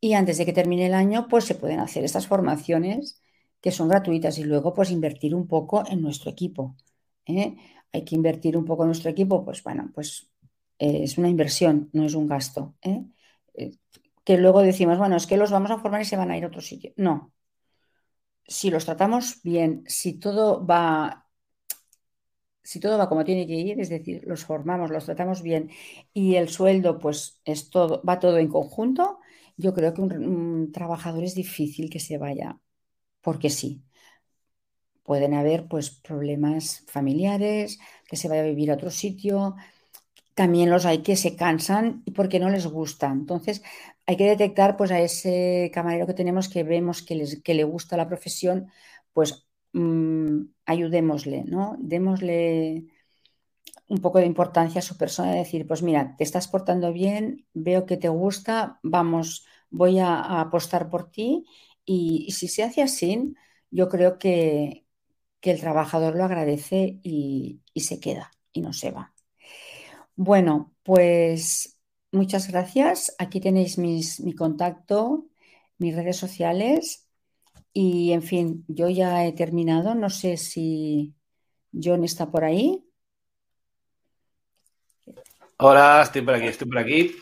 y 0.00 0.14
antes 0.14 0.38
de 0.38 0.44
que 0.44 0.52
termine 0.52 0.86
el 0.86 0.94
año, 0.94 1.28
pues 1.28 1.44
se 1.44 1.54
pueden 1.54 1.80
hacer 1.80 2.04
estas 2.04 2.26
formaciones 2.26 3.22
que 3.60 3.70
son 3.70 3.88
gratuitas 3.88 4.38
y 4.38 4.44
luego 4.44 4.74
pues 4.74 4.90
invertir 4.90 5.34
un 5.34 5.46
poco 5.48 5.82
en 5.88 6.02
nuestro 6.02 6.30
equipo. 6.30 6.76
¿eh? 7.24 7.56
Hay 7.92 8.04
que 8.04 8.14
invertir 8.14 8.56
un 8.58 8.66
poco 8.66 8.82
en 8.82 8.88
nuestro 8.88 9.10
equipo, 9.10 9.42
pues 9.44 9.62
bueno, 9.62 9.90
pues 9.94 10.30
eh, 10.78 11.04
es 11.04 11.16
una 11.16 11.30
inversión, 11.30 11.88
no 11.94 12.04
es 12.04 12.14
un 12.14 12.26
gasto. 12.28 12.74
que 14.24 14.38
luego 14.38 14.60
decimos, 14.62 14.98
bueno, 14.98 15.16
es 15.16 15.26
que 15.26 15.36
los 15.36 15.50
vamos 15.50 15.70
a 15.70 15.78
formar 15.78 16.02
y 16.02 16.04
se 16.04 16.16
van 16.16 16.30
a 16.30 16.36
ir 16.36 16.44
a 16.44 16.48
otro 16.48 16.60
sitio. 16.60 16.92
No. 16.96 17.32
Si 18.46 18.70
los 18.70 18.84
tratamos 18.84 19.40
bien, 19.42 19.84
si 19.86 20.18
todo 20.18 20.66
va 20.66 21.23
si 22.64 22.80
todo 22.80 22.98
va 22.98 23.08
como 23.08 23.24
tiene 23.24 23.46
que 23.46 23.54
ir, 23.54 23.80
es 23.80 23.90
decir, 23.90 24.24
los 24.26 24.44
formamos, 24.44 24.90
los 24.90 25.04
tratamos 25.04 25.42
bien 25.42 25.70
y 26.14 26.36
el 26.36 26.48
sueldo, 26.48 26.98
pues 26.98 27.40
es 27.44 27.70
todo, 27.70 28.02
va 28.02 28.18
todo 28.18 28.38
en 28.38 28.48
conjunto, 28.48 29.20
yo 29.56 29.74
creo 29.74 29.94
que 29.94 30.00
un, 30.02 30.72
trabajador 30.72 31.24
es 31.24 31.34
difícil 31.34 31.90
que 31.90 32.00
se 32.00 32.18
vaya, 32.18 32.58
porque 33.22 33.50
sí. 33.50 33.84
Pueden 35.02 35.34
haber 35.34 35.68
pues 35.68 35.90
problemas 35.90 36.82
familiares, 36.88 37.78
que 38.08 38.16
se 38.16 38.28
vaya 38.28 38.42
a 38.42 38.46
vivir 38.46 38.70
a 38.70 38.74
otro 38.74 38.90
sitio. 38.90 39.54
También 40.34 40.70
los 40.70 40.86
hay 40.86 41.02
que 41.02 41.16
se 41.16 41.36
cansan 41.36 42.02
y 42.06 42.12
porque 42.12 42.40
no 42.40 42.48
les 42.50 42.66
gusta. 42.66 43.08
Entonces, 43.10 43.62
hay 44.06 44.16
que 44.16 44.26
detectar 44.28 44.76
pues 44.76 44.90
a 44.90 45.00
ese 45.00 45.70
camarero 45.74 46.06
que 46.06 46.14
tenemos 46.14 46.48
que 46.48 46.64
vemos 46.64 47.02
que, 47.02 47.16
les, 47.16 47.42
que 47.42 47.54
le 47.54 47.64
gusta 47.64 47.96
la 47.98 48.08
profesión, 48.08 48.70
pues 49.12 49.43
mm, 49.74 50.46
ayudémosle, 50.64 51.44
¿no? 51.44 51.76
Démosle 51.78 52.86
un 53.88 53.98
poco 54.00 54.18
de 54.18 54.26
importancia 54.26 54.78
a 54.78 54.82
su 54.82 54.96
persona, 54.96 55.34
decir, 55.34 55.66
pues 55.66 55.82
mira, 55.82 56.16
te 56.16 56.24
estás 56.24 56.48
portando 56.48 56.92
bien, 56.92 57.46
veo 57.52 57.84
que 57.86 57.96
te 57.96 58.08
gusta, 58.08 58.78
vamos, 58.82 59.46
voy 59.70 59.98
a, 59.98 60.40
apostar 60.40 60.88
por 60.88 61.10
ti 61.10 61.44
y, 61.84 62.32
si 62.32 62.48
se 62.48 62.62
hace 62.62 62.82
así, 62.82 63.34
yo 63.70 63.88
creo 63.88 64.18
que, 64.18 64.82
el 65.42 65.60
trabajador 65.60 66.16
lo 66.16 66.24
agradece 66.24 67.00
y, 67.02 67.60
se 67.76 68.00
queda 68.00 68.30
y 68.52 68.62
no 68.62 68.72
se 68.72 68.90
va. 68.90 69.12
Bueno, 70.16 70.72
pues 70.82 71.78
muchas 72.12 72.48
gracias. 72.48 73.14
Aquí 73.18 73.40
tenéis 73.40 73.78
mi 73.78 74.34
contacto, 74.34 75.26
mis 75.76 75.94
redes 75.94 76.16
sociales 76.16 77.03
y, 77.74 78.12
en 78.12 78.22
fin, 78.22 78.64
yo 78.68 78.88
ya 78.88 79.26
he 79.26 79.32
terminado. 79.32 79.94
No 79.94 80.08
sé 80.08 80.36
si 80.36 81.12
John 81.72 82.04
está 82.04 82.30
por 82.30 82.44
ahí. 82.44 82.84
Hola, 85.58 86.02
estoy 86.04 86.22
por 86.22 86.34
aquí, 86.34 86.46
estoy 86.46 86.68
por 86.68 86.78
aquí. 86.78 87.16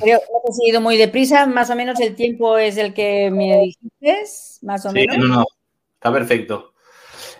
Creo 0.00 0.18
que 0.20 0.50
he 0.50 0.52
seguido 0.52 0.80
muy 0.80 0.96
deprisa, 0.96 1.46
más 1.46 1.70
o 1.70 1.76
menos 1.76 1.98
el 2.00 2.14
tiempo 2.14 2.56
es 2.58 2.76
el 2.76 2.94
que 2.94 3.30
me 3.30 3.60
dijiste, 3.60 4.24
más 4.62 4.84
o 4.86 4.90
sí, 4.90 4.94
menos. 4.94 5.18
No, 5.18 5.26
no, 5.26 5.46
está 5.94 6.12
perfecto. 6.12 6.74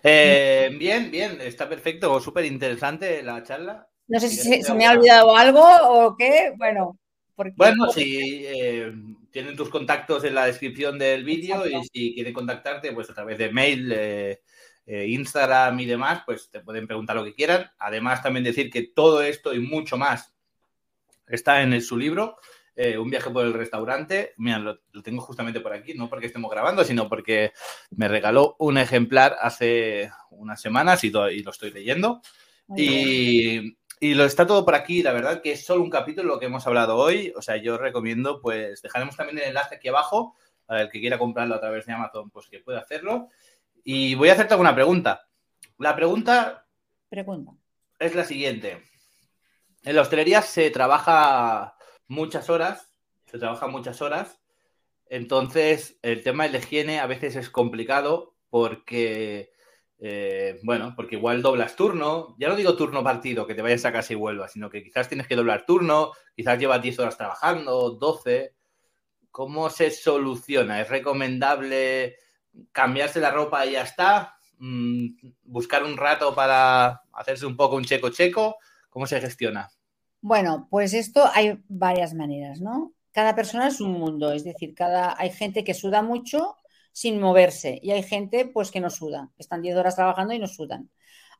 Eh, 0.02 0.70
bien, 0.78 1.10
bien, 1.10 1.40
está 1.40 1.68
perfecto, 1.68 2.20
súper 2.20 2.44
interesante 2.44 3.22
la 3.22 3.42
charla. 3.42 3.88
No 4.06 4.20
sé 4.20 4.28
si 4.28 4.62
se, 4.62 4.74
me 4.74 4.86
ha 4.86 4.92
olvidado 4.92 5.34
algo 5.36 5.64
o 5.82 6.16
qué, 6.16 6.52
bueno. 6.56 6.98
Bueno, 7.56 7.88
si 7.90 8.44
eh, 8.46 8.92
tienen 9.34 9.56
tus 9.56 9.68
contactos 9.68 10.22
en 10.22 10.32
la 10.36 10.46
descripción 10.46 10.96
del 10.96 11.24
vídeo 11.24 11.66
y 11.66 11.82
si 11.92 12.14
quieren 12.14 12.32
contactarte, 12.32 12.92
pues 12.92 13.10
a 13.10 13.14
través 13.14 13.36
de 13.36 13.50
mail, 13.50 13.92
eh, 13.92 14.40
Instagram 14.86 15.80
y 15.80 15.86
demás, 15.86 16.22
pues 16.24 16.48
te 16.50 16.60
pueden 16.60 16.86
preguntar 16.86 17.16
lo 17.16 17.24
que 17.24 17.34
quieran. 17.34 17.68
Además, 17.80 18.22
también 18.22 18.44
decir 18.44 18.70
que 18.70 18.82
todo 18.82 19.22
esto 19.22 19.52
y 19.52 19.58
mucho 19.58 19.96
más 19.96 20.32
Está 21.26 21.62
en 21.62 21.80
su 21.80 21.96
libro, 21.96 22.36
eh, 22.76 22.96
Un 22.96 23.10
viaje 23.10 23.28
por 23.30 23.44
el 23.44 23.54
restaurante. 23.54 24.34
Mira, 24.36 24.60
lo, 24.60 24.78
tengo 25.02 25.20
justamente 25.20 25.58
por 25.58 25.72
aquí, 25.72 25.94
no 25.94 26.08
porque 26.08 26.26
estemos 26.26 26.48
grabando, 26.48 26.84
sino 26.84 27.08
porque 27.08 27.52
me 27.90 28.06
regaló 28.06 28.54
un 28.60 28.78
ejemplar 28.78 29.36
hace 29.40 30.12
unas 30.30 30.60
semanas 30.60 31.02
y, 31.02 31.08
y 31.08 31.42
lo 31.42 31.50
estoy 31.50 31.72
leyendo. 31.72 32.20
Y, 32.76 33.76
y, 34.08 34.14
lo 34.14 34.24
está 34.24 34.46
todo 34.46 34.64
por 34.64 34.74
aquí. 34.74 35.02
La 35.02 35.12
verdad 35.12 35.40
que 35.42 35.52
es 35.52 35.64
solo 35.64 35.82
un 35.82 35.90
capítulo 35.90 36.34
lo 36.34 36.40
que 36.40 36.46
hemos 36.46 36.66
hablado 36.66 36.96
hoy. 36.96 37.32
O 37.36 37.42
sea, 37.42 37.56
yo 37.56 37.78
recomiendo, 37.78 38.40
pues 38.40 38.82
dejaremos 38.82 39.16
también 39.16 39.38
el 39.38 39.44
enlace 39.44 39.76
aquí 39.76 39.88
abajo 39.88 40.34
para 40.66 40.82
el 40.82 40.90
que 40.90 41.00
quiera 41.00 41.18
comprarlo 41.18 41.54
a 41.54 41.60
través 41.60 41.86
de 41.86 41.92
Amazon, 41.92 42.30
pues 42.30 42.48
que 42.48 42.60
pueda 42.60 42.80
hacerlo. 42.80 43.28
Y 43.82 44.14
voy 44.14 44.30
a 44.30 44.32
hacerte 44.32 44.54
alguna 44.54 44.74
pregunta. 44.74 45.26
La 45.78 45.94
pregunta, 45.94 46.66
pregunta. 47.08 47.52
es 47.98 48.14
la 48.14 48.24
siguiente. 48.24 48.82
En 49.82 49.96
la 49.96 50.02
hostelería 50.02 50.40
se 50.40 50.70
trabaja 50.70 51.76
muchas 52.06 52.48
horas, 52.48 52.90
se 53.26 53.38
trabaja 53.38 53.66
muchas 53.66 54.00
horas, 54.00 54.40
entonces 55.06 55.98
el 56.02 56.22
tema 56.22 56.44
de 56.44 56.50
la 56.50 56.58
higiene 56.58 57.00
a 57.00 57.06
veces 57.06 57.36
es 57.36 57.50
complicado 57.50 58.34
porque, 58.48 59.52
eh, 59.98 60.60
bueno, 60.62 60.92
porque 60.96 61.16
igual 61.16 61.42
doblas 61.42 61.76
turno, 61.76 62.34
ya 62.38 62.48
no 62.48 62.56
digo 62.56 62.76
turno 62.76 63.04
partido, 63.04 63.46
que 63.46 63.54
te 63.54 63.62
vayas 63.62 63.84
a 63.84 63.92
casa 63.92 64.12
y 64.12 64.16
vuelvas, 64.16 64.52
sino 64.52 64.68
que 64.68 64.82
quizás 64.82 65.08
tienes 65.08 65.26
que 65.26 65.36
doblar 65.36 65.64
turno, 65.64 66.12
quizás 66.34 66.58
llevas 66.58 66.82
10 66.82 66.98
horas 66.98 67.16
trabajando, 67.16 67.90
12. 67.90 68.54
¿Cómo 69.30 69.70
se 69.70 69.90
soluciona? 69.90 70.80
¿Es 70.80 70.88
recomendable 70.88 72.16
cambiarse 72.72 73.20
la 73.20 73.30
ropa 73.30 73.64
y 73.66 73.72
ya 73.72 73.82
está? 73.82 74.36
Mm, 74.58 75.08
¿Buscar 75.44 75.82
un 75.84 75.96
rato 75.96 76.34
para 76.34 77.02
hacerse 77.12 77.46
un 77.46 77.56
poco 77.56 77.76
un 77.76 77.84
checo-checo? 77.84 78.56
¿Cómo 78.90 79.06
se 79.06 79.20
gestiona? 79.20 79.70
Bueno, 80.20 80.68
pues 80.70 80.94
esto 80.94 81.28
hay 81.32 81.62
varias 81.68 82.14
maneras, 82.14 82.60
¿no? 82.60 82.92
Cada 83.12 83.34
persona 83.34 83.68
es 83.68 83.80
un 83.80 83.92
mundo, 83.92 84.32
es 84.32 84.44
decir, 84.44 84.74
cada, 84.74 85.14
hay 85.18 85.30
gente 85.30 85.64
que 85.64 85.74
suda 85.74 86.02
mucho 86.02 86.56
sin 86.94 87.20
moverse 87.20 87.78
y 87.82 87.90
hay 87.92 88.02
gente 88.02 88.46
pues 88.46 88.70
que 88.70 88.80
no 88.80 88.90
suda, 88.90 89.30
están 89.38 89.62
10 89.62 89.76
horas 89.76 89.96
trabajando 89.96 90.34
y 90.34 90.38
no 90.38 90.48
sudan. 90.48 90.90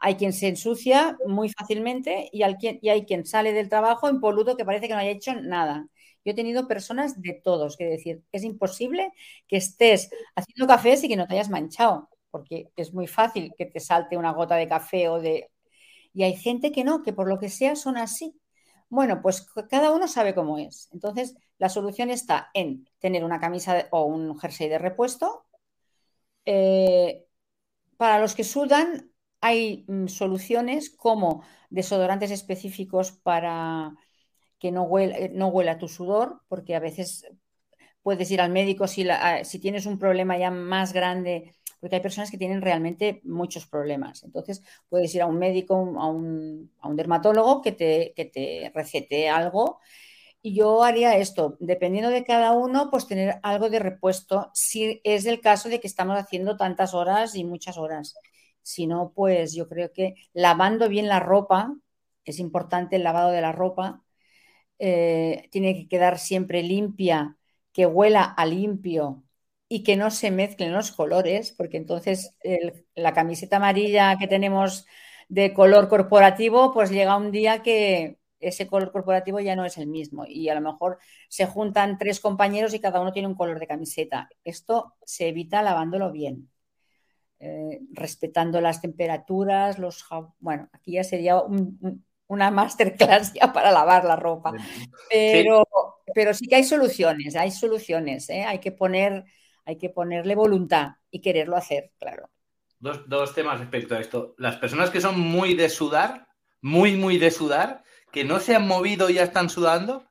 Hay 0.01 0.17
quien 0.17 0.33
se 0.35 0.49
ensucia 0.49 1.17
muy 1.27 1.49
fácilmente 1.51 2.29
y, 2.33 2.43
hay 2.43 2.57
quien, 2.57 2.79
y 2.83 2.91
hay 2.91 3.07
quien 3.07 3.25
sale 3.25 3.53
del 3.55 3.69
trabajo 3.71 4.11
impoluto 4.11 4.57
que 4.57 4.65
parece 4.67 4.89
que 4.89 4.95
no 4.95 5.01
haya 5.01 5.11
hecho 5.11 5.35
nada. 5.37 5.87
Yo 6.25 6.33
he 6.33 6.35
tenido 6.35 6.69
personas 6.69 7.23
de 7.23 7.35
todos, 7.35 7.77
que 7.77 7.85
decir, 7.87 8.23
es 8.33 8.45
imposible 8.45 9.13
que 9.49 9.57
estés 9.59 10.11
haciendo 10.37 10.67
cafés 10.67 11.05
y 11.05 11.09
que 11.09 11.17
no 11.17 11.27
te 11.27 11.35
hayas 11.35 11.51
manchado, 11.51 12.11
porque 12.31 12.71
es 12.77 12.93
muy 12.93 13.07
fácil 13.07 13.53
que 13.57 13.67
te 13.67 13.81
salte 13.81 14.17
una 14.17 14.33
gota 14.33 14.57
de 14.57 14.69
café 14.69 15.09
o 15.09 15.21
de 15.21 15.51
y 16.15 16.23
hay 16.23 16.37
gente 16.37 16.73
que 16.73 16.85
no, 16.85 17.03
que 17.03 17.13
por 17.13 17.29
lo 17.29 17.39
que 17.39 17.51
sea 17.51 17.77
son 17.77 17.97
así. 17.97 18.41
Bueno, 18.89 19.21
pues 19.23 19.47
cada 19.69 19.91
uno 19.93 20.09
sabe 20.09 20.35
cómo 20.35 20.59
es. 20.59 20.89
Entonces, 20.93 21.37
la 21.59 21.69
solución 21.69 22.11
está 22.11 22.51
en 22.55 22.89
tener 23.01 23.25
una 23.25 23.41
camisa 23.41 23.89
o 23.91 24.05
un 24.05 24.39
jersey 24.39 24.69
de 24.69 24.79
repuesto. 24.79 25.44
Eh, 26.47 27.25
para 27.97 28.19
los 28.21 28.35
que 28.35 28.45
sudan, 28.45 29.11
hay 29.41 29.85
mm, 29.89 30.09
soluciones 30.09 30.91
como 30.91 31.45
desodorantes 31.71 32.31
específicos 32.31 33.13
para 33.13 33.95
que 34.59 34.73
no 34.73 34.85
huela, 34.85 35.17
eh, 35.19 35.31
no 35.35 35.49
huela 35.49 35.79
tu 35.79 35.89
sudor, 35.89 36.43
porque 36.49 36.75
a 36.75 36.81
veces 36.81 37.27
puedes 38.03 38.31
ir 38.31 38.41
al 38.41 38.51
médico 38.51 38.87
si, 38.87 39.07
si 39.45 39.59
tienes 39.59 39.87
un 39.87 39.99
problema 39.99 40.39
ya 40.39 40.51
más 40.51 40.93
grande 40.93 41.55
porque 41.81 41.97
hay 41.97 42.03
personas 42.03 42.31
que 42.31 42.39
tienen 42.39 42.63
realmente 42.63 43.21
muchos 43.25 43.67
problemas. 43.67 44.23
Entonces, 44.25 44.63
puedes 44.89 45.15
ir 45.15 45.21
a 45.21 45.27
un 45.27 45.39
médico, 45.39 45.75
a 45.99 46.07
un, 46.09 46.71
dermatólogo 46.97 47.61
que 47.61 47.73
te 47.73 48.73
recete 48.75 49.29
algo. 49.29 49.81
Y 50.47 50.55
yo 50.55 50.83
haría 50.85 51.17
esto, 51.17 51.57
dependiendo 51.59 52.11
de 52.11 52.23
cada 52.23 52.53
uno, 52.53 52.91
pues 52.91 53.07
tener 53.07 53.41
algo 53.43 53.71
de 53.71 53.79
repuesto, 53.79 54.51
si 54.53 55.01
es 55.03 55.25
el 55.25 55.41
caso 55.41 55.71
de 55.71 55.81
que 55.81 55.87
estamos 55.87 56.19
haciendo 56.19 56.59
tantas 56.59 56.93
horas 56.93 57.35
y 57.35 57.45
muchas 57.45 57.79
horas. 57.79 58.15
Si 58.63 58.87
no, 58.87 59.13
pues 59.15 59.55
yo 59.55 59.69
creo 59.69 59.91
que 59.93 60.17
lavando 60.35 60.91
bien 60.91 61.09
la 61.09 61.19
ropa, 61.19 61.75
es 62.27 62.39
importante 62.41 62.97
el 62.97 63.05
lavado 63.05 63.31
de 63.31 63.41
la 63.41 63.53
ropa, 63.53 64.05
eh, 64.79 65.49
tiene 65.51 65.75
que 65.77 65.89
quedar 65.89 66.19
siempre 66.19 66.63
limpia, 66.63 67.39
que 67.73 67.87
huela 67.87 68.25
a 68.25 68.47
limpio, 68.47 69.25
y 69.69 69.83
que 69.83 69.97
no 69.97 70.11
se 70.11 70.31
mezclen 70.31 70.73
los 70.75 70.93
colores, 70.93 71.53
porque 71.53 71.79
entonces 71.79 72.37
la 72.95 73.15
camiseta 73.15 73.57
amarilla 73.57 74.19
que 74.19 74.29
tenemos 74.29 74.87
de 75.29 75.55
color 75.55 75.89
corporativo, 75.89 76.73
pues 76.75 76.91
llega 76.91 77.17
un 77.17 77.31
día 77.33 77.63
que 77.63 78.19
ese 78.49 78.67
color 78.67 78.93
corporativo 78.93 79.41
ya 79.41 79.57
no 79.57 79.65
es 79.65 79.79
el 79.79 79.87
mismo 79.87 80.25
y 80.27 80.49
a 80.49 80.55
lo 80.55 80.61
mejor 80.61 80.99
se 81.29 81.47
juntan 81.47 81.99
tres 81.99 82.21
compañeros 82.21 82.75
y 82.75 82.81
cada 82.81 83.01
uno 83.01 83.13
tiene 83.13 83.29
un 83.29 83.35
color 83.35 83.59
de 83.59 83.67
camiseta. 83.67 84.29
Esto 84.45 84.95
se 85.05 85.29
evita 85.29 85.63
lavándolo 85.63 86.13
bien, 86.13 86.51
eh, 87.41 87.81
respetando 87.93 88.61
las 88.61 88.81
temperaturas, 88.81 89.79
los... 89.79 90.05
Bueno, 90.39 90.69
aquí 90.73 90.93
ya 90.93 91.05
sería 91.05 91.43
una 92.27 92.51
masterclass 92.51 93.33
ya 93.35 93.53
para 93.53 93.73
lavar 93.73 94.05
la 94.05 94.17
ropa, 94.17 94.53
pero 95.11 95.65
sí, 95.65 96.13
pero 96.15 96.35
sí 96.35 96.47
que 96.47 96.57
hay 96.57 96.65
soluciones, 96.65 97.37
hay 97.37 97.51
soluciones, 97.51 98.29
¿eh? 98.31 98.45
hay 98.45 98.59
que 98.59 98.73
poner 98.73 99.25
hay 99.67 99.79
que 99.79 99.91
ponerle 99.91 100.35
voluntad 100.35 100.93
y 101.11 101.21
quererlo 101.21 101.57
hacer, 101.57 101.93
claro. 101.99 102.31
Dos, 102.79 103.35
temas 103.35 103.61
respecto 103.61 103.95
a 103.95 104.01
esto. 104.01 104.35
Las 104.37 104.57
personas 104.57 104.91
que 104.91 105.01
son 105.01 105.19
muy 105.19 105.55
de 105.55 105.71
sudar, 105.71 106.29
muy, 106.61 106.97
muy 106.97 107.17
de 107.17 107.31
sudar, 107.31 107.83
que 108.15 108.23
no 108.23 108.39
se 108.39 108.55
han 108.55 108.69
movido 108.69 109.11
y 109.11 109.15
ya 109.15 109.25
están 109.25 109.51
sudando, 109.51 110.07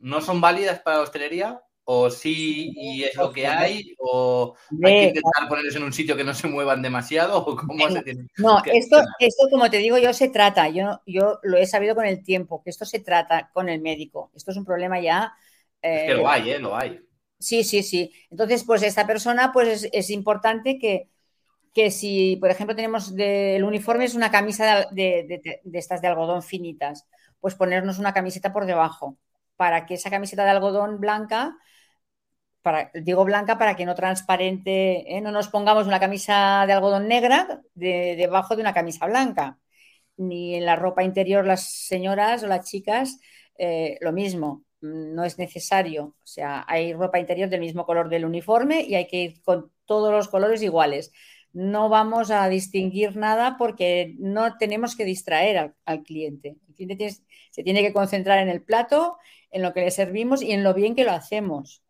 ¿no 0.00 0.22
son 0.22 0.40
válidas 0.40 0.80
para 0.80 0.96
la 0.96 1.02
hostelería? 1.02 1.60
¿O 1.84 2.08
sí 2.08 2.72
y 2.74 3.04
es 3.04 3.14
lo 3.14 3.30
que 3.30 3.46
hay? 3.46 3.94
¿O 3.98 4.56
hay 4.82 4.92
que 4.92 5.04
intentar 5.08 5.46
ponerlos 5.46 5.76
en 5.76 5.82
un 5.82 5.92
sitio 5.92 6.16
que 6.16 6.24
no 6.24 6.32
se 6.32 6.48
muevan 6.48 6.80
demasiado? 6.80 7.44
¿O 7.44 7.54
cómo 7.54 7.90
se 7.90 8.00
tiene 8.00 8.26
no, 8.38 8.62
esto, 8.64 9.02
esto, 9.18 9.48
como 9.50 9.68
te 9.68 9.76
digo 9.76 9.98
yo, 9.98 10.14
se 10.14 10.30
trata. 10.30 10.70
Yo, 10.70 11.02
yo 11.04 11.40
lo 11.42 11.58
he 11.58 11.66
sabido 11.66 11.94
con 11.94 12.06
el 12.06 12.22
tiempo, 12.22 12.62
que 12.64 12.70
esto 12.70 12.86
se 12.86 13.00
trata 13.00 13.50
con 13.52 13.68
el 13.68 13.82
médico. 13.82 14.30
Esto 14.34 14.52
es 14.52 14.56
un 14.56 14.64
problema 14.64 14.98
ya. 14.98 15.34
es 15.82 16.06
que 16.06 16.14
lo 16.14 16.22
eh, 16.22 16.26
hay, 16.26 16.50
¿eh? 16.52 16.58
Lo 16.58 16.74
hay. 16.74 17.00
Sí, 17.38 17.64
sí, 17.64 17.82
sí. 17.82 18.10
Entonces, 18.30 18.64
pues 18.64 18.82
esta 18.82 19.06
persona, 19.06 19.52
pues 19.52 19.86
es, 19.92 20.08
importante 20.08 20.78
que, 20.78 21.10
que, 21.74 21.90
si, 21.90 22.36
por 22.36 22.50
ejemplo, 22.50 22.76
tenemos 22.76 23.12
el 23.16 23.64
uniforme 23.64 24.04
es 24.04 24.14
una 24.14 24.30
camisa 24.30 24.86
de, 24.92 25.40
estas 25.72 26.00
de 26.00 26.08
algodón 26.08 26.42
finitas, 26.42 27.06
pues 27.40 27.54
ponernos 27.56 27.98
una 27.98 28.14
camiseta 28.14 28.52
por 28.52 28.66
debajo 28.66 29.18
para 29.56 29.86
que 29.86 29.94
esa 29.94 30.10
camiseta 30.10 30.44
de 30.44 30.50
algodón 30.50 31.00
blanca, 31.00 31.56
para, 32.62 32.90
digo 32.94 33.24
blanca 33.24 33.58
para 33.58 33.76
que 33.76 33.86
no 33.86 33.94
transparente, 33.94 35.16
¿eh? 35.16 35.20
no 35.20 35.32
nos 35.32 35.48
pongamos 35.48 35.86
una 35.86 36.00
camisa 36.00 36.64
de 36.66 36.72
algodón 36.72 37.08
negra 37.08 37.60
debajo 37.74 38.56
de 38.56 38.62
una 38.62 38.74
camisa 38.74 39.06
blanca. 39.06 39.58
Ni 40.16 40.54
en 40.56 40.66
la 40.66 40.76
ropa 40.76 41.02
interior 41.02 41.44
las 41.46 41.68
señoras 41.88 42.42
o 42.44 42.46
las 42.46 42.68
chicas, 42.70 43.18
eh, 43.58 43.98
lo 44.00 44.12
mismo 44.12 44.64
no 44.80 45.24
es 45.24 45.38
necesario. 45.38 46.04
O 46.04 46.26
sea, 46.26 46.64
hay 46.68 46.92
ropa 46.92 47.18
interior 47.18 47.48
del 47.48 47.60
mismo 47.60 47.86
color 47.86 48.08
del 48.08 48.24
uniforme 48.24 48.82
y 48.82 48.94
hay 48.94 49.06
que 49.06 49.16
ir 49.16 49.42
con 49.42 49.72
todos 49.86 50.12
los 50.12 50.28
colores 50.28 50.62
iguales. 50.62 51.12
No 51.54 51.88
vamos 51.88 52.30
a 52.30 52.48
distinguir 52.48 53.16
nada 53.16 53.56
porque 53.56 54.14
no 54.18 54.58
tenemos 54.58 54.96
que 54.96 55.04
distraer 55.04 55.74
al, 55.84 56.02
cliente. 56.02 56.56
El 56.68 56.74
cliente 56.74 57.16
se 57.50 57.62
tiene 57.62 57.80
que 57.80 57.92
concentrar 57.92 58.40
en 58.40 58.48
el 58.48 58.62
plato, 58.62 59.16
en 59.50 59.62
lo 59.62 59.72
que 59.72 59.80
le 59.80 59.90
servimos 59.92 60.42
y 60.42 60.50
en 60.52 60.64
lo 60.64 60.74
bien 60.74 60.96
que 60.96 61.04
lo 61.04 61.12
hacemos. 61.12 61.82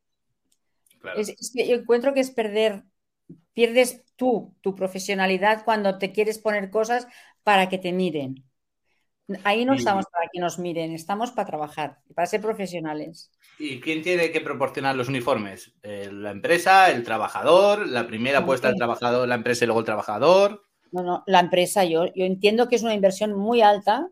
yo 1.02 1.74
encuentro 1.74 2.12
que 2.12 2.20
es 2.20 2.30
perder, 2.30 2.84
pierdes 3.54 4.04
tú 4.16 4.54
tu 4.60 4.74
profesionalidad 4.74 5.64
cuando 5.64 5.98
te 5.98 6.12
quieres 6.12 6.38
poner 6.38 6.70
cosas 6.70 7.08
para 7.42 7.68
que 7.70 7.78
te 7.78 7.92
miren. 7.92 8.44
Ahí 9.42 9.64
no 9.64 9.74
estamos 9.74 10.04
para 10.12 10.28
que 10.30 10.38
nos 10.38 10.58
miren, 10.58 10.92
estamos 10.92 11.30
para 11.30 11.46
trabajar, 11.46 11.98
para 12.14 12.26
ser 12.26 12.42
profesionales. 12.42 13.30
¿Y 13.58 13.80
quién 13.80 14.02
tiene 14.02 14.30
que 14.30 14.42
proporcionar 14.42 14.96
los 14.96 15.08
uniformes? 15.08 15.74
Eh, 15.82 16.10
¿La 16.12 16.30
empresa, 16.30 16.90
el 16.90 17.02
trabajador? 17.04 17.88
¿La 17.88 18.06
primera 18.06 18.40
apuesta 18.40 18.68
del 18.68 18.76
trabajador, 18.76 19.26
la 19.26 19.36
empresa 19.36 19.64
y 19.64 19.66
luego 19.66 19.80
el 19.80 19.86
trabajador? 19.86 20.62
No, 20.92 21.02
no, 21.02 21.24
la 21.26 21.40
empresa. 21.40 21.84
Yo, 21.84 22.06
yo 22.14 22.26
entiendo 22.26 22.68
que 22.68 22.76
es 22.76 22.82
una 22.82 22.92
inversión 22.92 23.32
muy 23.32 23.62
alta, 23.62 24.10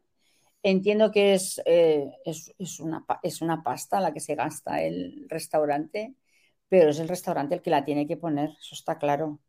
entiendo 0.62 1.10
que 1.12 1.34
es, 1.34 1.60
eh, 1.66 2.06
es, 2.24 2.80
una, 2.80 3.04
es 3.22 3.42
una 3.42 3.62
pasta 3.62 4.00
la 4.00 4.14
que 4.14 4.20
se 4.20 4.34
gasta 4.34 4.82
el 4.82 5.26
restaurante, 5.28 6.14
pero 6.70 6.88
es 6.88 6.98
el 6.98 7.08
restaurante 7.08 7.54
el 7.54 7.60
que 7.60 7.70
la 7.70 7.84
tiene 7.84 8.06
que 8.06 8.16
poner, 8.16 8.48
eso 8.58 8.74
está 8.74 8.96
claro. 8.96 9.40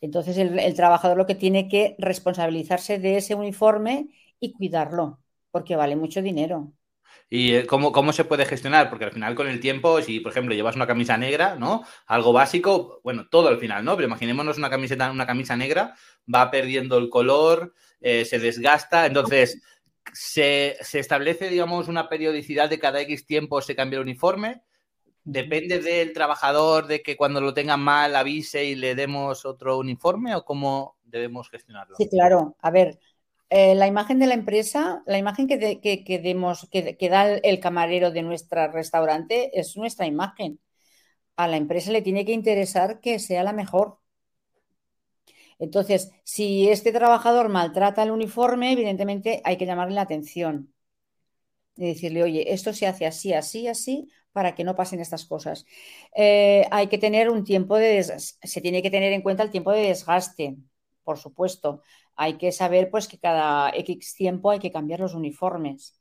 Entonces 0.00 0.38
el 0.38 0.74
trabajador 0.74 1.18
lo 1.18 1.26
que 1.26 1.34
tiene 1.34 1.68
que 1.68 1.96
responsabilizarse 1.98 2.98
de 2.98 3.16
ese 3.16 3.34
uniforme 3.34 4.08
y 4.44 4.52
cuidarlo, 4.52 5.20
porque 5.50 5.76
vale 5.76 5.96
mucho 5.96 6.22
dinero. 6.22 6.72
¿Y 7.30 7.54
eh, 7.54 7.66
cómo, 7.66 7.92
cómo, 7.92 8.12
se 8.12 8.24
puede 8.24 8.44
gestionar? 8.44 8.90
Porque 8.90 9.06
al 9.06 9.12
final 9.12 9.34
con 9.34 9.48
el 9.48 9.60
tiempo, 9.60 10.00
si 10.02 10.20
por 10.20 10.32
ejemplo 10.32 10.54
llevas 10.54 10.76
una 10.76 10.86
camisa 10.86 11.16
negra, 11.16 11.56
¿no? 11.56 11.84
Algo 12.06 12.32
básico, 12.32 13.00
bueno, 13.02 13.26
todo 13.28 13.48
al 13.48 13.58
final, 13.58 13.84
¿no? 13.84 13.96
Pero 13.96 14.08
imaginémonos 14.08 14.58
una 14.58 14.70
camiseta, 14.70 15.10
una 15.10 15.26
camisa 15.26 15.56
negra, 15.56 15.94
va 16.32 16.50
perdiendo 16.50 16.98
el 16.98 17.08
color, 17.08 17.74
eh, 18.00 18.24
se 18.24 18.38
desgasta, 18.38 19.06
entonces 19.06 19.62
se, 20.12 20.76
se, 20.80 20.98
establece, 20.98 21.48
digamos, 21.48 21.88
una 21.88 22.08
periodicidad 22.08 22.68
de 22.68 22.78
cada 22.78 23.00
X 23.00 23.26
tiempo 23.26 23.60
se 23.60 23.74
cambia 23.74 23.96
el 23.96 24.02
uniforme. 24.02 24.62
¿Depende 25.26 25.80
del 25.80 26.12
trabajador 26.12 26.86
de 26.86 27.02
que 27.02 27.16
cuando 27.16 27.40
lo 27.40 27.54
tenga 27.54 27.78
mal 27.78 28.14
avise 28.14 28.66
y 28.66 28.74
le 28.74 28.94
demos 28.94 29.46
otro 29.46 29.78
uniforme 29.78 30.34
o 30.34 30.44
cómo 30.44 30.98
debemos 31.02 31.48
gestionarlo? 31.48 31.96
Sí, 31.96 32.08
claro. 32.10 32.56
A 32.60 32.70
ver, 32.70 32.98
eh, 33.50 33.74
la 33.74 33.86
imagen 33.86 34.18
de 34.18 34.26
la 34.26 34.34
empresa, 34.34 35.02
la 35.06 35.18
imagen 35.18 35.46
que, 35.46 35.80
que, 35.80 36.18
demos, 36.18 36.68
que, 36.70 37.08
da 37.08 37.34
el 37.36 37.60
camarero 37.60 38.10
de 38.10 38.22
nuestro 38.22 38.70
restaurante 38.72 39.58
es 39.58 39.76
nuestra 39.76 40.06
imagen. 40.06 40.60
A 41.36 41.48
la 41.48 41.56
empresa 41.56 41.92
le 41.92 42.02
tiene 42.02 42.24
que 42.24 42.32
interesar 42.32 43.00
que 43.00 43.18
sea 43.18 43.44
la 43.44 43.52
mejor. 43.52 43.98
Entonces, 45.58 46.10
si 46.24 46.68
este 46.68 46.92
trabajador 46.92 47.48
maltrata 47.48 48.02
el 48.02 48.10
uniforme, 48.10 48.72
evidentemente 48.72 49.40
hay 49.44 49.56
que 49.56 49.66
llamarle 49.66 49.94
la 49.94 50.02
atención 50.02 50.74
y 51.76 51.86
decirle, 51.86 52.22
oye, 52.22 52.52
esto 52.52 52.72
se 52.72 52.86
hace 52.86 53.06
así, 53.06 53.32
así, 53.32 53.68
así, 53.68 54.08
para 54.32 54.54
que 54.54 54.64
no 54.64 54.74
pasen 54.76 55.00
estas 55.00 55.24
cosas. 55.26 55.64
Eh, 56.16 56.66
hay 56.70 56.88
que 56.88 56.98
tener 56.98 57.30
un 57.30 57.44
tiempo 57.44 57.76
de 57.76 58.02
se 58.02 58.60
tiene 58.60 58.82
que 58.82 58.90
tener 58.90 59.12
en 59.12 59.22
cuenta 59.22 59.42
el 59.42 59.50
tiempo 59.50 59.72
de 59.72 59.88
desgaste, 59.88 60.56
por 61.04 61.18
supuesto 61.18 61.82
hay 62.16 62.34
que 62.38 62.52
saber 62.52 62.90
pues 62.90 63.08
que 63.08 63.18
cada 63.18 63.70
X 63.70 64.14
tiempo 64.14 64.50
hay 64.50 64.58
que 64.58 64.72
cambiar 64.72 65.00
los 65.00 65.14
uniformes. 65.14 66.00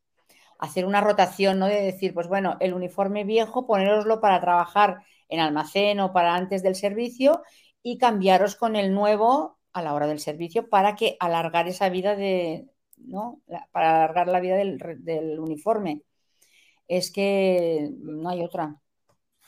Hacer 0.59 0.85
una 0.85 1.01
rotación, 1.01 1.59
¿no? 1.59 1.67
De 1.67 1.81
decir, 1.81 2.13
pues 2.13 2.27
bueno, 2.27 2.57
el 2.59 2.73
uniforme 2.73 3.23
viejo, 3.23 3.65
poneroslo 3.65 4.21
para 4.21 4.39
trabajar 4.39 5.03
en 5.29 5.39
almacén 5.39 5.99
o 5.99 6.13
para 6.13 6.35
antes 6.35 6.63
del 6.63 6.75
servicio 6.75 7.41
y 7.81 7.97
cambiaros 7.97 8.55
con 8.55 8.75
el 8.75 8.93
nuevo 8.93 9.57
a 9.73 9.81
la 9.81 9.93
hora 9.93 10.07
del 10.07 10.19
servicio 10.19 10.69
para 10.69 10.95
que 10.95 11.17
alargar 11.19 11.67
esa 11.67 11.89
vida 11.89 12.15
de, 12.15 12.67
¿no? 12.97 13.41
Para 13.71 13.95
alargar 13.95 14.27
la 14.27 14.39
vida 14.39 14.55
del, 14.55 14.77
del 14.99 15.39
uniforme. 15.39 16.03
Es 16.87 17.11
que 17.11 17.89
no 17.99 18.29
hay 18.29 18.43
otra. 18.43 18.75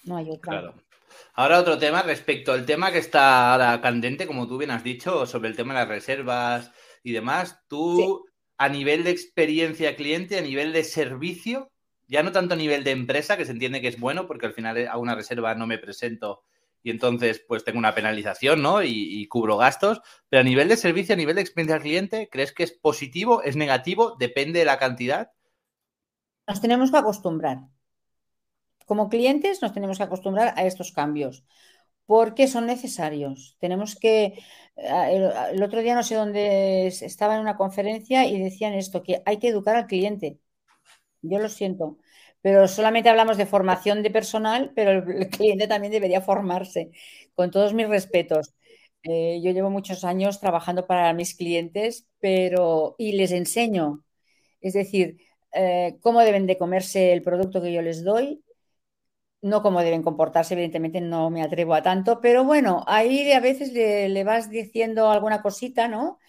No 0.05 0.17
hay 0.17 0.31
otra. 0.31 0.51
Claro. 0.51 0.84
Ahora 1.33 1.59
otro 1.59 1.77
tema 1.77 2.01
respecto 2.01 2.51
al 2.53 2.65
tema 2.65 2.91
que 2.91 2.99
está 2.99 3.53
ahora 3.53 3.81
candente, 3.81 4.27
como 4.27 4.47
tú 4.47 4.57
bien 4.57 4.71
has 4.71 4.83
dicho, 4.83 5.25
sobre 5.25 5.49
el 5.49 5.55
tema 5.55 5.73
de 5.73 5.79
las 5.81 5.89
reservas 5.89 6.71
y 7.03 7.11
demás. 7.11 7.59
Tú, 7.67 8.25
a 8.57 8.69
nivel 8.69 9.03
de 9.03 9.11
experiencia 9.11 9.95
cliente, 9.95 10.37
a 10.37 10.41
nivel 10.41 10.73
de 10.73 10.83
servicio, 10.83 11.71
ya 12.07 12.23
no 12.23 12.31
tanto 12.31 12.53
a 12.53 12.57
nivel 12.57 12.83
de 12.83 12.91
empresa, 12.91 13.37
que 13.37 13.45
se 13.45 13.51
entiende 13.51 13.81
que 13.81 13.87
es 13.87 13.99
bueno, 13.99 14.27
porque 14.27 14.45
al 14.45 14.53
final 14.53 14.87
a 14.87 14.97
una 14.97 15.15
reserva 15.15 15.55
no 15.55 15.67
me 15.67 15.77
presento 15.77 16.43
y 16.83 16.91
entonces 16.91 17.43
pues 17.47 17.63
tengo 17.63 17.79
una 17.79 17.95
penalización, 17.95 18.61
¿no? 18.61 18.83
Y, 18.83 18.91
y, 18.91 19.27
cubro 19.27 19.57
gastos. 19.57 20.01
Pero 20.29 20.41
a 20.41 20.43
nivel 20.43 20.67
de 20.67 20.77
servicio, 20.77 21.13
a 21.13 21.17
nivel 21.17 21.33
de 21.33 21.41
experiencia 21.41 21.79
cliente, 21.79 22.29
¿crees 22.31 22.53
que 22.53 22.61
es 22.61 22.73
positivo, 22.73 23.41
es 23.41 23.55
negativo? 23.55 24.15
¿Depende 24.19 24.59
de 24.59 24.65
la 24.65 24.77
cantidad? 24.77 25.31
Nos 26.47 26.61
tenemos 26.61 26.91
que 26.91 26.97
acostumbrar 26.97 27.57
como 28.85 29.09
clientes 29.09 29.61
nos 29.61 29.73
tenemos 29.73 29.97
que 29.97 30.03
acostumbrar 30.03 30.53
a 30.57 30.65
estos 30.65 30.91
cambios 30.91 31.43
porque 32.05 32.47
son 32.47 32.65
necesarios. 32.67 33.57
Tenemos 33.59 33.95
que, 33.95 34.39
eh, 34.77 35.31
el, 35.53 35.63
otro 35.63 35.81
día 35.81 35.95
no 35.95 36.03
sé 36.03 36.15
dónde 36.15 36.87
estaba 36.87 37.35
en 37.35 37.41
una 37.41 37.57
conferencia 37.57 38.25
y 38.25 38.39
decían 38.41 38.73
esto, 38.73 39.03
que 39.03 39.21
hay 39.25 39.37
que 39.39 39.49
educar 39.49 39.75
al 39.75 39.87
cliente. 39.87 40.39
Yo 41.21 41.39
lo 41.39 41.49
siento, 41.49 41.97
pero 42.41 42.67
solamente 42.67 43.09
hablamos 43.09 43.37
de 43.37 43.47
formación 43.47 44.03
de 44.03 44.11
personal, 44.11 44.71
pero 44.75 44.91
el, 44.91 45.29
cliente 45.29 45.67
también 45.67 45.91
debería 45.93 46.21
formarse, 46.21 46.91
con 47.35 47.51
todos 47.51 47.73
mis 47.73 47.87
respetos. 47.89 48.55
Eh, 49.03 49.41
yo 49.43 49.51
llevo 49.51 49.69
muchos 49.69 50.03
años 50.03 50.39
trabajando 50.39 50.87
para 50.87 51.13
mis 51.13 51.35
clientes, 51.35 52.07
pero 52.19 52.95
y 52.97 53.13
les 53.13 53.31
enseño, 53.31 54.03
es 54.61 54.73
decir, 54.73 55.17
eh, 55.53 55.97
cómo 56.01 56.21
deben 56.21 56.47
de 56.47 56.57
comerse 56.57 57.13
el 57.13 57.21
producto 57.21 57.61
que 57.61 57.73
yo 57.73 57.81
les 57.81 58.03
doy, 58.03 58.44
no 59.45 59.61
cómo 59.61 59.81
deben 59.81 60.01
comportarse, 60.01 60.55
evidentemente 60.55 61.01
no 61.01 61.29
me 61.29 61.43
atrevo 61.43 61.75
a 61.75 61.83
tanto, 61.83 62.19
pero 62.19 62.43
bueno, 62.43 62.83
ahí 62.87 63.31
a 63.31 63.39
veces 63.39 63.71
le, 63.73 64.23
vas 64.23 64.49
diciendo 64.49 65.11
alguna 65.11 65.43
cosita, 65.43 65.87
¿no? 65.87 66.19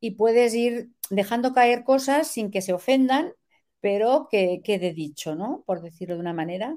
Y 0.00 0.12
puedes 0.12 0.54
ir 0.54 0.90
dejando 1.10 1.54
caer 1.54 1.84
cosas 1.84 2.28
sin 2.28 2.50
que 2.50 2.62
se 2.62 2.72
ofendan, 2.72 3.32
pero 3.80 4.28
que 4.30 4.62
quede 4.64 4.92
dicho, 4.92 5.36
¿no? 5.36 5.62
Por 5.66 5.80
decirlo 5.82 6.16
de 6.16 6.20
una 6.22 6.32
manera. 6.34 6.76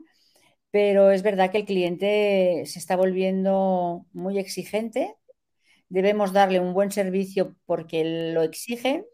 Pero 0.72 1.12
es 1.12 1.24
verdad 1.24 1.52
que 1.52 1.60
el 1.60 1.66
cliente 1.66 2.64
se 2.68 2.80
está 2.80 2.96
volviendo 2.96 4.06
muy 4.14 4.40
exigente. 4.40 5.16
Debemos 5.90 6.34
darle 6.34 6.60
un 6.60 6.74
buen 6.74 6.92
servicio 6.92 7.56
porque 7.66 8.32
lo 8.34 8.44
exige, 8.44 9.06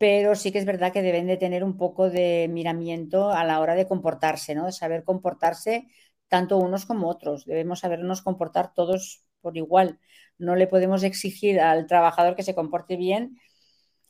pero 0.00 0.34
sí 0.34 0.50
que 0.50 0.58
es 0.58 0.64
verdad 0.64 0.94
que 0.94 1.02
deben 1.02 1.26
de 1.26 1.36
tener 1.36 1.62
un 1.62 1.76
poco 1.76 2.08
de 2.08 2.48
miramiento 2.50 3.30
a 3.32 3.44
la 3.44 3.60
hora 3.60 3.74
de 3.74 3.86
comportarse, 3.86 4.54
¿no? 4.54 4.64
De 4.64 4.72
saber 4.72 5.04
comportarse 5.04 5.88
tanto 6.28 6.56
unos 6.56 6.86
como 6.86 7.06
otros. 7.10 7.44
Debemos 7.44 7.80
sabernos 7.80 8.22
comportar 8.22 8.72
todos 8.72 9.26
por 9.42 9.58
igual. 9.58 10.00
No 10.38 10.56
le 10.56 10.66
podemos 10.68 11.02
exigir 11.02 11.60
al 11.60 11.86
trabajador 11.86 12.34
que 12.34 12.42
se 12.42 12.54
comporte 12.54 12.96
bien 12.96 13.38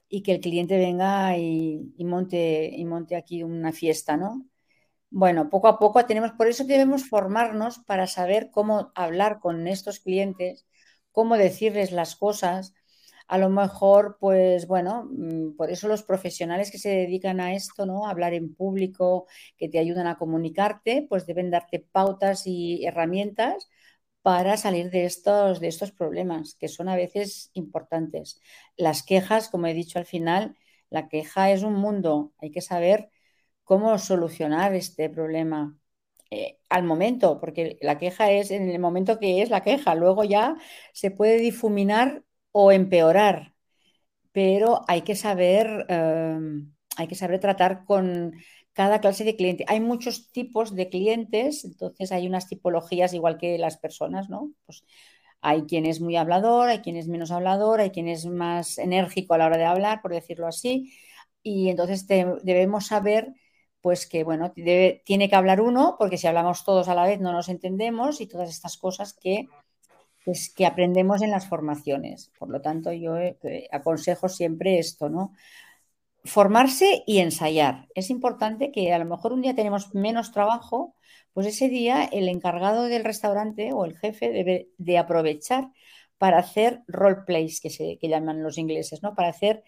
y 0.08 0.22
que 0.22 0.32
el 0.34 0.40
cliente 0.40 0.78
venga 0.78 1.36
y, 1.38 1.92
monte, 2.04 2.70
y 2.72 2.84
monte 2.84 3.16
aquí 3.16 3.42
una 3.42 3.72
fiesta, 3.72 4.16
¿no? 4.16 4.46
Bueno, 5.10 5.50
poco 5.50 5.66
a 5.66 5.80
poco 5.80 6.06
tenemos, 6.06 6.30
por 6.32 6.46
eso 6.46 6.64
debemos 6.64 7.08
formarnos 7.08 7.80
para 7.80 8.06
saber 8.06 8.50
cómo 8.52 8.92
hablar 8.94 9.40
con 9.40 9.66
estos 9.66 9.98
clientes, 9.98 10.66
cómo 11.10 11.36
decirles 11.36 11.90
las 11.90 12.14
cosas, 12.14 12.74
a 13.30 13.38
lo 13.38 13.48
mejor, 13.48 14.16
pues 14.18 14.66
bueno, 14.66 15.08
mm, 15.10 15.56
por 15.56 15.70
eso 15.70 15.86
los 15.88 16.02
profesionales 16.02 16.70
que 16.72 16.78
se 16.78 16.88
dedican 16.90 17.40
a 17.40 17.54
esto, 17.54 17.86
¿no? 17.86 18.06
A 18.06 18.10
hablar 18.10 18.34
en 18.34 18.54
público, 18.54 19.26
que 19.56 19.68
te 19.68 19.78
ayudan 19.78 20.08
a 20.08 20.18
comunicarte, 20.18 21.06
pues 21.08 21.26
deben 21.26 21.50
darte 21.50 21.78
pautas 21.78 22.46
y 22.46 22.84
herramientas 22.84 23.68
para 24.22 24.56
salir 24.56 24.90
de 24.90 25.04
estos, 25.04 25.60
de 25.60 25.68
estos 25.68 25.92
problemas, 25.92 26.56
que 26.56 26.66
son 26.68 26.88
a 26.88 26.96
veces 26.96 27.50
importantes. 27.54 28.40
Las 28.76 29.02
quejas, 29.04 29.48
como 29.48 29.66
he 29.68 29.74
dicho 29.74 29.98
al 30.00 30.06
final, 30.06 30.56
la 30.90 31.08
queja 31.08 31.50
es 31.52 31.62
un 31.62 31.74
mundo, 31.74 32.32
hay 32.38 32.50
que 32.50 32.60
saber 32.62 33.10
cómo 33.64 33.96
solucionar 33.98 34.74
este 34.74 35.08
problema. 35.08 35.76
Eh, 36.32 36.58
al 36.68 36.84
momento, 36.84 37.40
porque 37.40 37.78
la 37.82 37.98
queja 37.98 38.30
es 38.32 38.50
en 38.52 38.68
el 38.70 38.78
momento 38.80 39.18
que 39.18 39.42
es 39.42 39.50
la 39.50 39.62
queja, 39.62 39.94
luego 39.96 40.24
ya 40.24 40.56
se 40.92 41.10
puede 41.10 41.38
difuminar 41.38 42.24
o 42.52 42.72
empeorar, 42.72 43.54
pero 44.32 44.82
hay 44.88 45.02
que 45.02 45.16
saber, 45.16 45.86
em, 45.88 46.72
hay 46.96 47.08
que 47.08 47.14
saber 47.14 47.40
tratar 47.40 47.84
con 47.84 48.34
cada 48.72 49.00
clase 49.00 49.24
de 49.24 49.36
cliente. 49.36 49.64
Hay 49.68 49.80
muchos 49.80 50.30
tipos 50.32 50.74
de 50.74 50.88
clientes, 50.88 51.64
entonces 51.64 52.12
hay 52.12 52.26
unas 52.26 52.48
tipologías 52.48 53.12
igual 53.14 53.38
que 53.38 53.58
las 53.58 53.76
personas, 53.78 54.28
¿no? 54.30 54.52
Pues 54.66 54.84
hay 55.42 55.62
quien 55.62 55.86
es 55.86 56.00
muy 56.00 56.16
hablador, 56.16 56.68
hay 56.68 56.80
quien 56.80 56.96
es 56.96 57.08
menos 57.08 57.30
hablador, 57.30 57.80
hay 57.80 57.90
quien 57.90 58.08
es 58.08 58.26
más 58.26 58.78
enérgico 58.78 59.34
a 59.34 59.38
la 59.38 59.46
hora 59.46 59.58
de 59.58 59.64
hablar, 59.64 60.02
por 60.02 60.12
decirlo 60.12 60.46
así, 60.46 60.92
y 61.42 61.68
entonces 61.70 62.06
debemos 62.06 62.86
saber 62.86 63.34
pues 63.80 64.06
que, 64.06 64.24
bueno, 64.24 64.52
tiene 64.52 65.28
que 65.28 65.34
hablar 65.36 65.60
uno, 65.60 65.96
porque 65.98 66.18
si 66.18 66.26
hablamos 66.26 66.64
todos 66.64 66.88
a 66.88 66.94
la 66.94 67.04
vez 67.04 67.20
no 67.20 67.32
nos 67.32 67.48
entendemos 67.48 68.20
y 68.20 68.26
todas 68.26 68.50
estas 68.50 68.76
cosas 68.76 69.14
que 69.14 69.48
pues, 70.24 70.52
que 70.54 70.66
aprendemos 70.66 71.22
en 71.22 71.30
las 71.30 71.48
formaciones. 71.48 72.32
Por 72.38 72.50
lo 72.50 72.60
tanto, 72.60 72.92
yo 72.92 73.16
eh, 73.18 73.68
aconsejo 73.72 74.28
siempre 74.28 74.78
esto, 74.78 75.08
¿no? 75.08 75.32
Formarse 76.24 77.02
y 77.06 77.18
ensayar. 77.18 77.88
Es 77.94 78.10
importante 78.10 78.70
que 78.72 78.92
a 78.92 78.98
lo 78.98 79.06
mejor 79.06 79.32
un 79.32 79.42
día 79.42 79.54
tenemos 79.54 79.94
menos 79.94 80.32
trabajo, 80.32 80.94
pues 81.32 81.46
ese 81.46 81.68
día 81.68 82.04
el 82.04 82.28
encargado 82.28 82.84
del 82.84 83.04
restaurante 83.04 83.72
o 83.72 83.84
el 83.84 83.96
jefe 83.96 84.30
debe 84.30 84.70
de 84.78 84.98
aprovechar 84.98 85.70
para 86.18 86.38
hacer 86.38 86.82
role 86.88 87.22
plays, 87.26 87.60
que, 87.60 87.70
se, 87.70 87.98
que 87.98 88.08
llaman 88.08 88.42
los 88.42 88.58
ingleses, 88.58 89.02
¿no? 89.02 89.14
Para 89.14 89.30
hacer, 89.30 89.64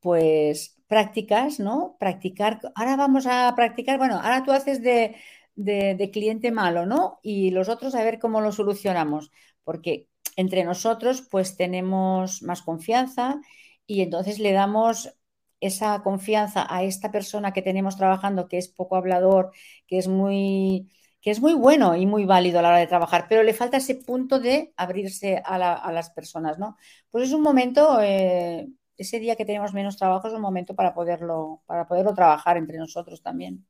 pues, 0.00 0.76
prácticas, 0.88 1.60
¿no? 1.60 1.96
Practicar, 2.00 2.60
ahora 2.74 2.96
vamos 2.96 3.26
a 3.26 3.52
practicar, 3.56 3.98
bueno, 3.98 4.16
ahora 4.16 4.42
tú 4.44 4.52
haces 4.52 4.82
de, 4.82 5.16
de, 5.56 6.10
cliente 6.12 6.50
malo, 6.50 6.86
¿no? 6.86 7.20
Y 7.22 7.50
los 7.50 7.68
otros 7.68 7.94
a 7.94 8.02
ver 8.02 8.18
cómo 8.18 8.40
lo 8.40 8.52
solucionamos, 8.52 9.30
porque 9.64 10.08
entre 10.36 10.64
nosotros 10.64 11.26
pues 11.30 11.56
tenemos 11.56 12.42
más 12.42 12.62
confianza 12.62 13.40
y 13.86 14.02
entonces 14.02 14.38
le 14.38 14.52
damos 14.52 15.14
esa 15.60 16.02
confianza 16.02 16.66
a 16.68 16.82
esta 16.82 17.10
persona 17.10 17.52
que 17.52 17.62
tenemos 17.62 17.96
trabajando, 17.96 18.48
que 18.48 18.58
es 18.58 18.68
poco 18.68 18.96
hablador, 18.96 19.50
que 19.86 19.98
es 19.98 20.08
muy, 20.08 20.90
que 21.22 21.30
es 21.30 21.40
muy 21.40 21.54
bueno 21.54 21.96
y 21.96 22.06
muy 22.06 22.26
válido 22.26 22.58
a 22.58 22.62
la 22.62 22.68
hora 22.68 22.78
de 22.78 22.86
trabajar, 22.86 23.26
pero 23.28 23.42
le 23.42 23.54
falta 23.54 23.78
ese 23.78 23.94
punto 23.94 24.40
de 24.40 24.74
abrirse 24.76 25.40
a, 25.44 25.58
las 25.90 26.10
personas, 26.10 26.58
¿no? 26.58 26.76
Pues 27.10 27.28
es 27.28 27.32
un 27.32 27.40
momento, 27.40 27.98
eh, 28.02 28.68
ese 28.98 29.18
día 29.20 29.36
que 29.36 29.46
tenemos 29.46 29.72
menos 29.72 29.96
trabajo 29.96 30.28
es 30.28 30.34
un 30.34 30.42
momento 30.42 30.74
para 30.74 30.92
poderlo, 30.92 31.62
para 31.66 31.88
poderlo 31.88 32.14
trabajar 32.14 32.58
entre 32.58 32.76
nosotros 32.76 33.22
también. 33.22 33.66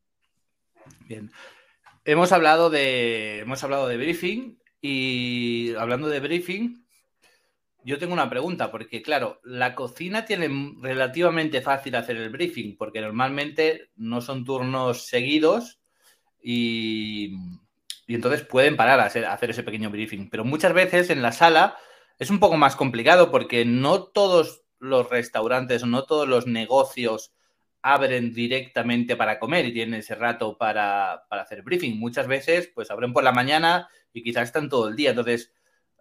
Bien. 1.07 1.31
Hemos 2.03 2.31
hablado 2.31 2.69
de. 2.69 3.39
Hemos 3.39 3.63
hablado 3.63 3.87
de 3.87 3.97
briefing. 3.97 4.59
Y 4.87 5.73
hablando 5.79 6.09
de 6.09 6.19
briefing, 6.19 6.85
yo 7.83 7.97
tengo 7.97 8.13
una 8.13 8.29
pregunta, 8.29 8.69
porque 8.69 9.01
claro, 9.01 9.41
la 9.43 9.73
cocina 9.73 10.25
tiene 10.25 10.75
relativamente 10.79 11.59
fácil 11.61 11.95
hacer 11.95 12.17
el 12.17 12.29
briefing, 12.29 12.77
porque 12.77 13.01
normalmente 13.01 13.89
no 13.95 14.21
son 14.21 14.45
turnos 14.45 15.07
seguidos 15.07 15.79
y, 16.39 17.33
entonces 18.07 18.43
pueden 18.43 18.77
parar 18.77 18.99
a 18.99 19.05
hacer 19.05 19.49
ese 19.49 19.63
pequeño 19.63 19.89
briefing. 19.89 20.29
Pero 20.29 20.45
muchas 20.45 20.73
veces 20.73 21.09
en 21.09 21.23
la 21.23 21.31
sala 21.31 21.75
es 22.19 22.29
un 22.29 22.39
poco 22.39 22.55
más 22.55 22.75
complicado 22.75 23.31
porque 23.31 23.65
no 23.65 24.03
todos 24.03 24.65
los 24.77 25.09
restaurantes, 25.09 25.83
no 25.83 26.03
todos 26.03 26.27
los 26.27 26.45
negocios 26.45 27.33
abren 27.87 28.33
directamente 28.33 29.15
para 29.15 29.37
comer 29.37 29.67
y 29.67 29.71
tienen 29.71 29.99
ese 29.99 30.15
rato 30.15 30.57
para, 30.57 31.23
hacer 31.29 31.61
briefing. 31.61 31.99
Muchas 31.99 32.25
veces, 32.25 32.71
pues 32.73 32.89
abren 32.89 33.13
por 33.13 33.23
la 33.23 33.31
mañana 33.31 33.87
y 34.11 34.23
quizás 34.23 34.45
están 34.45 34.69
todo 34.69 34.87
el 34.87 34.95
día. 34.95 35.11
Entonces, 35.11 35.53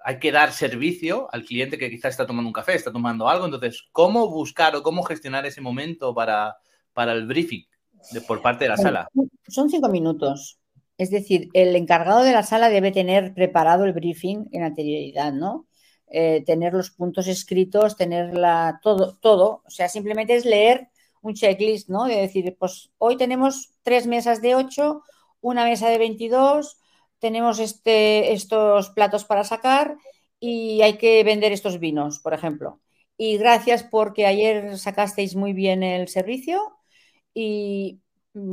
hay 0.02 0.18
que 0.18 0.32
dar 0.32 0.50
servicio 0.52 1.28
al 1.30 1.44
cliente 1.44 1.76
que 1.76 1.90
quizás 1.90 2.12
está 2.12 2.26
tomando 2.26 2.48
un 2.48 2.54
café, 2.54 2.74
está 2.74 2.90
tomando 2.90 3.28
algo. 3.28 3.44
Entonces, 3.44 3.86
¿cómo 3.92 4.30
buscar 4.30 4.74
o 4.76 4.82
cómo 4.82 5.02
gestionar 5.02 5.44
ese 5.44 5.60
momento 5.60 6.14
para, 6.14 6.56
para 6.94 7.12
el 7.12 7.26
briefing 7.26 7.66
de, 8.12 8.22
por 8.22 8.40
parte 8.40 8.64
de 8.64 8.70
la 8.70 8.78
sala? 8.78 9.06
Son 9.46 9.68
cinco 9.68 9.90
minutos. 9.90 10.58
Es 10.96 11.10
decir, 11.10 11.50
el 11.52 11.76
encargado 11.76 12.22
de 12.22 12.32
la 12.32 12.44
sala 12.44 12.70
debe 12.70 12.92
tener 12.92 13.34
preparado 13.34 13.84
el 13.84 13.92
briefing 13.92 14.48
en 14.52 14.62
anterioridad, 14.62 15.34
¿no? 15.34 15.66
Eh, 16.06 16.44
tener 16.46 16.72
los 16.72 16.90
puntos 16.90 17.26
escritos, 17.26 17.98
tener 17.98 18.32
todo, 18.80 19.18
todo. 19.20 19.62
O 19.66 19.70
sea, 19.70 19.90
simplemente 19.90 20.34
es 20.34 20.46
leer 20.46 20.88
un 21.24 21.34
checklist, 21.34 21.88
¿no? 21.88 22.04
De 22.04 22.16
decir, 22.16 22.56
pues 22.58 22.90
hoy 22.98 23.16
tenemos 23.16 23.72
tres 23.82 24.06
mesas 24.06 24.42
de 24.42 24.54
ocho, 24.54 25.02
una 25.40 25.64
mesa 25.64 25.88
de 25.88 25.98
22, 25.98 26.78
tenemos 27.18 27.58
este, 27.58 28.32
estos 28.32 28.90
platos 28.90 29.24
para 29.24 29.44
sacar 29.44 29.96
y 30.38 30.82
hay 30.82 30.98
que 30.98 31.24
vender 31.24 31.52
estos 31.52 31.80
vinos, 31.80 32.20
por 32.20 32.34
ejemplo. 32.34 32.80
Y 33.16 33.38
gracias 33.38 33.82
porque 33.84 34.26
ayer 34.26 34.78
sacasteis 34.78 35.36
muy 35.36 35.52
bien 35.54 35.82
el 35.82 36.08
servicio 36.08 36.76
y, 37.32 38.00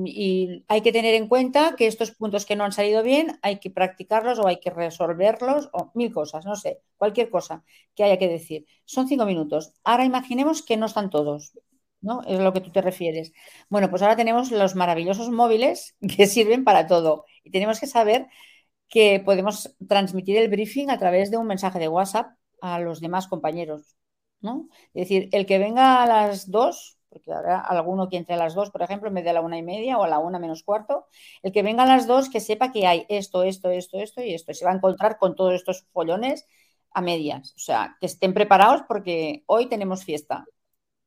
y, 0.06 0.64
hay 0.68 0.82
que 0.82 0.94
tener 0.94 1.16
en 1.16 1.28
cuenta 1.28 1.76
que 1.76 1.88
estos 1.88 2.12
puntos 2.12 2.46
que 2.46 2.56
no 2.56 2.64
han 2.64 2.72
salido 2.72 3.04
bien 3.04 3.40
hay 3.42 3.60
que 3.60 3.72
practicarlos 3.72 4.40
o 4.40 4.48
hay 4.48 4.60
que 4.60 4.70
resolverlos 4.70 5.70
o 5.74 5.92
mil 5.96 6.12
cosas, 6.14 6.46
no 6.46 6.56
sé, 6.56 6.82
cualquier 6.98 7.30
cosa 7.30 7.64
que 7.96 8.04
haya 8.04 8.18
que 8.18 8.28
decir. 8.30 8.66
Son 8.86 9.08
cinco 9.08 9.26
minutos. 9.26 9.74
Ahora 9.84 10.06
imaginemos 10.06 10.62
que 10.62 10.78
no 10.78 10.86
están 10.86 11.10
todos. 11.10 11.54
¿No? 12.02 12.22
Es 12.28 12.39
lo 12.39 12.54
que 12.54 12.62
tú 12.62 12.72
te 12.72 12.82
refieres. 12.82 13.34
Bueno, 13.70 13.89
pues 13.89 14.02
ahora 14.02 14.16
tenemos 14.16 14.52
los 14.52 14.76
maravillosos 14.76 15.30
móviles 15.30 15.95
que 16.18 16.28
sirven 16.28 16.64
para 16.64 16.88
todo 16.88 17.26
y 17.43 17.52
tenemos 17.52 17.80
que 17.80 17.88
saber 17.88 18.28
que 18.89 19.22
podemos 19.24 19.76
transmitir 19.88 20.38
el 20.38 20.49
briefing 20.49 20.89
a 20.89 20.99
través 20.99 21.32
de 21.32 21.38
un 21.38 21.47
mensaje 21.47 21.80
de 21.80 21.88
WhatsApp 21.88 22.34
a 22.62 22.80
los 22.80 22.99
demás 23.02 23.28
compañeros, 23.28 23.95
¿no? 24.41 24.68
Es 24.93 25.08
decir, 25.08 25.30
el 25.32 25.45
que 25.45 25.60
venga 25.60 26.04
a 26.04 26.08
las 26.08 26.52
dos, 26.52 26.97
porque 27.10 27.32
habrá 27.34 27.60
alguno 27.60 28.10
que 28.10 28.18
entre 28.18 28.36
a 28.36 28.38
las 28.38 28.54
dos, 28.54 28.70
por 28.70 28.82
ejemplo, 28.82 29.08
en 29.08 29.16
vez 29.16 29.24
de 29.24 29.30
a 29.32 29.34
la 29.34 29.41
una 29.41 29.58
y 29.58 29.64
media 29.64 29.97
o 29.97 30.04
a 30.04 30.08
la 30.10 30.20
una 30.20 30.39
menos 30.39 30.64
cuarto, 30.64 31.08
el 31.41 31.52
que 31.52 31.64
venga 31.64 31.84
a 31.84 31.86
las 31.88 32.06
dos 32.08 32.30
que 32.30 32.39
sepa 32.41 32.72
que 32.72 32.86
hay 32.88 33.06
esto, 33.10 33.43
esto, 33.43 33.70
esto, 33.72 33.99
esto 33.99 34.22
y 34.22 34.34
esto. 34.34 34.54
Se 34.54 34.66
va 34.66 34.72
a 34.72 34.76
encontrar 34.76 35.18
con 35.18 35.36
todos 35.36 35.54
estos 35.54 35.86
follones 35.93 36.45
a 36.91 37.02
medias. 37.02 37.54
O 37.56 37.60
sea, 37.60 37.97
que 37.99 38.08
estén 38.08 38.34
preparados 38.34 38.84
porque 38.88 39.43
hoy 39.47 39.68
tenemos 39.70 40.04
fiesta 40.04 40.45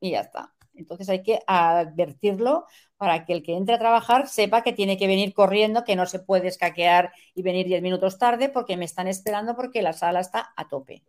y 0.01 0.13
ya 0.13 0.21
está. 0.21 0.54
Entonces 0.75 1.09
hay 1.09 1.23
que 1.23 1.41
advertirlo 1.47 2.67
para 2.97 3.25
que 3.25 3.33
el 3.33 3.43
que 3.43 3.57
entre 3.57 3.75
a 3.75 3.79
trabajar 3.79 4.29
sepa 4.29 4.63
que 4.63 4.73
tiene 4.73 4.99
que 4.99 5.07
venir 5.07 5.35
corriendo, 5.35 5.85
que 5.85 5.97
no 5.97 6.07
se 6.07 6.19
puede 6.21 6.49
escaquear 6.49 7.13
y 7.35 7.43
venir 7.43 7.67
10 7.67 7.83
minutos 7.83 8.19
tarde 8.19 8.49
porque 8.49 8.77
me 8.77 8.85
están 8.85 9.07
esperando 9.09 9.57
porque 9.57 9.83
la 9.83 9.93
sala 9.93 10.21
está 10.21 10.53
a 10.57 10.69
tope, 10.69 11.05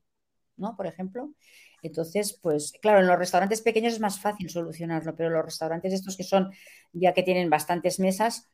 ¿no? 0.58 0.76
Por 0.76 0.88
ejemplo. 0.88 1.32
Entonces, 1.82 2.40
pues 2.42 2.74
claro, 2.82 3.00
en 3.00 3.08
los 3.08 3.20
restaurantes 3.20 3.62
pequeños 3.62 3.94
es 3.94 4.00
más 4.00 4.20
fácil 4.20 4.50
solucionarlo, 4.50 5.16
pero 5.16 5.30
los 5.30 5.46
restaurantes 5.46 5.94
estos 5.94 6.18
que 6.18 6.24
son 6.24 6.52
ya 6.94 7.14
que 7.14 7.24
tienen 7.24 7.50
bastantes 7.50 8.00
mesas 8.00 8.50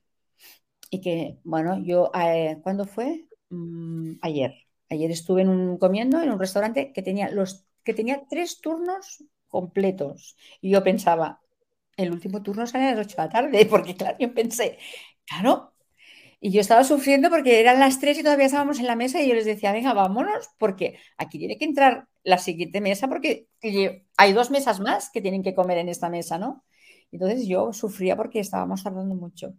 y 0.89 1.01
que, 1.01 1.39
bueno, 1.43 1.82
yo, 1.84 2.12
eh, 2.14 2.59
¿cuándo 2.64 2.86
fue? 2.86 3.28
Mm, 3.49 4.16
ayer. 4.22 4.53
Ayer 4.89 5.12
estuve 5.12 5.41
en 5.43 5.49
un, 5.49 5.78
comiendo 5.78 6.22
en 6.22 6.32
un 6.32 6.39
restaurante 6.39 6.91
que 6.93 7.01
tenía 7.01 7.30
los 7.32 7.66
que 7.84 7.93
tenía 7.93 8.24
tres 8.30 8.62
turnos 8.62 9.24
completos. 9.52 10.38
Y 10.62 10.72
yo 10.72 10.84
pensaba, 10.84 11.41
el 11.97 12.12
último 12.12 12.43
turno 12.43 12.68
sale 12.68 12.86
a 12.89 12.95
las 12.95 13.08
8 13.08 13.18
de 13.18 13.24
la 13.24 13.30
tarde, 13.30 13.66
porque 13.72 13.95
claro, 13.97 14.18
yo 14.20 14.34
pensé, 14.34 14.80
claro. 15.26 15.74
Y 16.39 16.52
yo 16.52 16.62
estaba 16.62 16.84
sufriendo 16.84 17.30
porque 17.30 17.60
eran 17.60 17.80
las 17.80 17.99
3 17.99 18.18
y 18.20 18.24
todavía 18.24 18.47
estábamos 18.47 18.80
en 18.80 18.88
la 18.88 18.95
mesa 18.95 19.22
y 19.22 19.28
yo 19.30 19.36
les 19.36 19.45
decía, 19.45 19.72
venga, 19.72 19.93
vámonos, 19.93 20.49
porque 20.58 20.97
aquí 21.18 21.38
tiene 21.39 21.58
que 21.58 21.66
entrar 21.66 22.08
la 22.24 22.38
siguiente 22.39 22.82
mesa 22.82 23.08
porque 23.08 23.47
hay 24.18 24.34
dos 24.34 24.52
mesas 24.52 24.80
más 24.80 25.10
que 25.12 25.22
tienen 25.22 25.43
que 25.43 25.56
comer 25.56 25.78
en 25.80 25.89
esta 25.89 26.10
mesa, 26.10 26.38
¿no? 26.38 26.64
Entonces 27.12 27.47
yo 27.47 27.74
sufría 27.74 28.16
porque 28.16 28.39
estábamos 28.39 28.84
tardando 28.84 29.16
mucho. 29.16 29.54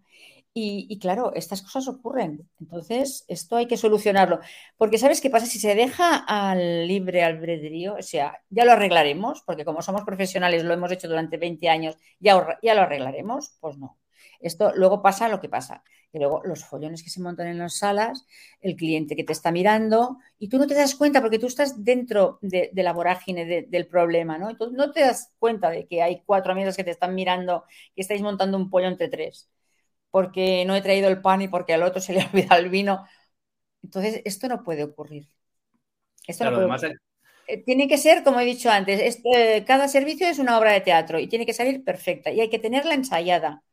Y, 0.55 0.99
claro, 0.99 1.33
estas 1.35 1.63
cosas 1.63 1.89
ocurren. 1.89 2.47
Entonces, 2.61 3.25
esto 3.29 3.57
hay 3.57 3.67
que 3.67 3.79
solucionarlo. 3.79 4.41
Porque 4.77 4.99
¿sabes 4.99 5.23
qué 5.23 5.31
pasa? 5.31 5.47
Si 5.47 5.59
se 5.59 5.75
deja 5.75 6.17
al 6.17 6.87
libre 6.87 7.23
albedrío, 7.23 7.95
o 7.95 8.03
sea, 8.03 8.43
ya 8.51 8.67
lo 8.67 8.73
arreglaremos, 8.73 9.43
porque 9.47 9.65
como 9.65 9.81
somos 9.81 10.05
profesionales, 10.05 10.63
lo 10.65 10.75
hemos 10.75 10.93
hecho 10.93 11.09
durante 11.09 11.39
20 11.39 11.69
años, 11.71 11.97
ya, 12.21 12.59
ya 12.63 12.75
lo 12.75 12.83
arreglaremos, 12.83 13.57
pues 13.61 13.79
no. 13.79 13.99
Esto 14.41 14.73
luego 14.75 15.01
pasa 15.01 15.29
lo 15.29 15.41
que 15.41 15.49
pasa. 15.49 15.85
Y 16.13 16.19
luego 16.19 16.43
los 16.45 16.65
follones 16.67 17.03
que 17.03 17.09
se 17.09 17.23
montan 17.23 17.47
en 17.47 17.59
las 17.59 17.79
salas, 17.79 18.27
el 18.61 18.77
cliente 18.77 19.17
que 19.17 19.25
te 19.25 19.33
está 19.33 19.53
mirando, 19.53 20.19
y 20.39 20.49
tú 20.49 20.59
no 20.59 20.67
te 20.67 20.75
das 20.75 20.95
cuenta 20.95 21.23
porque 21.23 21.39
tú 21.39 21.47
estás 21.47 21.83
dentro 21.83 22.39
de, 22.43 22.71
la 22.75 22.93
vorágine 22.93 23.67
del 23.67 23.87
problema, 23.87 24.37
¿no? 24.37 24.51
Entonces 24.51 24.77
no 24.77 24.93
te 24.93 25.01
das 25.01 25.33
cuenta 25.39 25.71
de 25.71 25.87
que 25.87 26.03
hay 26.03 26.23
cuatro 26.27 26.53
amigos 26.53 26.77
que 26.77 26.85
te 26.85 26.91
están 26.91 27.15
mirando, 27.15 27.65
que 27.95 28.03
estáis 28.03 28.21
montando 28.21 28.59
un 28.59 28.69
pollo 28.69 28.89
entre 28.89 29.09
tres 29.09 29.49
porque 30.13 30.65
no 30.67 30.77
he 30.77 30.83
traído 30.83 31.09
el 31.09 31.23
pan 31.23 31.43
y 31.43 31.49
porque 31.49 31.73
al 31.75 31.83
otro 31.83 32.01
se 32.01 32.13
le 32.13 32.21
ha 32.23 32.27
olvidado 32.27 32.61
el 32.61 32.69
vino. 32.69 33.05
Entonces, 33.83 34.23
esto 34.25 34.47
no 34.47 34.63
puede 34.63 34.85
ocurrir. 34.85 35.27
Esto 36.29 36.49
no 36.49 36.69
puede 36.69 36.95
eh, 37.49 37.65
Tiene 37.65 37.89
que 37.89 37.99
ser, 37.99 38.23
como 38.23 38.39
he 38.39 38.45
dicho 38.45 38.71
antes, 38.71 39.21
eh, 39.35 39.65
cada 39.67 39.89
servicio 39.89 40.29
es 40.29 40.39
una 40.39 40.59
obra 40.59 40.73
de 40.73 40.83
teatro 40.83 41.19
y 41.19 41.27
tiene 41.29 41.47
que 41.47 41.55
salir 41.55 41.83
perfecta 41.83 42.31
y 42.31 42.41
hay 42.41 42.51
que 42.51 42.61
tenerla 42.61 42.95
ensayada. 42.95 43.65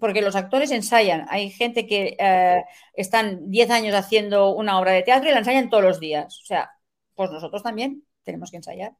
porque 0.00 0.22
los 0.22 0.36
actores 0.36 0.70
ensayan. 0.70 1.26
Hay 1.28 1.50
gente 1.50 1.86
que 1.86 2.16
eh, 2.18 2.64
están 2.94 3.50
10 3.50 3.70
años 3.70 3.94
haciendo 3.94 4.54
una 4.54 4.78
obra 4.80 4.92
de 4.92 5.02
teatro 5.02 5.28
y 5.28 5.32
la 5.32 5.38
ensayan 5.40 5.70
todos 5.70 5.84
los 5.84 6.00
días. 6.00 6.40
O 6.42 6.46
sea, 6.46 6.70
pues 7.14 7.30
nosotros 7.30 7.62
también 7.62 8.04
tenemos 8.24 8.50
que 8.50 8.56
ensayar. 8.58 8.92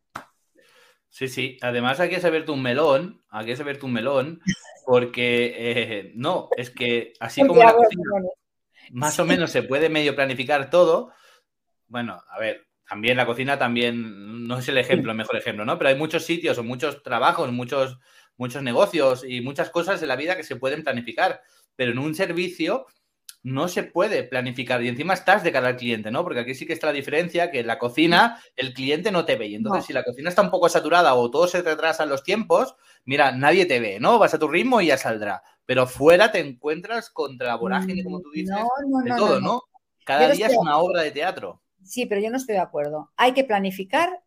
Sí, 1.14 1.28
sí. 1.28 1.58
Además 1.60 2.00
hay 2.00 2.10
que 2.10 2.20
saber 2.20 2.44
tu 2.44 2.56
melón, 2.56 3.22
hay 3.30 3.46
que 3.46 3.56
saber 3.56 3.78
tu 3.78 3.86
melón, 3.86 4.42
porque 4.84 5.54
eh, 5.56 6.12
no, 6.16 6.48
es 6.56 6.70
que 6.70 7.12
así 7.20 7.46
como 7.46 7.62
la 7.62 7.72
cocina, 7.72 8.02
más 8.90 9.20
o 9.20 9.24
menos 9.24 9.52
se 9.52 9.62
puede 9.62 9.88
medio 9.88 10.16
planificar 10.16 10.70
todo. 10.70 11.12
Bueno, 11.86 12.20
a 12.28 12.40
ver, 12.40 12.66
también 12.88 13.16
la 13.16 13.26
cocina 13.26 13.56
también 13.56 14.48
no 14.48 14.58
es 14.58 14.68
el 14.68 14.76
ejemplo, 14.76 15.12
el 15.12 15.16
mejor 15.16 15.36
ejemplo, 15.36 15.64
¿no? 15.64 15.78
Pero 15.78 15.90
hay 15.90 15.94
muchos 15.94 16.24
sitios 16.24 16.58
o 16.58 16.64
muchos 16.64 17.00
trabajos, 17.04 17.52
muchos, 17.52 18.00
muchos 18.36 18.64
negocios 18.64 19.24
y 19.24 19.40
muchas 19.40 19.70
cosas 19.70 20.02
en 20.02 20.08
la 20.08 20.16
vida 20.16 20.36
que 20.36 20.42
se 20.42 20.56
pueden 20.56 20.82
planificar. 20.82 21.42
Pero 21.76 21.92
en 21.92 22.00
un 22.00 22.16
servicio 22.16 22.86
no 23.44 23.68
se 23.68 23.82
puede 23.82 24.24
planificar 24.24 24.82
y 24.82 24.88
encima 24.88 25.12
estás 25.12 25.44
de 25.44 25.52
cara 25.52 25.68
al 25.68 25.76
cliente, 25.76 26.10
¿no? 26.10 26.24
Porque 26.24 26.40
aquí 26.40 26.54
sí 26.54 26.66
que 26.66 26.72
está 26.72 26.86
la 26.86 26.94
diferencia 26.94 27.50
que 27.50 27.60
en 27.60 27.66
la 27.66 27.78
cocina 27.78 28.42
el 28.56 28.72
cliente 28.72 29.12
no 29.12 29.26
te 29.26 29.36
ve 29.36 29.48
y 29.48 29.54
entonces 29.54 29.84
si 29.84 29.92
la 29.92 30.02
cocina 30.02 30.30
está 30.30 30.40
un 30.40 30.50
poco 30.50 30.68
saturada 30.70 31.14
o 31.14 31.30
todo 31.30 31.46
se 31.46 31.60
retrasa 31.60 32.04
en 32.04 32.08
los 32.08 32.24
tiempos, 32.24 32.74
mira, 33.04 33.32
nadie 33.32 33.66
te 33.66 33.80
ve, 33.80 34.00
¿no? 34.00 34.18
Vas 34.18 34.32
a 34.32 34.38
tu 34.38 34.48
ritmo 34.48 34.80
y 34.80 34.86
ya 34.86 34.96
saldrá. 34.96 35.42
Pero 35.66 35.86
fuera 35.86 36.32
te 36.32 36.40
encuentras 36.40 37.10
contra 37.10 37.48
la 37.48 37.56
vorágine, 37.56 38.02
como 38.02 38.20
tú 38.20 38.30
dices, 38.30 38.56
de 39.04 39.10
todo, 39.14 39.40
¿no? 39.40 39.62
Cada 40.06 40.30
día 40.30 40.46
es 40.46 40.56
una 40.56 40.78
obra 40.78 41.02
de 41.02 41.10
teatro. 41.10 41.62
Sí, 41.82 42.06
pero 42.06 42.22
yo 42.22 42.30
no 42.30 42.38
estoy 42.38 42.54
de 42.54 42.62
acuerdo. 42.62 43.12
Hay 43.16 43.32
que 43.32 43.44
planificar 43.44 44.22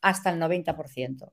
hasta 0.00 0.30
el 0.30 0.40
90%. 0.40 1.30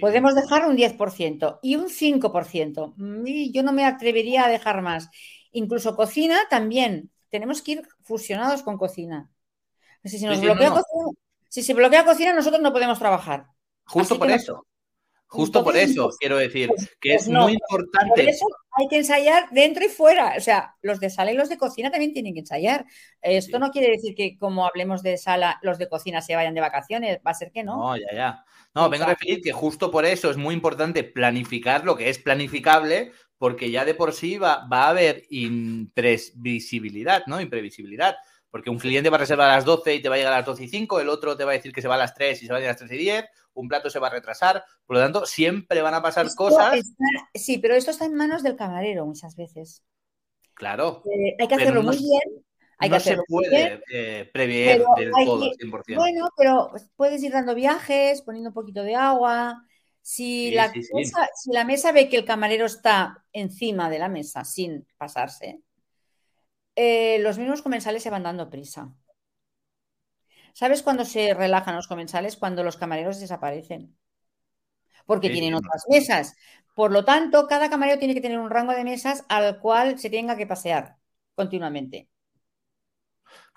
Podemos 0.00 0.34
dejar 0.34 0.68
un 0.68 0.76
10% 0.76 1.60
y 1.62 1.76
un 1.76 1.88
5%. 1.88 2.94
Y 3.26 3.52
yo 3.52 3.62
no 3.62 3.72
me 3.72 3.84
atrevería 3.84 4.44
a 4.44 4.48
dejar 4.48 4.82
más. 4.82 5.08
Incluso 5.52 5.96
cocina 5.96 6.40
también. 6.50 7.10
Tenemos 7.28 7.62
que 7.62 7.72
ir 7.72 7.88
fusionados 8.02 8.62
con 8.62 8.78
cocina. 8.78 9.30
Si, 10.04 10.18
se 10.18 10.26
bloquea 10.26 10.70
Cocina, 10.70 11.10
si 11.48 11.62
se 11.62 11.74
bloquea 11.74 12.04
cocina, 12.04 12.32
nosotros 12.32 12.62
no 12.62 12.72
podemos 12.72 12.98
trabajar. 12.98 13.46
Justo 13.84 14.18
por 14.18 14.30
eso. 14.30 14.64
Justo 15.30 15.62
por 15.62 15.76
eso 15.76 16.08
quiero 16.18 16.38
decir 16.38 16.68
pues, 16.68 16.90
que 16.98 17.14
es 17.14 17.26
pues 17.26 17.38
muy 17.38 17.52
importante. 17.52 18.08
Por 18.08 18.20
eso 18.20 18.46
hay 18.72 18.88
que 18.88 18.96
ensayar 18.96 19.50
dentro 19.50 19.84
y 19.84 19.88
fuera. 19.88 20.34
O 20.38 20.40
sea, 20.40 20.74
los 20.80 21.00
de 21.00 21.10
sala 21.10 21.32
y 21.32 21.36
los 21.36 21.50
de 21.50 21.58
cocina 21.58 21.90
también 21.90 22.14
tienen 22.14 22.32
que 22.32 22.40
ensayar. 22.40 22.86
Esto 23.20 23.58
no 23.58 23.70
quiere 23.70 23.90
decir 23.90 24.14
que 24.14 24.38
como 24.38 24.66
hablemos 24.66 25.02
de 25.02 25.18
sala, 25.18 25.58
los 25.60 25.76
de 25.76 25.88
cocina 25.88 26.22
se 26.22 26.34
vayan 26.34 26.54
de 26.54 26.62
vacaciones. 26.62 27.18
Va 27.26 27.32
a 27.32 27.34
ser 27.34 27.52
que 27.52 27.62
no. 27.62 27.76
No, 27.76 27.96
ya, 27.96 28.06
ya. 28.14 28.44
No, 28.74 28.88
vengo 28.88 29.04
a 29.04 29.08
referir 29.08 29.42
que 29.42 29.52
justo 29.52 29.90
por 29.90 30.06
eso 30.06 30.30
es 30.30 30.38
muy 30.38 30.54
importante 30.54 31.04
planificar 31.04 31.84
lo 31.84 31.94
que 31.94 32.08
es 32.08 32.18
planificable, 32.18 33.12
porque 33.38 33.70
ya 33.70 33.84
de 33.84 33.94
por 33.94 34.12
sí 34.12 34.36
va, 34.36 34.66
va 34.66 34.84
a 34.84 34.90
haber 34.90 35.24
imprevisibilidad, 35.30 37.22
¿no? 37.26 37.40
Imprevisibilidad. 37.40 38.16
Porque 38.50 38.70
un 38.70 38.78
cliente 38.78 39.10
va 39.10 39.16
a 39.16 39.20
reservar 39.20 39.50
a 39.50 39.56
las 39.56 39.64
12 39.64 39.94
y 39.94 40.02
te 40.02 40.08
va 40.08 40.14
a 40.14 40.18
llegar 40.18 40.32
a 40.32 40.38
las 40.38 40.46
12 40.46 40.64
y 40.64 40.68
5, 40.68 41.00
el 41.00 41.08
otro 41.08 41.36
te 41.36 41.44
va 41.44 41.52
a 41.52 41.54
decir 41.54 41.72
que 41.72 41.82
se 41.82 41.88
va 41.88 41.96
a 41.96 41.98
las 41.98 42.14
3 42.14 42.42
y 42.42 42.46
se 42.46 42.52
va 42.52 42.58
a 42.58 42.60
ir 42.60 42.66
a 42.66 42.70
las 42.70 42.78
3 42.78 42.90
y 42.92 42.96
10, 42.96 43.24
un 43.54 43.68
plato 43.68 43.90
se 43.90 43.98
va 43.98 44.08
a 44.08 44.10
retrasar, 44.10 44.64
por 44.86 44.96
lo 44.96 45.02
tanto, 45.02 45.26
siempre 45.26 45.82
van 45.82 45.94
a 45.94 46.02
pasar 46.02 46.26
cosas. 46.34 46.80
sí, 47.34 47.58
pero 47.58 47.74
esto 47.74 47.90
está 47.90 48.06
en 48.06 48.14
manos 48.14 48.42
del 48.42 48.56
camarero 48.56 49.04
muchas 49.04 49.36
veces. 49.36 49.84
Claro. 50.54 51.02
Eh, 51.04 51.36
hay 51.38 51.46
que 51.46 51.54
hacerlo 51.54 51.82
muy 51.82 51.98
bien. 51.98 52.44
Hay 52.78 52.90
no 52.90 52.96
que 52.96 53.00
se 53.00 53.16
puede 53.26 53.82
eh, 53.92 54.30
prever 54.32 54.84
del 54.96 55.10
todo, 55.24 55.50
100%. 55.52 55.96
Bueno, 55.96 56.28
pero 56.36 56.70
puedes 56.96 57.22
ir 57.22 57.32
dando 57.32 57.54
viajes, 57.54 58.22
poniendo 58.22 58.50
un 58.50 58.54
poquito 58.54 58.82
de 58.82 58.94
agua. 58.94 59.64
Si, 60.10 60.50
la 60.52 60.72
Mesa, 60.72 61.28
si 61.34 61.52
la 61.52 61.64
mesa 61.64 61.92
ve 61.92 62.08
que 62.08 62.16
el 62.16 62.24
camarero 62.24 62.64
está 62.64 63.26
encima 63.30 63.90
de 63.90 63.98
la 63.98 64.08
mesa 64.08 64.42
sin 64.42 64.86
pasarse, 64.96 65.60
eh, 66.74 67.18
los 67.18 67.36
mismos 67.36 67.60
comensales 67.60 68.02
se 68.02 68.08
van 68.08 68.22
dando 68.22 68.48
prisa. 68.48 68.90
¿Sabes 70.54 70.82
cuándo 70.82 71.04
se 71.04 71.34
relajan 71.34 71.76
los 71.76 71.88
comensales? 71.88 72.38
Cuando 72.38 72.64
los 72.64 72.78
camareros 72.78 73.20
desaparecen. 73.20 73.98
Porque 75.04 75.28
tienen 75.28 75.52
otras 75.52 75.84
mesas. 75.90 76.34
Por 76.74 76.90
lo 76.90 77.04
tanto, 77.04 77.46
cada 77.46 77.68
camarero 77.68 77.98
tiene 77.98 78.14
que 78.14 78.22
tener 78.22 78.38
un 78.38 78.48
rango 78.48 78.72
de 78.72 78.84
mesas 78.84 79.26
al 79.28 79.60
cual 79.60 79.98
se 79.98 80.08
tenga 80.08 80.38
que 80.38 80.46
pasear 80.46 80.96
continuamente. 81.34 82.08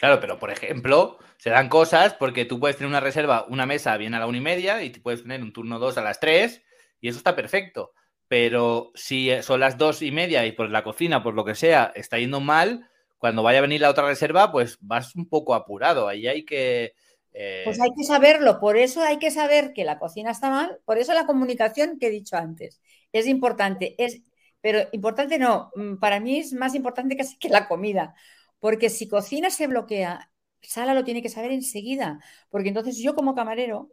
Claro, 0.01 0.19
pero 0.19 0.39
por 0.39 0.49
ejemplo, 0.49 1.19
se 1.37 1.51
dan 1.51 1.69
cosas 1.69 2.15
porque 2.15 2.43
tú 2.43 2.59
puedes 2.59 2.75
tener 2.75 2.89
una 2.89 2.99
reserva, 2.99 3.45
una 3.49 3.67
mesa 3.67 3.95
bien 3.97 4.15
a 4.15 4.19
la 4.19 4.25
una 4.25 4.39
y 4.39 4.41
media 4.41 4.81
y 4.81 4.89
puedes 4.89 5.21
tener 5.21 5.43
un 5.43 5.53
turno 5.53 5.77
dos 5.77 5.95
a 5.99 6.01
las 6.01 6.19
tres 6.19 6.63
y 6.99 7.07
eso 7.07 7.19
está 7.19 7.35
perfecto. 7.35 7.91
Pero 8.27 8.91
si 8.95 9.29
son 9.43 9.59
las 9.59 9.77
dos 9.77 10.01
y 10.01 10.09
media 10.11 10.43
y 10.47 10.53
por 10.53 10.71
la 10.71 10.83
cocina, 10.83 11.21
por 11.21 11.35
lo 11.35 11.45
que 11.45 11.53
sea, 11.53 11.91
está 11.93 12.17
yendo 12.17 12.39
mal, 12.39 12.89
cuando 13.19 13.43
vaya 13.43 13.59
a 13.59 13.61
venir 13.61 13.81
la 13.81 13.91
otra 13.91 14.07
reserva, 14.07 14.51
pues 14.51 14.79
vas 14.81 15.15
un 15.15 15.29
poco 15.29 15.53
apurado. 15.53 16.07
Ahí 16.07 16.25
hay 16.25 16.45
que. 16.45 16.95
Eh, 17.33 17.61
pues 17.65 17.79
hay 17.79 17.91
que 17.95 18.03
saberlo, 18.03 18.59
por 18.59 18.77
eso 18.77 19.03
hay 19.03 19.19
que 19.19 19.29
saber 19.29 19.71
que 19.71 19.85
la 19.85 19.99
cocina 19.99 20.31
está 20.31 20.49
mal, 20.49 20.79
por 20.83 20.97
eso 20.97 21.13
la 21.13 21.27
comunicación 21.27 21.99
que 21.99 22.07
he 22.07 22.09
dicho 22.09 22.37
antes 22.37 22.81
es 23.13 23.27
importante, 23.27 23.93
es, 24.03 24.23
pero 24.61 24.79
importante 24.93 25.37
no, 25.37 25.69
mm, 25.75 25.97
para 25.97 26.19
mí 26.19 26.39
es 26.39 26.53
más 26.53 26.73
importante 26.73 27.15
que, 27.15 27.23
que 27.39 27.49
la 27.49 27.67
comida, 27.67 28.15
porque 28.61 28.89
si 28.89 29.09
cocina 29.09 29.49
se 29.49 29.67
bloquea, 29.67 30.31
sala 30.61 30.93
lo 30.93 31.03
tiene 31.03 31.21
que 31.21 31.29
saber 31.29 31.51
enseguida, 31.51 32.19
porque 32.49 32.69
entonces 32.69 32.97
yo 32.97 33.15
como 33.15 33.35
camarero, 33.35 33.91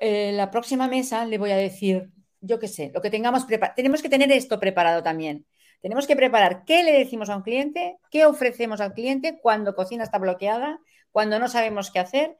eh, 0.00 0.32
la 0.32 0.50
próxima 0.50 0.86
mesa 0.86 1.24
le 1.24 1.38
voy 1.38 1.50
a 1.50 1.56
decir, 1.56 2.10
yo 2.40 2.60
qué 2.60 2.68
sé, 2.68 2.92
lo 2.94 3.00
que 3.00 3.10
tengamos 3.10 3.44
preparado, 3.46 3.74
tenemos 3.74 4.02
que 4.02 4.10
tener 4.10 4.30
esto 4.30 4.60
preparado 4.60 5.02
también. 5.02 5.46
Tenemos 5.80 6.06
que 6.06 6.16
preparar 6.16 6.64
qué 6.64 6.82
le 6.84 6.92
decimos 6.92 7.30
a 7.30 7.36
un 7.36 7.42
cliente, 7.42 7.96
qué 8.10 8.26
ofrecemos 8.26 8.80
al 8.80 8.92
cliente 8.92 9.38
cuando 9.40 9.74
cocina 9.74 10.04
está 10.04 10.18
bloqueada, 10.18 10.78
cuando 11.10 11.38
no 11.38 11.48
sabemos 11.48 11.90
qué 11.90 11.98
hacer, 11.98 12.36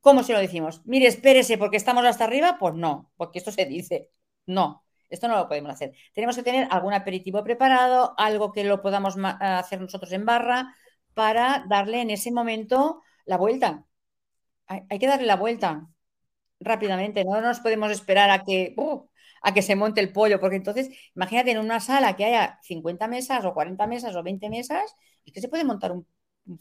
cómo 0.00 0.22
se 0.22 0.32
lo 0.32 0.38
decimos. 0.38 0.82
Mire, 0.84 1.08
espérese 1.08 1.58
porque 1.58 1.76
estamos 1.76 2.04
hasta 2.04 2.24
arriba, 2.24 2.56
pues 2.60 2.74
no, 2.74 3.10
porque 3.16 3.38
esto 3.38 3.50
se 3.50 3.66
dice. 3.66 4.10
No, 4.46 4.84
esto 5.08 5.28
no 5.28 5.36
lo 5.36 5.48
podemos 5.48 5.72
hacer. 5.72 5.94
Tenemos 6.12 6.36
que 6.36 6.42
tener 6.42 6.68
algún 6.70 6.92
aperitivo 6.94 7.42
preparado, 7.42 8.14
algo 8.16 8.52
que 8.52 8.64
lo 8.64 8.82
podamos 8.82 9.16
hacer 9.40 9.80
nosotros 9.80 10.12
en 10.12 10.26
barra 10.26 10.74
para 11.14 11.64
darle 11.68 12.00
en 12.00 12.10
ese 12.10 12.32
momento 12.32 13.02
la 13.24 13.36
vuelta. 13.36 13.84
Hay, 14.66 14.98
que 14.98 15.06
darle 15.06 15.26
la 15.26 15.36
vuelta 15.36 15.86
rápidamente, 16.60 17.24
no 17.24 17.40
nos 17.40 17.60
podemos 17.60 17.90
esperar 17.90 18.30
a 18.30 18.42
que 18.44 18.74
¡uh! 18.76 19.08
a 19.42 19.52
que 19.52 19.62
se 19.62 19.76
monte 19.76 20.00
el 20.00 20.10
pollo, 20.10 20.40
porque 20.40 20.56
entonces, 20.56 20.88
imagínate 21.14 21.50
en 21.50 21.58
una 21.58 21.78
sala 21.78 22.16
que 22.16 22.24
haya 22.24 22.58
50 22.62 23.06
mesas 23.08 23.44
o 23.44 23.52
40 23.52 23.86
mesas 23.86 24.16
o 24.16 24.22
20 24.22 24.48
mesas, 24.48 24.96
y 25.22 25.32
que 25.32 25.42
se 25.42 25.48
puede 25.48 25.64
montar 25.64 25.92
un, 25.92 26.06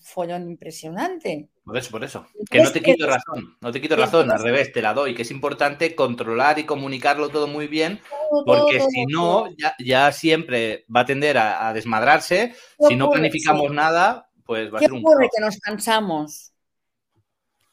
follón 0.01 0.49
impresionante. 0.49 1.49
Por 1.64 1.78
eso, 1.78 1.91
por 1.91 2.04
eso. 2.04 2.26
Que 2.49 2.62
no 2.62 2.72
te 2.72 2.82
quito 2.82 3.06
razón, 3.06 3.58
no 3.60 3.72
te 3.72 3.82
quito 3.82 3.95
razón, 3.95 4.32
al 4.32 4.41
revés, 4.41 4.72
te 4.72 4.82
la 4.82 4.93
doy, 4.93 5.14
que 5.14 5.24
es 5.24 5.32
importante 5.32 5.95
controlar 5.95 6.60
y 6.60 6.66
comunicarlo 6.66 7.30
todo 7.30 7.47
muy 7.47 7.68
bien, 7.68 7.99
porque 8.45 8.80
si 8.80 9.06
no, 9.06 9.47
ya, 9.80 10.12
siempre 10.12 10.86
va 10.93 11.01
a 11.01 11.06
tender 11.06 11.38
a, 11.38 11.74
desmadrarse. 11.74 12.54
Si 12.88 12.95
no 12.95 13.10
planificamos 13.10 13.72
nada, 13.72 14.30
pues 14.46 14.74
va 14.74 14.78
a 14.78 14.82
ser 14.82 14.94
un. 14.94 15.00
Ocurre 15.00 15.30
que 15.34 15.41
nos 15.41 15.58
cansamos. 15.58 16.54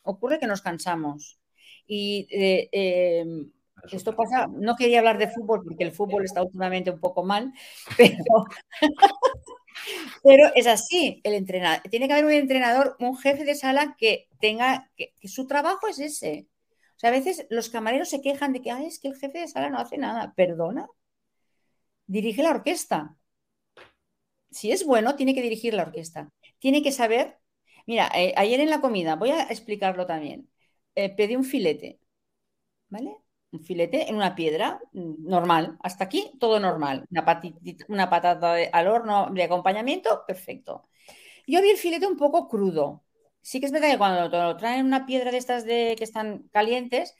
Ocurre 0.02 0.38
que 0.38 0.46
nos 0.46 0.62
cansamos. 0.62 1.38
Y 1.86 2.28
eh, 2.30 2.68
em, 2.72 3.50
esto 3.90 4.14
pasa, 4.14 4.46
no 4.46 4.76
quería 4.76 4.98
hablar 4.98 5.18
de 5.18 5.28
fútbol 5.28 5.62
porque 5.64 5.84
el 5.84 5.92
fútbol 5.92 6.24
está 6.24 6.42
últimamente 6.42 6.90
un 6.90 7.00
poco 7.00 7.24
mal, 7.24 7.52
pero, 7.96 8.44
pero 10.22 10.50
es 10.54 10.66
así, 10.66 11.20
el 11.24 11.34
entrenador. 11.34 11.82
Tiene 11.90 12.06
que 12.06 12.12
haber 12.12 12.26
un 12.26 12.32
entrenador, 12.32 12.96
un 13.00 13.16
jefe 13.16 13.44
de 13.44 13.54
sala 13.54 13.96
que 13.98 14.28
tenga, 14.40 14.90
que, 14.96 15.14
su 15.24 15.46
trabajo 15.46 15.88
es 15.88 15.98
ese. 15.98 16.46
O 16.96 17.00
sea, 17.00 17.10
a 17.10 17.12
veces 17.12 17.46
los 17.50 17.70
camareros 17.70 18.10
se 18.10 18.20
quejan 18.20 18.52
de 18.52 18.60
que, 18.60 18.70
es 18.86 18.98
que 18.98 19.08
el 19.08 19.16
jefe 19.16 19.40
de 19.40 19.48
sala 19.48 19.70
no 19.70 19.78
hace 19.78 19.96
nada. 19.96 20.34
Perdona. 20.36 20.86
Dirige 22.06 22.42
la 22.42 22.50
orquesta. 22.50 23.16
Si 24.50 24.70
es 24.70 24.84
bueno, 24.84 25.16
tiene 25.16 25.34
que 25.34 25.42
dirigir 25.42 25.74
la 25.74 25.84
orquesta. 25.84 26.30
Tiene 26.60 26.82
que 26.82 26.92
saber. 26.92 27.38
Mira, 27.86 28.10
eh, 28.14 28.34
ayer 28.36 28.60
en 28.60 28.70
la 28.70 28.80
comida, 28.80 29.16
voy 29.16 29.30
a 29.30 29.44
explicarlo 29.44 30.06
también. 30.06 30.50
Eh, 30.94 31.10
pedí 31.10 31.36
un 31.36 31.44
filete, 31.44 32.00
¿vale? 32.88 33.16
un 33.52 33.60
filete 33.64 34.08
en 34.08 34.16
una 34.16 34.34
piedra 34.34 34.80
mm, 34.92 35.26
normal. 35.28 35.76
Hasta 35.82 36.04
aquí 36.04 36.32
todo 36.38 36.60
normal. 36.60 37.06
Una, 37.10 37.40
una 37.88 38.10
patata 38.10 38.54
al 38.72 38.88
horno 38.88 39.30
de 39.32 39.42
acompañamiento, 39.44 40.24
perfecto. 40.26 40.88
Yo 41.46 41.62
vi 41.62 41.70
el 41.70 41.76
filete 41.78 42.06
un 42.06 42.16
poco 42.16 42.48
crudo. 42.48 43.04
Sí 43.42 43.60
que 43.60 43.66
es 43.66 43.72
verdad 43.72 43.90
que 43.90 43.98
cuando 43.98 44.28
lo 44.28 44.56
traen 44.56 44.86
una 44.86 45.06
piedra 45.06 45.30
de 45.30 45.38
estas 45.38 45.64
de, 45.64 45.94
que 45.98 46.04
están 46.04 46.48
calientes, 46.52 47.14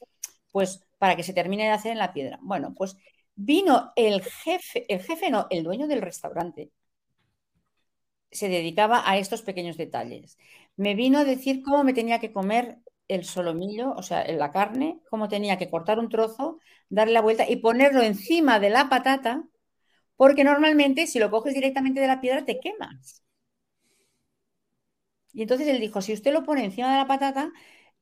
pues 0.52 0.86
para 0.98 1.16
que 1.16 1.22
se 1.22 1.32
termine 1.32 1.64
de 1.64 1.70
hacer 1.70 1.92
en 1.92 1.98
la 1.98 2.12
piedra. 2.12 2.38
Bueno, 2.42 2.74
pues 2.76 2.96
vino 3.34 3.92
el 3.96 4.22
jefe, 4.22 4.84
el 4.92 5.00
jefe 5.02 5.30
no, 5.30 5.46
el 5.50 5.64
dueño 5.64 5.88
del 5.88 6.02
restaurante. 6.02 6.70
Se 8.30 8.48
dedicaba 8.48 9.02
a 9.10 9.18
estos 9.18 9.42
pequeños 9.42 9.76
detalles. 9.76 10.38
Me 10.76 10.94
vino 10.94 11.18
a 11.18 11.24
decir 11.24 11.62
cómo 11.62 11.84
me 11.84 11.92
tenía 11.94 12.20
que 12.20 12.32
comer 12.32 12.78
el 13.08 13.24
solomillo, 13.24 13.92
o 13.92 14.02
sea, 14.02 14.26
la 14.32 14.52
carne, 14.52 15.00
como 15.10 15.28
tenía 15.28 15.58
que 15.58 15.68
cortar 15.70 15.98
un 15.98 16.08
trozo, 16.08 16.58
darle 16.88 17.14
la 17.14 17.22
vuelta 17.22 17.48
y 17.48 17.56
ponerlo 17.56 18.02
encima 18.02 18.60
de 18.60 18.70
la 18.70 18.88
patata, 18.88 19.44
porque 20.16 20.44
normalmente 20.44 21.06
si 21.08 21.18
lo 21.20 21.30
coges 21.30 21.54
directamente 21.54 22.00
de 22.00 22.08
la 22.08 22.20
piedra 22.20 22.44
te 22.46 22.60
quemas. 22.60 23.22
Y 25.32 25.42
entonces 25.42 25.66
él 25.68 25.80
dijo, 25.80 26.00
si 26.02 26.12
usted 26.12 26.32
lo 26.32 26.44
pone 26.44 26.64
encima 26.64 26.90
de 26.92 26.98
la 26.98 27.06
patata, 27.08 27.52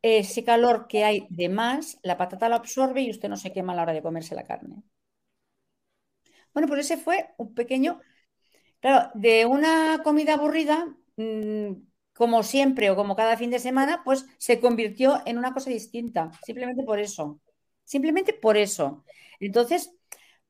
ese 0.03 0.45
calor 0.45 0.87
que 0.89 1.05
hay 1.05 1.27
de 1.31 1.49
más, 1.49 1.99
la 2.03 2.17
patata 2.19 2.49
lo 2.49 2.57
absorbe 2.57 3.01
y 3.03 3.11
usted 3.11 3.29
no 3.31 3.37
se 3.39 3.53
quema 3.53 3.73
a 3.73 3.77
la 3.77 3.83
hora 3.83 3.93
de 3.95 4.03
comerse 4.03 4.35
la 4.35 4.47
carne. 4.47 4.83
Bueno, 6.53 6.69
pues 6.69 6.81
ese 6.81 6.97
fue 6.97 7.31
un 7.39 7.55
pequeño, 7.55 8.01
claro, 8.81 9.11
de 9.15 9.47
una 9.47 10.01
comida 10.05 10.35
aburrida, 10.35 10.87
mm, 11.17 11.73
como 12.15 12.43
siempre 12.43 12.91
o 12.91 12.97
como 12.97 13.17
cada 13.17 13.37
fin 13.37 13.51
de 13.51 13.59
semana, 13.61 14.03
pues 14.05 14.27
se 14.39 14.61
convirtió 14.61 15.23
en 15.27 15.39
una 15.39 15.53
cosa 15.55 15.71
distinta, 15.71 16.31
simplemente 16.45 16.83
por 16.85 16.99
eso. 16.99 17.41
Simplemente 17.85 18.33
por 18.35 18.57
eso. 18.57 19.05
Entonces, 19.41 19.91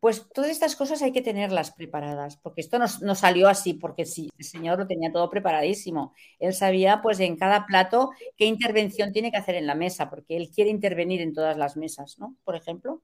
Pues 0.01 0.29
todas 0.33 0.51
estas 0.51 0.77
cosas 0.77 1.03
hay 1.03 1.11
que 1.13 1.23
tenerlas 1.23 1.73
preparadas, 1.73 2.37
porque 2.37 2.61
esto 2.61 2.79
no, 2.79 3.15
salió 3.17 3.49
así, 3.49 3.75
porque 3.75 4.07
sí, 4.07 4.31
el 4.39 4.45
señor 4.45 4.79
lo 4.79 4.87
tenía 4.87 5.11
todo 5.13 5.29
preparadísimo. 5.29 6.15
Él 6.39 6.55
sabía, 6.55 7.03
pues, 7.03 7.19
en 7.21 7.37
cada 7.37 7.67
plato 7.67 8.11
qué 8.37 8.45
intervención 8.47 9.13
tiene 9.13 9.31
que 9.33 9.39
hacer 9.39 9.57
en 9.57 9.67
la 9.67 9.75
mesa, 9.75 10.09
porque 10.09 10.37
él 10.37 10.51
quiere 10.55 10.71
intervenir 10.71 11.21
en 11.21 11.35
todas 11.35 11.57
las 11.57 11.77
mesas, 11.77 12.17
¿no? 12.19 12.37
Por 12.45 12.55
ejemplo, 12.55 13.03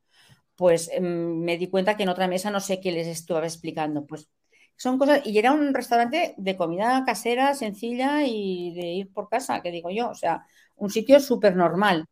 pues 0.57 0.89
em, 0.93 1.41
me 1.41 1.59
di 1.59 1.68
cuenta 1.68 1.97
que 1.97 2.05
en 2.05 2.11
otra 2.11 2.29
mesa 2.29 2.51
no 2.51 2.61
sé 2.61 2.81
qué 2.81 2.93
les 2.93 3.07
estuve 3.09 3.41
explicando. 3.47 4.07
Pues 4.07 4.29
son 4.77 4.99
cosas, 4.99 5.22
y 5.27 5.39
era 5.39 5.53
un 5.53 5.75
restaurante 5.75 6.35
de 6.37 6.57
comida 6.57 7.05
casera, 7.07 7.55
sencilla 7.55 8.25
y 8.27 8.72
de 8.75 8.87
ir 8.89 9.12
por 9.12 9.29
casa, 9.29 9.62
que 9.62 9.70
digo 9.70 9.91
yo, 9.91 10.11
o 10.11 10.14
sea, 10.14 10.47
un 10.77 10.91
sitio 10.91 11.20
súper 11.20 11.57
normal, 11.57 12.07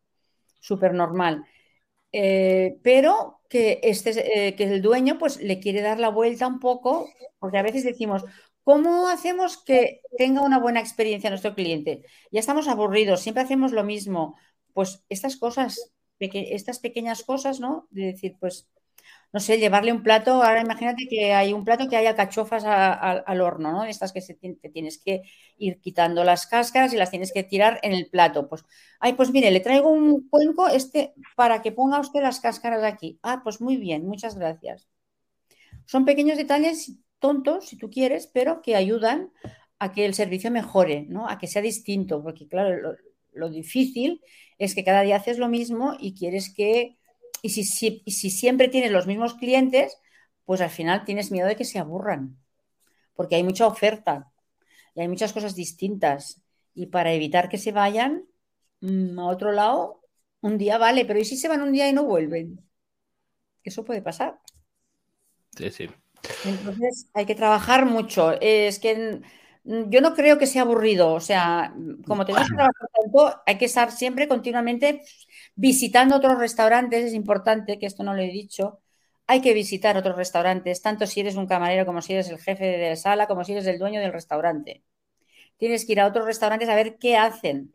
súper 0.60 0.94
normal. 0.94 1.44
Eh, 2.12 2.78
pero 2.82 3.40
que, 3.48 3.80
este, 3.82 4.48
eh, 4.48 4.54
que 4.56 4.64
el 4.64 4.82
dueño 4.82 5.18
pues 5.18 5.40
le 5.42 5.60
quiere 5.60 5.80
dar 5.82 5.98
la 5.98 6.08
vuelta 6.10 6.46
un 6.46 6.60
poco, 6.60 7.08
porque 7.38 7.58
a 7.58 7.62
veces 7.62 7.84
decimos, 7.84 8.24
¿cómo 8.64 9.08
hacemos 9.08 9.56
que 9.62 10.02
tenga 10.18 10.42
una 10.42 10.58
buena 10.58 10.80
experiencia 10.80 11.30
nuestro 11.30 11.54
cliente? 11.54 12.04
Ya 12.30 12.40
estamos 12.40 12.68
aburridos, 12.68 13.20
siempre 13.20 13.42
hacemos 13.42 13.72
lo 13.72 13.84
mismo. 13.84 14.36
Pues 14.74 15.04
estas 15.08 15.36
cosas, 15.36 15.92
estas 16.18 16.78
pequeñas 16.78 17.24
cosas, 17.24 17.60
¿no? 17.60 17.86
De 17.90 18.06
decir, 18.06 18.36
pues 18.40 18.68
no 19.32 19.40
sé, 19.40 19.58
llevarle 19.58 19.92
un 19.92 20.02
plato, 20.02 20.42
ahora 20.42 20.60
imagínate 20.60 21.06
que 21.08 21.32
hay 21.32 21.54
un 21.54 21.64
plato 21.64 21.88
que 21.88 21.96
haya 21.96 22.14
cachofas 22.14 22.64
al 22.66 23.40
horno, 23.40 23.72
¿no? 23.72 23.84
Estas 23.84 24.12
que 24.12 24.20
se, 24.20 24.34
te 24.34 24.68
tienes 24.68 24.98
que 24.98 25.22
ir 25.56 25.80
quitando 25.80 26.22
las 26.22 26.46
cáscaras 26.46 26.92
y 26.92 26.96
las 26.98 27.10
tienes 27.10 27.32
que 27.32 27.42
tirar 27.42 27.80
en 27.82 27.92
el 27.92 28.08
plato. 28.10 28.48
Pues, 28.48 28.64
ay, 29.00 29.14
pues 29.14 29.30
mire, 29.30 29.50
le 29.50 29.60
traigo 29.60 29.90
un 29.90 30.28
cuenco 30.28 30.68
este 30.68 31.14
para 31.34 31.62
que 31.62 31.72
ponga 31.72 31.98
usted 32.00 32.20
las 32.20 32.40
cáscaras 32.40 32.84
aquí. 32.84 33.18
Ah, 33.22 33.40
pues 33.42 33.60
muy 33.60 33.76
bien, 33.78 34.06
muchas 34.06 34.36
gracias. 34.36 34.86
Son 35.86 36.04
pequeños 36.04 36.36
detalles 36.36 36.92
tontos, 37.18 37.68
si 37.68 37.76
tú 37.78 37.90
quieres, 37.90 38.26
pero 38.26 38.60
que 38.62 38.76
ayudan 38.76 39.32
a 39.78 39.92
que 39.92 40.04
el 40.04 40.14
servicio 40.14 40.50
mejore, 40.50 41.06
¿no? 41.08 41.28
A 41.28 41.38
que 41.38 41.46
sea 41.46 41.62
distinto, 41.62 42.22
porque 42.22 42.48
claro, 42.48 42.96
lo 43.32 43.48
difícil 43.48 44.20
es 44.58 44.74
que 44.74 44.84
cada 44.84 45.02
día 45.02 45.16
haces 45.16 45.38
lo 45.38 45.48
mismo 45.48 45.96
y 45.98 46.14
quieres 46.14 46.52
que 46.54 46.98
y 47.42 47.50
si, 47.50 47.64
si, 47.64 48.30
siempre 48.30 48.68
tienes 48.68 48.92
los 48.92 49.08
mismos 49.08 49.34
clientes, 49.34 49.98
pues 50.44 50.60
al 50.60 50.70
final 50.70 51.04
tienes 51.04 51.32
miedo 51.32 51.48
de 51.48 51.56
que 51.56 51.64
se 51.64 51.80
aburran, 51.80 52.38
porque 53.14 53.34
hay 53.34 53.42
mucha 53.42 53.66
oferta 53.66 54.32
y 54.94 55.00
hay 55.00 55.08
muchas 55.08 55.32
cosas 55.32 55.56
distintas. 55.56 56.40
Y 56.74 56.86
para 56.86 57.12
evitar 57.12 57.48
que 57.48 57.58
se 57.58 57.72
vayan 57.72 58.24
mm, 58.80 59.18
a 59.18 59.26
otro 59.26 59.50
lado, 59.50 60.02
un 60.40 60.56
día 60.56 60.78
vale, 60.78 61.04
pero 61.04 61.18
¿y 61.18 61.24
si 61.24 61.36
se 61.36 61.48
van 61.48 61.62
un 61.62 61.72
día 61.72 61.88
y 61.88 61.92
no 61.92 62.04
vuelven? 62.04 62.60
Eso 63.64 63.84
puede 63.84 64.02
pasar. 64.02 64.38
Sí, 65.56 65.70
sí. 65.70 65.90
Entonces 66.44 67.10
hay 67.12 67.26
que 67.26 67.34
trabajar 67.34 67.86
mucho. 67.86 68.40
Es 68.40 68.78
que 68.78 69.20
yo 69.64 70.00
no 70.00 70.14
creo 70.14 70.38
que 70.38 70.46
sea 70.46 70.62
aburrido. 70.62 71.12
O 71.12 71.20
sea, 71.20 71.74
como 72.06 72.24
tenemos 72.24 72.48
que 72.48 72.54
trabajar 72.54 72.88
tanto, 73.02 73.42
hay 73.46 73.58
que 73.58 73.64
estar 73.64 73.90
siempre 73.92 74.28
continuamente 74.28 75.02
visitando 75.54 76.16
otros 76.16 76.38
restaurantes. 76.38 77.04
Es 77.06 77.14
importante, 77.14 77.78
que 77.78 77.86
esto 77.86 78.02
no 78.04 78.14
lo 78.14 78.22
he 78.22 78.30
dicho. 78.30 78.80
Hay 79.26 79.40
que 79.40 79.54
visitar 79.54 79.96
otros 79.96 80.16
restaurantes, 80.16 80.82
tanto 80.82 81.06
si 81.06 81.20
eres 81.20 81.36
un 81.36 81.46
camarero 81.46 81.86
como 81.86 82.02
si 82.02 82.12
eres 82.14 82.28
el 82.28 82.38
jefe 82.38 82.64
de 82.64 82.90
la 82.90 82.96
sala, 82.96 83.26
como 83.26 83.44
si 83.44 83.52
eres 83.52 83.66
el 83.66 83.78
dueño 83.78 84.00
del 84.00 84.12
restaurante. 84.12 84.84
Tienes 85.58 85.86
que 85.86 85.92
ir 85.92 86.00
a 86.00 86.06
otros 86.06 86.26
restaurantes 86.26 86.68
a 86.68 86.74
ver 86.74 86.98
qué 86.98 87.16
hacen, 87.16 87.72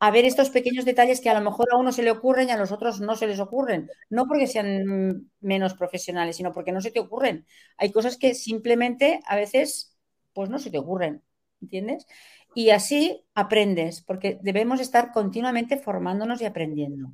a 0.00 0.10
ver 0.10 0.24
estos 0.24 0.50
pequeños 0.50 0.84
detalles 0.84 1.20
que 1.20 1.30
a 1.30 1.34
lo 1.34 1.40
mejor 1.42 1.68
a 1.72 1.76
uno 1.76 1.92
se 1.92 2.02
le 2.02 2.10
ocurren 2.10 2.48
y 2.48 2.52
a 2.52 2.56
los 2.56 2.72
otros 2.72 3.00
no 3.00 3.16
se 3.16 3.26
les 3.26 3.40
ocurren. 3.40 3.90
No 4.10 4.26
porque 4.26 4.46
sean 4.46 5.30
menos 5.40 5.74
profesionales, 5.74 6.36
sino 6.36 6.52
porque 6.52 6.72
no 6.72 6.80
se 6.80 6.90
te 6.90 7.00
ocurren. 7.00 7.46
Hay 7.76 7.92
cosas 7.92 8.16
que 8.16 8.34
simplemente 8.34 9.20
a 9.26 9.36
veces 9.36 9.96
pues 10.32 10.50
no 10.50 10.58
se 10.58 10.70
te 10.70 10.78
ocurren, 10.78 11.22
¿entiendes? 11.60 12.06
Y 12.54 12.70
así 12.70 13.24
aprendes, 13.34 14.02
porque 14.02 14.38
debemos 14.42 14.80
estar 14.80 15.12
continuamente 15.12 15.78
formándonos 15.78 16.40
y 16.42 16.44
aprendiendo. 16.44 17.12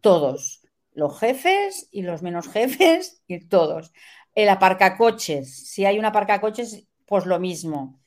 Todos, 0.00 0.62
los 0.92 1.18
jefes 1.18 1.88
y 1.90 2.02
los 2.02 2.22
menos 2.22 2.48
jefes 2.52 3.22
y 3.26 3.48
todos. 3.48 3.92
El 4.34 4.48
aparcacoches, 4.48 5.68
si 5.68 5.84
hay 5.84 5.98
un 5.98 6.04
aparcacoches, 6.04 6.86
pues 7.06 7.26
lo 7.26 7.40
mismo. 7.40 8.00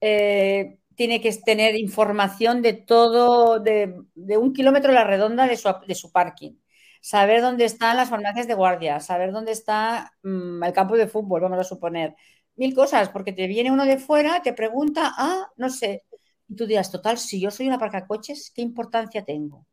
Eh, 0.00 0.78
tiene 0.94 1.20
que 1.20 1.32
tener 1.44 1.76
información 1.76 2.60
de 2.62 2.72
todo, 2.72 3.60
de, 3.60 3.94
un 4.36 4.52
kilómetro 4.52 4.90
a 4.90 4.94
la 4.94 5.04
redonda 5.04 5.46
de 5.46 5.56
su, 5.56 5.72
de 5.86 5.94
su, 5.94 6.10
parking. 6.10 6.54
Saber 7.00 7.40
dónde 7.40 7.64
están 7.64 7.96
las 7.96 8.10
farmacias 8.10 8.48
de 8.48 8.54
guardia, 8.54 8.98
saber 9.00 9.30
dónde 9.32 9.52
está 9.52 10.12
mm, 10.24 10.64
el 10.64 10.72
campo 10.72 10.96
de 10.96 11.06
fútbol, 11.06 11.42
vamos 11.42 11.60
a 11.60 11.64
suponer, 11.64 12.16
mil 12.56 12.74
cosas, 12.74 13.08
porque 13.10 13.32
te 13.32 13.46
viene 13.46 13.70
uno 13.70 13.84
de 13.84 13.98
fuera, 13.98 14.42
te 14.42 14.52
pregunta, 14.52 15.12
ah, 15.16 15.48
no 15.56 15.70
sé, 15.70 16.04
y 16.48 16.56
tú 16.56 16.66
dirás, 16.66 16.90
total, 16.90 17.18
si 17.18 17.40
yo 17.40 17.50
soy 17.50 17.68
una 17.68 17.78
parca 17.78 18.06
coches, 18.06 18.50
¿qué 18.54 18.62
importancia 18.62 19.24
tengo? 19.24 19.66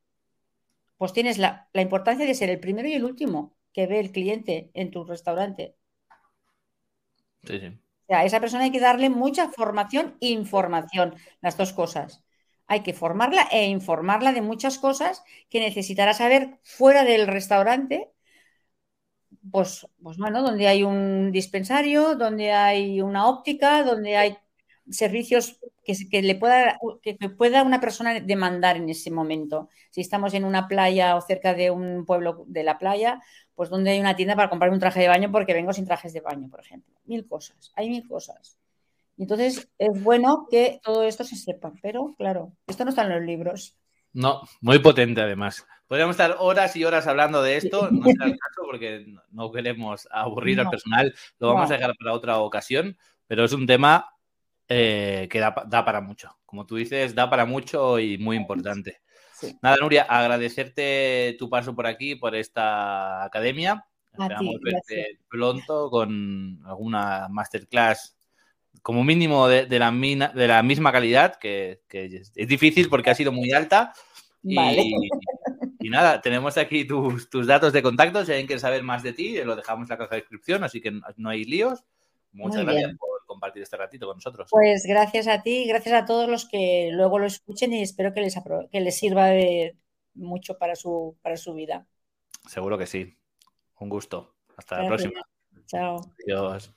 Pues 0.98 1.14
tienes 1.14 1.38
la, 1.38 1.70
importancia 1.74 2.26
de 2.26 2.34
ser 2.34 2.50
el 2.50 2.60
primero 2.60 2.88
y 2.88 2.94
el 2.94 3.04
último 3.04 3.58
que 3.74 3.88
ve 3.88 4.00
el 4.00 4.12
cliente 4.12 4.72
en 4.74 4.92
tu 4.92 5.04
restaurante. 5.04 5.76
Sí, 7.44 7.60
sí. 7.60 7.68
O 7.68 8.08
sea, 8.08 8.20
a 8.20 8.26
esa 8.26 8.40
persona 8.40 8.66
hay 8.66 8.72
que 8.72 8.80
darle 8.80 9.10
mucha 9.10 9.50
formación 9.50 10.18
e 10.22 10.30
información, 10.30 11.16
las 11.42 11.58
dos 11.58 11.74
cosas. 11.74 12.24
Hay 12.68 12.82
que 12.82 12.94
formarla 12.94 13.48
e 13.52 13.66
informarla 13.66 14.34
de 14.34 14.42
muchas 14.42 14.78
cosas 14.78 15.24
que 15.50 15.60
necesitará 15.60 16.14
saber 16.14 16.60
fuera 16.64 17.04
del 17.04 17.28
restaurante 17.28 18.12
pues, 19.52 19.88
pues 20.02 20.18
bueno, 20.18 20.42
donde 20.42 20.68
hay 20.68 20.84
un 20.84 21.32
dispensario, 21.32 22.16
donde 22.16 22.52
hay 22.52 23.02
una 23.02 23.28
óptica, 23.28 23.84
donde 23.84 24.18
hay 24.18 24.38
servicios 24.90 25.60
que, 25.84 26.22
le 26.22 26.36
pueda, 26.36 26.80
que, 27.02 27.16
pueda 27.30 27.64
una 27.64 27.80
persona 27.80 28.20
demandar 28.20 28.78
en 28.78 28.90
ese 28.90 29.12
momento. 29.12 29.70
Si 29.92 30.02
estamos 30.02 30.34
en 30.34 30.46
una 30.46 30.68
playa 30.68 31.16
o 31.16 31.22
cerca 31.22 31.54
de 31.54 31.72
un 31.72 32.06
pueblo 32.06 32.44
de 32.48 32.64
la 32.64 32.78
playa, 32.78 33.22
pues 33.56 33.70
donde 33.70 33.92
hay 33.92 34.00
una 34.00 34.16
tienda 34.16 34.36
para 34.36 34.50
comprar 34.50 34.72
un 34.72 34.80
traje 34.80 35.00
de 35.02 35.08
baño 35.08 35.32
porque 35.32 35.54
vengo 35.54 35.74
sin 35.74 35.86
trajes 35.86 36.14
de 36.14 36.22
baño, 36.22 36.50
por 36.50 36.60
ejemplo. 36.60 36.94
Mil 37.06 37.28
cosas, 37.28 37.72
hay 37.76 37.90
mil 37.90 38.08
cosas. 38.08 38.58
Entonces 39.18 39.70
es 39.78 40.04
bueno 40.04 40.48
que 40.50 40.80
todo 40.84 41.04
esto 41.04 41.24
se 41.24 41.36
sepa, 41.36 41.72
pero 41.82 42.16
claro, 42.18 42.52
esto 42.68 42.84
no 42.84 42.90
está 42.90 43.04
en 43.04 43.10
los 43.10 43.22
libros. 43.22 43.78
No, 44.14 44.42
muy 44.62 44.80
potente 44.80 45.22
además. 45.22 45.66
Podríamos 45.88 46.16
estar 46.16 46.38
horas 46.40 46.76
y 46.76 46.84
horas 46.84 47.06
hablando 47.06 47.44
de 47.44 47.58
esto, 47.58 47.90
no 47.92 48.04
será 48.06 48.26
el 48.26 48.40
caso 48.40 48.62
porque 48.66 49.06
no 49.32 49.52
queremos 49.52 50.08
aburrir 50.12 50.60
al 50.60 50.70
personal, 50.70 51.14
lo 51.40 51.54
vamos 51.54 51.70
a 51.70 51.76
dejar 51.76 51.96
para 51.98 52.14
otra 52.14 52.40
ocasión, 52.40 52.98
pero 53.28 53.46
es 53.46 53.54
un 53.54 53.68
tema 53.68 54.15
eh, 54.68 55.28
que 55.30 55.40
da, 55.40 55.54
para 55.54 56.02
mucho. 56.02 56.36
Como 56.46 56.66
tú 56.66 56.76
dices, 56.76 57.16
da 57.16 57.30
para 57.30 57.46
mucho 57.46 58.00
y 58.00 58.18
muy 58.18 58.38
importante. 58.38 59.02
Nada, 59.62 59.78
Nuria, 59.80 60.04
agradecerte 60.04 61.36
tu 61.38 61.50
paso 61.50 61.76
por 61.76 61.88
aquí, 61.88 62.16
por 62.16 62.36
esta 62.36 63.24
academia. 63.24 63.86
Esperamos 64.12 64.56
verte 64.62 65.20
pronto 65.30 65.90
con 65.90 66.62
alguna 66.66 67.28
masterclass 67.30 68.16
como 68.82 69.04
mínimo 69.04 69.48
de, 69.48 69.68
la, 69.80 69.92
de 69.92 70.48
la 70.48 70.64
misma 70.64 70.92
calidad, 70.92 71.38
que, 71.38 71.82
es 71.90 72.48
difícil 72.48 72.88
porque 72.88 73.10
ha 73.10 73.16
sido 73.16 73.32
muy 73.32 73.52
alta. 73.52 73.94
Vale. 74.44 74.84
Y 75.78 75.90
nada, 75.90 76.20
tenemos 76.20 76.58
aquí 76.58 76.84
tus, 76.86 77.46
datos 77.46 77.72
de 77.72 77.84
contacto. 77.84 78.26
Si 78.26 78.32
alguien 78.32 78.48
quiere 78.48 78.60
saber 78.60 78.82
más 78.82 79.04
de 79.04 79.14
ti, 79.14 79.38
lo 79.44 79.56
dejamos 79.56 79.88
en 79.88 79.90
la 79.94 79.98
caja 80.00 80.16
de 80.16 80.22
descripción, 80.22 80.64
así 80.64 80.82
que 80.82 81.00
no 81.18 81.30
hay 81.30 81.44
líos. 81.44 81.84
Muchas 82.32 82.64
gracias 82.64 82.98
por 82.98 83.15
compartir 83.26 83.64
este 83.64 83.78
ratito 83.78 84.08
con 84.08 84.18
nosotros. 84.18 84.50
Pues 84.52 84.84
gracias 84.86 85.28
a 85.28 85.42
ti, 85.42 85.66
gracias 85.66 86.04
a 86.04 86.06
todos 86.06 86.30
los 86.30 86.48
que 86.48 86.90
luego 86.92 87.20
lo 87.20 87.26
escuchen 87.26 87.74
y 87.74 87.82
espero 87.82 88.14
que 88.14 88.22
les, 88.22 88.36
que 88.72 88.82
les 88.82 88.98
sirva 88.98 89.28
de 89.28 89.78
mucho 90.14 90.58
para 90.58 90.76
su, 90.76 91.18
para 91.22 91.38
su 91.38 91.54
vida. 91.54 91.88
Seguro 92.48 92.78
que 92.78 92.88
sí. 92.88 93.18
Un 93.80 93.90
gusto. 93.90 94.36
Hasta 94.58 94.82
la 94.82 94.88
próxima. 94.88 95.22
Chao. 95.68 96.00
Adiós. 96.26 96.74